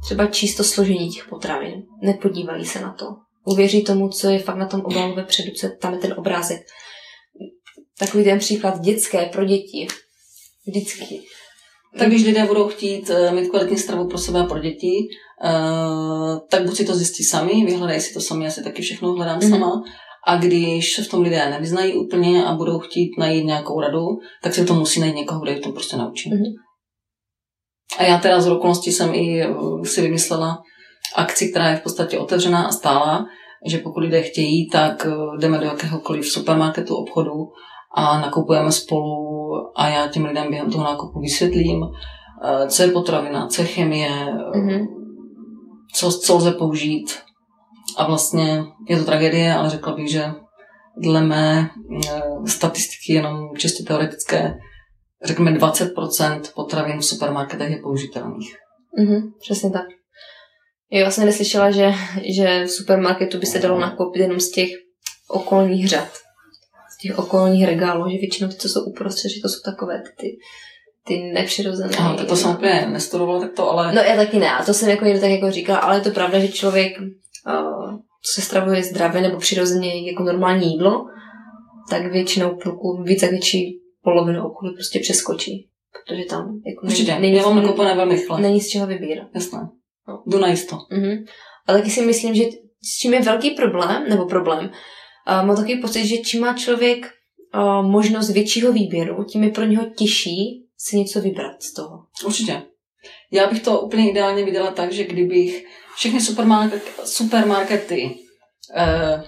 třeba 0.04 0.26
číst 0.26 0.56
to 0.56 0.64
složení 0.64 1.10
těch 1.10 1.28
potravin. 1.28 1.82
Nepodívají 2.02 2.64
se 2.64 2.80
na 2.80 2.92
to. 2.92 3.06
Uvěří 3.47 3.84
tomu, 3.84 4.09
co 4.09 4.28
je 4.28 4.38
fakt 4.38 4.57
na 4.57 4.66
tom 4.66 4.80
obalu 4.80 5.14
vepředu, 5.14 5.51
co 5.53 5.66
je, 5.66 5.76
tam 5.76 5.92
je 5.94 5.99
ten 5.99 6.14
obrázek. 6.16 6.61
Takový 7.99 8.24
ten 8.24 8.38
příklad 8.38 8.80
dětské 8.80 9.26
pro 9.26 9.44
děti. 9.44 9.86
Vždycky. 10.66 11.22
Tak 11.99 12.09
když 12.09 12.24
lidé 12.24 12.47
budou 12.47 12.68
chtít 12.68 13.11
eh, 13.11 13.32
mít 13.32 13.49
kvalitní 13.49 13.78
stravu 13.78 14.09
pro 14.09 14.18
sebe 14.18 14.40
a 14.40 14.44
pro 14.44 14.59
děti, 14.59 15.09
eh, 15.44 15.51
tak 16.51 16.64
buď 16.64 16.76
si 16.76 16.84
to 16.84 16.94
zjistí 16.94 17.24
sami, 17.24 17.64
vyhledají 17.66 18.01
si 18.01 18.14
to 18.14 18.20
sami, 18.20 18.44
já 18.44 18.51
si 18.51 18.64
taky 18.64 18.82
všechno 18.82 19.12
hledám 19.12 19.38
Mhm. 19.42 19.51
sama. 19.51 19.82
A 20.28 20.36
když 20.36 20.94
se 20.94 21.03
v 21.03 21.09
tom 21.09 21.22
lidé 21.22 21.51
nevyznají 21.51 21.94
úplně 21.94 22.44
a 22.44 22.55
budou 22.55 22.78
chtít 22.78 23.11
najít 23.18 23.44
nějakou 23.44 23.80
radu, 23.80 24.07
tak 24.42 24.55
si 24.55 24.64
to 24.64 24.74
musí 24.74 25.01
najít 25.01 25.16
někoho, 25.16 25.40
kdo 25.40 25.51
je 25.51 25.57
v 25.57 25.61
tom 25.61 25.72
prostě 25.72 25.97
naučí. 25.97 26.30
Mhm. 26.30 26.44
A 27.99 28.03
já 28.05 28.18
teda 28.18 28.40
z 28.40 28.49
okolností 28.49 28.92
jsem 28.92 29.14
i 29.14 29.40
eh, 29.42 29.49
si 29.84 30.03
vymyslela 30.03 30.62
akci, 31.16 31.48
která 31.48 31.68
je 31.68 31.76
v 31.76 31.82
podstatě 31.82 32.18
otevřená 32.18 32.66
a 32.66 32.72
stála, 32.72 33.26
že 33.66 33.78
pokud 33.78 34.00
lidé 34.00 34.22
chtějí, 34.22 34.70
tak 34.70 35.06
eh, 35.06 35.10
jdeme 35.40 35.58
do 35.58 35.64
jakéhokoliv 35.64 36.26
supermarketu, 36.26 36.96
obchodu 36.96 37.48
a 37.96 38.20
nakupujeme 38.20 38.72
spolu 38.72 39.16
a 39.76 39.88
já 39.88 40.08
těm 40.08 40.24
lidem 40.24 40.48
během 40.50 40.70
toho 40.70 40.84
nákupu 40.84 41.20
vysvětlím, 41.20 41.82
eh, 42.44 42.68
co 42.68 42.82
je 42.82 42.88
potravina, 42.90 43.46
co 43.46 43.62
je 43.62 43.68
chemie, 43.68 44.10
Mhm. 44.54 44.86
co, 45.94 46.10
co 46.12 46.36
lze 46.36 46.52
použít. 46.52 47.18
A 47.96 48.06
vlastně 48.06 48.64
je 48.88 48.98
to 48.98 49.04
tragédie, 49.04 49.54
ale 49.54 49.70
řekla 49.70 49.92
bych, 49.94 50.10
že 50.10 50.24
dle 51.02 51.20
mé 51.20 51.70
statistiky 52.46 53.12
jenom 53.12 53.56
čistě 53.56 53.84
teoretické, 53.84 54.54
řekněme 55.24 55.50
20% 55.52 56.40
potravin 56.54 56.98
v 56.98 57.04
supermarketech 57.04 57.70
je 57.70 57.78
použitelných. 57.82 58.56
Mhm, 58.98 59.32
přesně 59.40 59.70
tak. 59.70 59.82
Já 60.93 61.11
jsem 61.11 61.26
neslyšela, 61.26 61.70
že, 61.70 61.93
že 62.22 62.64
v 62.64 62.70
supermarketu 62.70 63.39
by 63.39 63.47
se 63.47 63.59
dalo 63.59 63.80
nakoupit 63.80 64.20
jenom 64.20 64.41
z 64.41 64.51
těch 64.51 64.68
okolních 65.28 65.89
řad. 65.89 66.09
Z 66.99 67.03
těch 67.03 67.18
okolních 67.18 67.66
regálů, 67.66 68.11
že 68.11 68.18
většinou 68.18 68.49
ty, 68.49 68.57
co 68.57 68.68
jsou 68.68 68.84
uprostřed, 68.84 69.28
že 69.28 69.43
to 69.43 69.49
jsou 69.49 69.61
takové 69.64 70.03
ty, 70.20 70.39
ty, 71.07 71.18
nepřirozené. 71.18 71.97
Aha, 71.99 72.16
tak 72.16 72.26
to 72.26 72.37
jsem 72.37 72.51
úplně 72.51 72.87
nestudovala, 72.93 73.41
tak 73.41 73.53
to 73.53 73.70
ale... 73.70 73.95
No 73.95 74.03
já 74.03 74.16
taky 74.16 74.39
ne, 74.39 74.51
a 74.51 74.64
to 74.64 74.74
jsem 74.74 74.89
jako 74.89 75.05
někdo 75.05 75.20
tak 75.20 75.30
jako 75.30 75.51
říkala, 75.51 75.78
ale 75.78 75.97
je 75.97 76.01
to 76.01 76.11
pravda, 76.11 76.39
že 76.39 76.49
člověk, 76.49 77.01
uh, 77.01 77.99
co 78.22 78.32
se 78.34 78.43
stravuje 78.43 78.82
zdravě 78.82 79.22
nebo 79.22 79.39
přirozeně 79.39 80.11
jako 80.11 80.22
normální 80.22 80.72
jídlo, 80.72 81.07
tak 81.91 82.12
většinou 82.12 82.57
půlku, 82.62 83.03
víc 83.03 83.22
jak 83.22 83.30
větší 83.30 83.80
polovinu 84.03 84.47
okolí 84.47 84.74
prostě 84.74 84.99
přeskočí. 84.99 85.68
Protože 85.93 86.24
tam 86.24 86.61
jako 86.66 86.87
Určitě, 86.87 87.18
není, 87.18 87.37
já 87.37 87.43
mám 87.43 87.55
není, 87.55 87.66
nakoupené 87.66 87.95
velmi 87.95 88.26
není 88.41 88.61
z 88.61 88.68
čeho 88.68 88.87
vybírat. 88.87 89.28
Jasné. 89.34 89.68
Jdu 90.26 90.38
na 90.38 90.48
jisto. 90.48 90.78
Mhm. 90.90 91.24
A 91.66 91.72
taky 91.72 91.90
si 91.90 92.07
myslím, 92.07 92.34
že 92.34 92.44
s 92.82 92.98
čím 93.00 93.14
je 93.14 93.22
velký 93.22 93.50
problém, 93.50 94.09
nebo 94.09 94.26
problém, 94.26 94.64
uh, 94.64 95.46
mám 95.46 95.57
takový 95.57 95.80
pocit, 95.80 96.07
že 96.07 96.16
čím 96.16 96.40
má 96.40 96.54
člověk 96.54 97.07
uh, 97.54 97.86
možnost 97.86 98.30
většího 98.30 98.72
výběru, 98.72 99.24
tím 99.24 99.44
je 99.44 99.50
pro 99.50 99.64
něho 99.64 99.84
těžší 99.84 100.66
si 100.78 100.96
něco 100.96 101.20
vybrat 101.20 101.62
z 101.62 101.72
toho. 101.72 102.04
Určitě. 102.24 102.62
Já 103.30 103.46
bych 103.46 103.62
to 103.62 103.80
úplně 103.80 104.11
ideálně 104.11 104.44
viděla 104.44 104.70
tak, 104.70 104.92
že 104.92 105.04
kdybych 105.04 105.64
všechny 105.96 106.20
supermarket, 106.20 106.82
supermarkety 107.04 108.18
eh, 108.74 109.24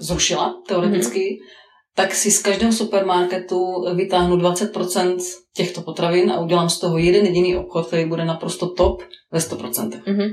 zrušila 0.00 0.62
teoreticky, 0.68 1.20
mm-hmm. 1.20 1.65
Tak 1.96 2.14
si 2.14 2.30
z 2.30 2.42
každého 2.42 2.72
supermarketu 2.72 3.58
vytáhnu 3.94 4.36
20% 4.36 5.16
těchto 5.54 5.82
potravin 5.82 6.30
a 6.30 6.40
udělám 6.40 6.70
z 6.70 6.80
toho 6.80 6.98
jeden 6.98 7.26
jediný 7.26 7.56
obchod, 7.56 7.86
který 7.86 8.04
bude 8.04 8.24
naprosto 8.24 8.68
top 8.68 9.02
ve 9.32 9.38
100%. 9.38 10.02
Mhm. 10.06 10.28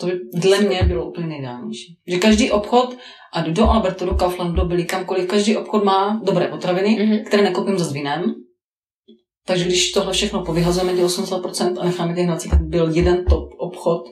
To 0.00 0.06
by 0.06 0.12
dle 0.34 0.60
mě 0.60 0.82
bylo 0.82 1.10
úplně 1.10 1.26
nejideálnější. 1.26 1.98
Že 2.06 2.18
každý 2.18 2.50
obchod, 2.50 2.96
a 3.34 3.42
jdu 3.42 3.52
do 3.52 3.64
Albertu, 3.64 4.06
do 4.06 4.14
Kauflandu, 4.14 4.56
do 4.56 4.64
Billy, 4.64 4.84
kamkoliv, 4.84 5.28
každý 5.28 5.56
obchod 5.56 5.84
má 5.84 6.20
dobré 6.24 6.48
potraviny, 6.48 7.06
Mhm. 7.06 7.24
které 7.24 7.42
nekoupím 7.42 7.78
za 7.78 7.92
vinem. 7.92 8.34
Takže 9.46 9.64
když 9.64 9.92
tohle 9.92 10.12
všechno 10.12 10.44
povyhazujeme, 10.44 10.94
těch 10.94 11.04
80% 11.04 11.78
a 11.78 11.84
necháme 11.84 12.14
těch 12.14 12.26
20, 12.26 12.48
tak 12.48 12.62
byl 12.62 12.90
jeden 12.94 13.24
top 13.24 13.48
obchod, 13.58 14.02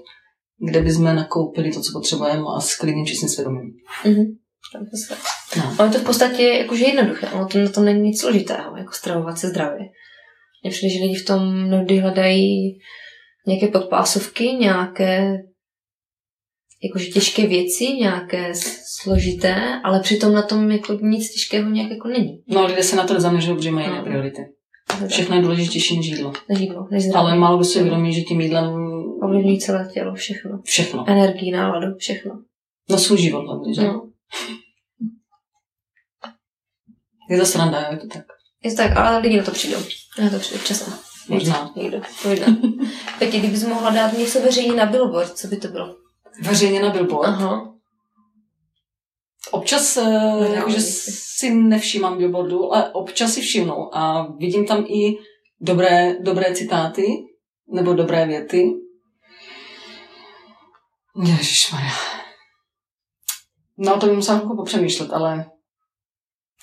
kde 0.68 0.80
bychom 0.80 1.04
nakoupili 1.04 1.72
to, 1.72 1.80
co 1.80 1.92
potřebujeme 1.92 2.42
a 2.56 2.60
s 2.60 2.76
klidným 2.76 3.06
čistým 3.06 3.28
svědomím. 3.28 3.70
Mhm. 4.04 4.24
Se- 5.06 5.16
No. 5.58 5.74
Ale 5.78 5.88
je 5.88 5.92
to 5.92 5.98
v 5.98 6.04
podstatě 6.04 6.42
jakože 6.42 6.84
jednoduché, 6.84 7.26
ono 7.28 7.46
to 7.48 7.58
na 7.58 7.68
tom 7.70 7.84
není 7.84 8.00
nic 8.00 8.20
složitého, 8.20 8.76
jako 8.76 8.92
stravovat 8.92 9.38
se 9.38 9.48
zdravě. 9.48 9.78
Mně 10.62 10.70
přijde, 10.70 10.94
že 10.94 11.02
lidi 11.02 11.14
v 11.14 11.24
tom 11.26 11.54
mnohdy 11.66 11.98
hledají 11.98 12.78
nějaké 13.46 13.68
podpásovky, 13.68 14.44
nějaké 14.44 15.38
jakože 16.84 17.06
těžké 17.06 17.46
věci, 17.46 17.84
nějaké 17.92 18.52
složité, 19.02 19.80
ale 19.84 20.00
přitom 20.00 20.32
na 20.32 20.42
tom 20.42 20.70
jako 20.70 20.92
nic 20.92 21.32
těžkého 21.32 21.70
nějak 21.70 21.90
jako 21.90 22.08
není. 22.08 22.42
No 22.48 22.66
lidé 22.66 22.82
se 22.82 22.96
na 22.96 23.06
to 23.06 23.14
nezaměřují, 23.14 23.56
protože 23.56 23.70
mají 23.70 23.86
jiné 23.86 23.98
No. 23.98 24.04
priority. 24.04 24.42
Všechno. 24.88 25.08
Všechno 25.08 25.36
je 25.36 25.42
důležitější 25.42 25.96
než 25.96 26.06
jídlo. 26.06 26.32
Než 26.48 26.58
jídlo, 26.60 26.88
než 26.90 27.02
zdraví. 27.02 27.26
Ale 27.26 27.36
málo 27.38 27.56
kdo 27.56 27.64
si 27.64 27.78
uvědomí, 27.80 28.12
že 28.12 28.20
tím 28.20 28.40
jídlem 28.40 28.86
Ovlivňují 29.22 29.58
celé 29.60 29.90
tělo, 29.94 30.14
všechno. 30.14 30.60
všechno. 30.64 31.04
Energii, 31.08 31.50
náladu, 31.52 31.86
všechno. 31.98 32.32
No 32.90 32.98
svůj 32.98 33.18
život 33.18 33.40
hlavně, 33.46 33.74
že? 33.74 33.82
No. 33.82 34.05
Je 37.30 37.38
to 37.38 37.46
sranda, 37.46 37.88
je 37.90 37.96
to 37.96 38.06
tak. 38.06 38.24
Je 38.64 38.70
to 38.70 38.76
tak, 38.76 38.96
ale 38.96 39.18
lidi 39.18 39.36
na 39.36 39.44
to 39.44 39.50
přijdou. 39.50 39.78
Na 40.22 40.30
to 40.30 40.38
přijdou 40.38 40.64
často. 40.64 40.90
Možná. 41.28 41.72
Někdo. 41.76 42.00
Možná. 42.28 42.46
Peti, 43.18 43.38
kdybys 43.38 43.64
mohla 43.64 43.90
dát 43.90 44.18
něco 44.18 44.40
veřejně 44.40 44.74
na 44.74 44.86
billboard, 44.86 45.38
co 45.38 45.48
by 45.48 45.56
to 45.56 45.68
bylo? 45.68 45.96
Veřejně 46.42 46.82
na 46.82 46.90
billboard. 46.90 47.28
Aha. 47.28 47.72
Občas, 49.50 49.96
No, 49.96 50.44
jakože 50.54 50.80
si 50.80 51.54
nevšímám 51.54 52.18
billboardu, 52.18 52.74
ale 52.74 52.90
občas 52.92 53.32
si 53.32 53.40
všimnu 53.40 53.96
a 53.96 54.26
vidím 54.38 54.66
tam 54.66 54.84
i 54.88 55.18
dobré, 55.60 56.16
dobré 56.20 56.54
citáty 56.54 57.06
nebo 57.68 57.92
dobré 57.92 58.26
věty. 58.26 58.72
Ježišmarja. 61.26 62.15
No, 63.78 64.00
to 64.00 64.06
bych 64.06 64.16
musela 64.16 64.38
chvilku 64.38 64.56
popřemýšlet, 64.56 65.12
ale 65.12 65.50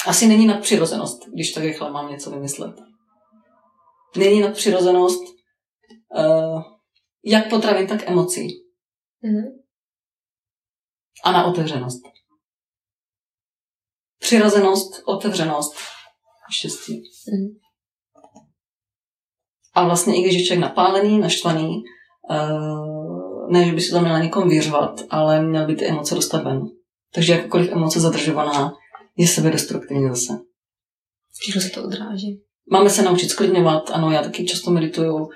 asi 0.07 0.27
není 0.27 0.45
nadpřirozenost, 0.45 1.29
když 1.33 1.51
tak 1.51 1.63
rychle 1.63 1.91
mám 1.91 2.11
něco 2.11 2.31
vymyslet. 2.31 2.75
Není 4.17 4.41
nadpřirozenost 4.41 5.23
uh, 6.17 6.61
jak 7.25 7.49
potravin, 7.49 7.87
tak 7.87 8.09
emocí. 8.09 8.47
Mhm. 9.21 9.43
A 11.23 11.31
na 11.31 11.45
otevřenost. 11.45 12.01
Přirozenost, 14.19 15.03
otevřenost, 15.05 15.73
štěstí. 16.51 17.01
Mhm. 17.31 17.59
A 19.73 19.85
vlastně 19.85 20.17
i 20.17 20.21
když 20.21 20.35
je 20.35 20.45
člověk 20.45 20.61
napálený, 20.61 21.19
naštvaný, 21.19 21.83
uh, 22.29 23.51
ne, 23.51 23.65
že 23.65 23.71
by 23.71 23.81
se 23.81 23.91
to 23.91 24.01
měla 24.01 24.19
někom 24.19 24.49
vyřvat, 24.49 25.01
ale 25.09 25.41
měl 25.41 25.67
by 25.67 25.75
ty 25.75 25.85
emoce 25.87 26.15
dostat 26.15 26.43
ven. 26.43 26.82
Takže 27.15 27.33
jakkoliv 27.33 27.71
emoce 27.71 27.99
zadržovaná 27.99 28.73
je 29.17 29.27
sebedestruktivní 29.27 30.09
zase. 30.09 30.33
Se 31.59 31.69
to 31.69 31.83
odráží. 31.83 32.41
Máme 32.71 32.89
se 32.89 33.01
naučit 33.01 33.29
sklidňovat, 33.29 33.91
ano, 33.93 34.11
já 34.11 34.21
taky 34.21 34.45
často 34.45 34.71
medituju, 34.71 35.15
uh, 35.15 35.27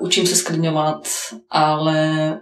učím 0.00 0.26
se 0.26 0.36
sklidňovat, 0.36 1.08
ale 1.50 2.40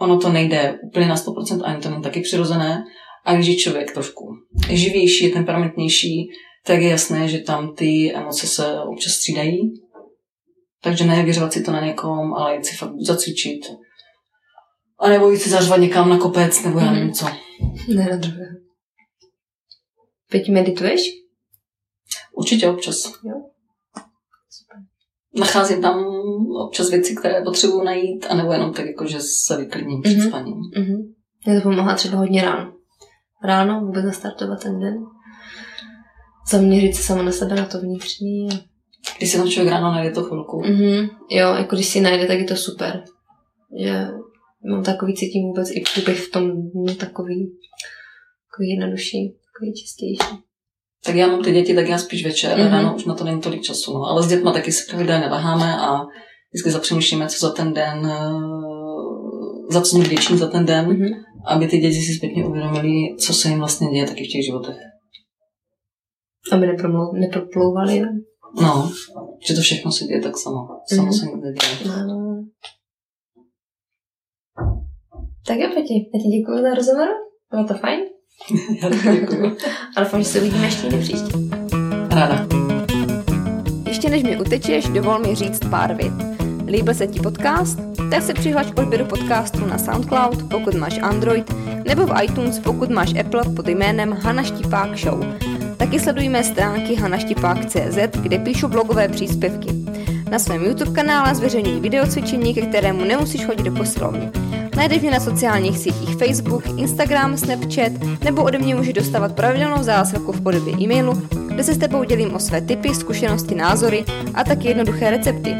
ono 0.00 0.18
to 0.18 0.28
nejde 0.28 0.78
úplně 0.82 1.06
na 1.06 1.16
100%, 1.16 1.60
ani 1.64 1.82
to 1.82 1.90
není 1.90 2.02
taky 2.02 2.20
přirozené, 2.20 2.84
a 3.24 3.34
když 3.34 3.46
je 3.46 3.56
člověk 3.56 3.92
trošku 3.92 4.34
živější, 4.70 5.32
temperamentnější, 5.32 6.28
tak 6.66 6.80
je 6.80 6.88
jasné, 6.88 7.28
že 7.28 7.38
tam 7.38 7.74
ty 7.74 8.14
emoce 8.14 8.46
se 8.46 8.80
občas 8.80 9.12
střídají. 9.12 9.58
Takže 10.82 11.04
ne 11.04 11.22
vyřvat 11.22 11.52
si 11.52 11.62
to 11.62 11.72
na 11.72 11.86
někom, 11.86 12.34
ale 12.34 12.56
jít 12.56 12.66
si 12.66 12.76
fakt 12.76 12.92
zacvičit. 13.06 13.60
A 14.98 15.08
nebo 15.08 15.30
jít 15.30 15.38
si 15.38 15.50
zařvat 15.50 15.80
někam 15.80 16.08
na 16.08 16.18
kopec, 16.18 16.62
nebo 16.62 16.78
já 16.78 16.90
nevím 16.90 17.12
co. 17.12 17.26
Ne 17.94 18.06
na 18.10 18.16
druhé. 18.16 18.46
Teď 20.30 20.48
medituješ? 20.48 21.00
Určitě 22.32 22.68
občas. 22.68 23.12
Jo. 23.24 23.34
Nacházím 25.34 25.82
tam 25.82 26.04
občas 26.66 26.90
věci, 26.90 27.16
které 27.16 27.42
potřebuji 27.42 27.82
najít, 27.84 28.26
anebo 28.30 28.52
jenom 28.52 28.72
tak, 28.72 28.86
jako, 28.86 29.06
že 29.06 29.18
se 29.20 29.56
vyklidním 29.56 30.02
před 30.02 30.16
Mhm. 30.18 30.28
spaním. 30.28 30.56
Mhm. 30.76 31.14
Mě 31.46 31.56
to 31.56 31.62
pomáhá 31.62 31.94
třeba 31.94 32.18
hodně 32.18 32.42
ráno. 32.42 32.72
Ráno 33.44 33.80
vůbec 33.80 34.04
nastartovat 34.04 34.62
ten 34.62 34.80
den. 34.80 35.04
Zaměřit 36.50 36.94
se 36.94 37.02
sama 37.02 37.22
na 37.22 37.32
sebe, 37.32 37.54
na 37.56 37.66
to 37.66 37.80
vnitřní. 37.80 38.48
A... 38.52 38.54
Když 39.18 39.30
si 39.30 39.36
tam 39.38 39.48
člověk 39.48 39.72
ráno 39.72 39.90
najde 39.92 40.14
to 40.14 40.22
chvilku. 40.24 40.62
Mhm. 40.62 41.08
Jo, 41.30 41.54
jako 41.54 41.76
když 41.76 41.88
si 41.88 42.00
najde, 42.00 42.26
tak 42.26 42.38
je 42.38 42.44
to 42.44 42.56
super. 42.56 43.04
Že 43.80 44.08
mám 44.64 44.82
takový, 44.84 45.14
cítím 45.14 45.42
vůbec 45.42 45.70
i 45.70 45.82
průběh 45.94 46.20
v 46.20 46.30
tom 46.30 46.42
dnu 46.70 46.84
takový, 46.86 47.52
takový 48.50 48.68
jednodušší, 48.70 49.34
takový 49.52 49.72
čistější. 49.74 50.42
Tak 51.04 51.14
já 51.14 51.26
mám 51.26 51.44
ty 51.44 51.52
děti, 51.52 51.74
tak 51.74 51.88
já 51.88 51.98
spíš 51.98 52.24
večer, 52.24 52.58
Mhm. 52.58 52.66
mm-hmm. 52.66 52.70
ráno 52.70 52.94
už 52.96 53.04
na 53.04 53.14
to 53.14 53.24
není 53.24 53.40
tolik 53.40 53.62
času. 53.62 53.92
No. 53.92 54.02
Ale 54.04 54.22
s 54.22 54.28
dětma 54.28 54.52
taky 54.52 54.72
si 54.72 54.90
pravidelně 54.90 55.26
leháme 55.26 55.76
a 55.80 56.00
vždycky 56.52 56.70
zapřemýšlíme, 56.70 57.28
co 57.28 57.46
za 57.46 57.52
ten 57.52 57.74
den, 57.74 58.06
eh, 58.06 58.30
za 59.70 59.80
co 59.80 59.90
jsme 59.90 60.04
vděční 60.04 60.38
za 60.38 60.46
ten 60.46 60.66
den, 60.66 60.86
Mhm. 60.86 61.08
aby 61.46 61.68
ty 61.68 61.78
děti 61.78 62.00
si 62.00 62.14
zpětně 62.14 62.46
uvědomili, 62.46 63.16
co 63.20 63.34
se 63.34 63.48
jim 63.48 63.58
vlastně 63.58 63.88
děje 63.90 64.06
taky 64.06 64.24
v 64.24 64.28
těch 64.32 64.44
životech. 64.44 64.76
Aby 66.52 66.66
nepromlou, 66.66 67.12
neproplouvali. 67.12 68.02
No, 68.62 68.92
že 69.48 69.54
to 69.54 69.60
všechno 69.60 69.92
se 69.92 70.04
děje 70.04 70.20
tak 70.20 70.36
samo. 70.38 70.58
Samo 70.94 71.02
Mhm. 71.02 71.12
se 71.12 71.26
nikdy 71.26 71.40
neděje. 71.42 72.06
No. 72.06 72.44
Tak 75.48 75.58
jo, 75.58 75.68
Peti, 75.74 76.10
já 76.14 76.20
ti 76.22 76.28
děkuji 76.28 76.62
za 76.62 76.74
rozhovor. 76.74 77.08
Bylo 77.50 77.64
to 77.64 77.74
fajn. 77.74 78.00
Já 79.04 79.14
děkuji. 79.14 79.56
A 79.96 80.00
doufám, 80.00 80.22
že 80.22 80.28
se 80.28 80.40
uvidíme 80.40 80.66
ještě 80.66 80.86
někdy 80.86 81.02
příště. 81.02 81.32
Ráda. 82.10 82.46
Ještě 83.86 84.10
než 84.10 84.22
mi 84.22 84.40
utečeš, 84.40 84.88
dovol 84.88 85.18
mi 85.18 85.34
říct 85.34 85.60
pár 85.70 85.94
vět. 85.94 86.12
Líbil 86.66 86.94
se 86.94 87.06
ti 87.06 87.20
podcast? 87.20 87.78
Tak 88.10 88.22
se 88.22 88.34
přihlaš 88.34 88.70
k 88.70 88.78
odběru 88.78 89.04
podcastu 89.04 89.66
na 89.66 89.78
SoundCloud, 89.78 90.50
pokud 90.50 90.74
máš 90.74 90.98
Android, 91.02 91.52
nebo 91.84 92.06
v 92.06 92.22
iTunes, 92.22 92.58
pokud 92.58 92.90
máš 92.90 93.14
Apple 93.20 93.42
pod 93.56 93.68
jménem 93.68 94.12
Hana 94.12 94.42
Štipák 94.42 94.98
Show. 94.98 95.24
Taky 95.76 96.00
sleduj 96.00 96.28
mé 96.28 96.44
stránky 96.44 96.94
hanaštipák.cz, 96.94 98.18
kde 98.22 98.38
píšu 98.38 98.68
blogové 98.68 99.08
příspěvky. 99.08 99.68
Na 100.30 100.38
svém 100.38 100.64
YouTube 100.64 100.92
kanále 100.92 101.34
zveřejňuji 101.34 101.80
videocvičení, 101.80 102.54
ke 102.54 102.66
kterému 102.66 103.04
nemusíš 103.04 103.44
chodit 103.44 103.62
do 103.62 103.72
posilovny. 103.72 104.30
Najdeš 104.78 105.02
mě 105.02 105.10
na 105.10 105.20
sociálních 105.20 105.78
sítích 105.78 106.16
Facebook, 106.16 106.62
Instagram, 106.76 107.36
Snapchat 107.36 107.92
nebo 108.24 108.42
ode 108.42 108.58
mě 108.58 108.74
můžeš 108.74 108.92
dostávat 108.92 109.34
pravidelnou 109.34 109.82
zásilku 109.82 110.32
v 110.32 110.40
podobě 110.40 110.74
e-mailu, 110.80 111.22
kde 111.48 111.64
se 111.64 111.74
s 111.74 111.78
tebou 111.78 112.04
dělím 112.04 112.34
o 112.34 112.38
své 112.38 112.60
tipy, 112.60 112.94
zkušenosti, 112.94 113.54
názory 113.54 114.04
a 114.34 114.44
taky 114.44 114.68
jednoduché 114.68 115.10
recepty. 115.10 115.56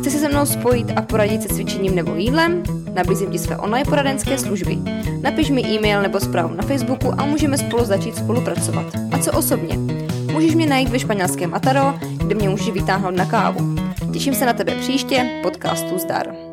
Chci 0.00 0.10
se 0.10 0.18
se 0.18 0.28
mnou 0.28 0.46
spojit 0.46 0.92
a 0.96 1.02
poradit 1.02 1.42
se 1.42 1.48
cvičením 1.48 1.94
nebo 1.94 2.14
jídlem? 2.14 2.62
Nabízím 2.94 3.30
ti 3.30 3.38
své 3.38 3.56
online 3.56 3.84
poradenské 3.84 4.38
služby. 4.38 4.78
Napiš 5.22 5.50
mi 5.50 5.62
e-mail 5.62 6.02
nebo 6.02 6.20
zprávu 6.20 6.54
na 6.54 6.62
Facebooku 6.62 7.12
a 7.18 7.24
můžeme 7.24 7.58
spolu 7.58 7.84
začít 7.84 8.16
spolupracovat. 8.16 8.86
A 9.12 9.18
co 9.18 9.32
osobně? 9.32 9.76
Můžeš 10.32 10.54
mě 10.54 10.66
najít 10.66 10.88
ve 10.88 10.98
španělském 10.98 11.54
Ataro, 11.54 11.94
kde 12.16 12.34
mě 12.34 12.48
můžeš 12.48 12.70
vytáhnout 12.70 13.16
na 13.16 13.24
kávu. 13.24 13.74
Těším 14.12 14.34
se 14.34 14.46
na 14.46 14.52
tebe 14.52 14.74
příště, 14.74 15.40
podcastu 15.42 15.98
Zdar. 15.98 16.47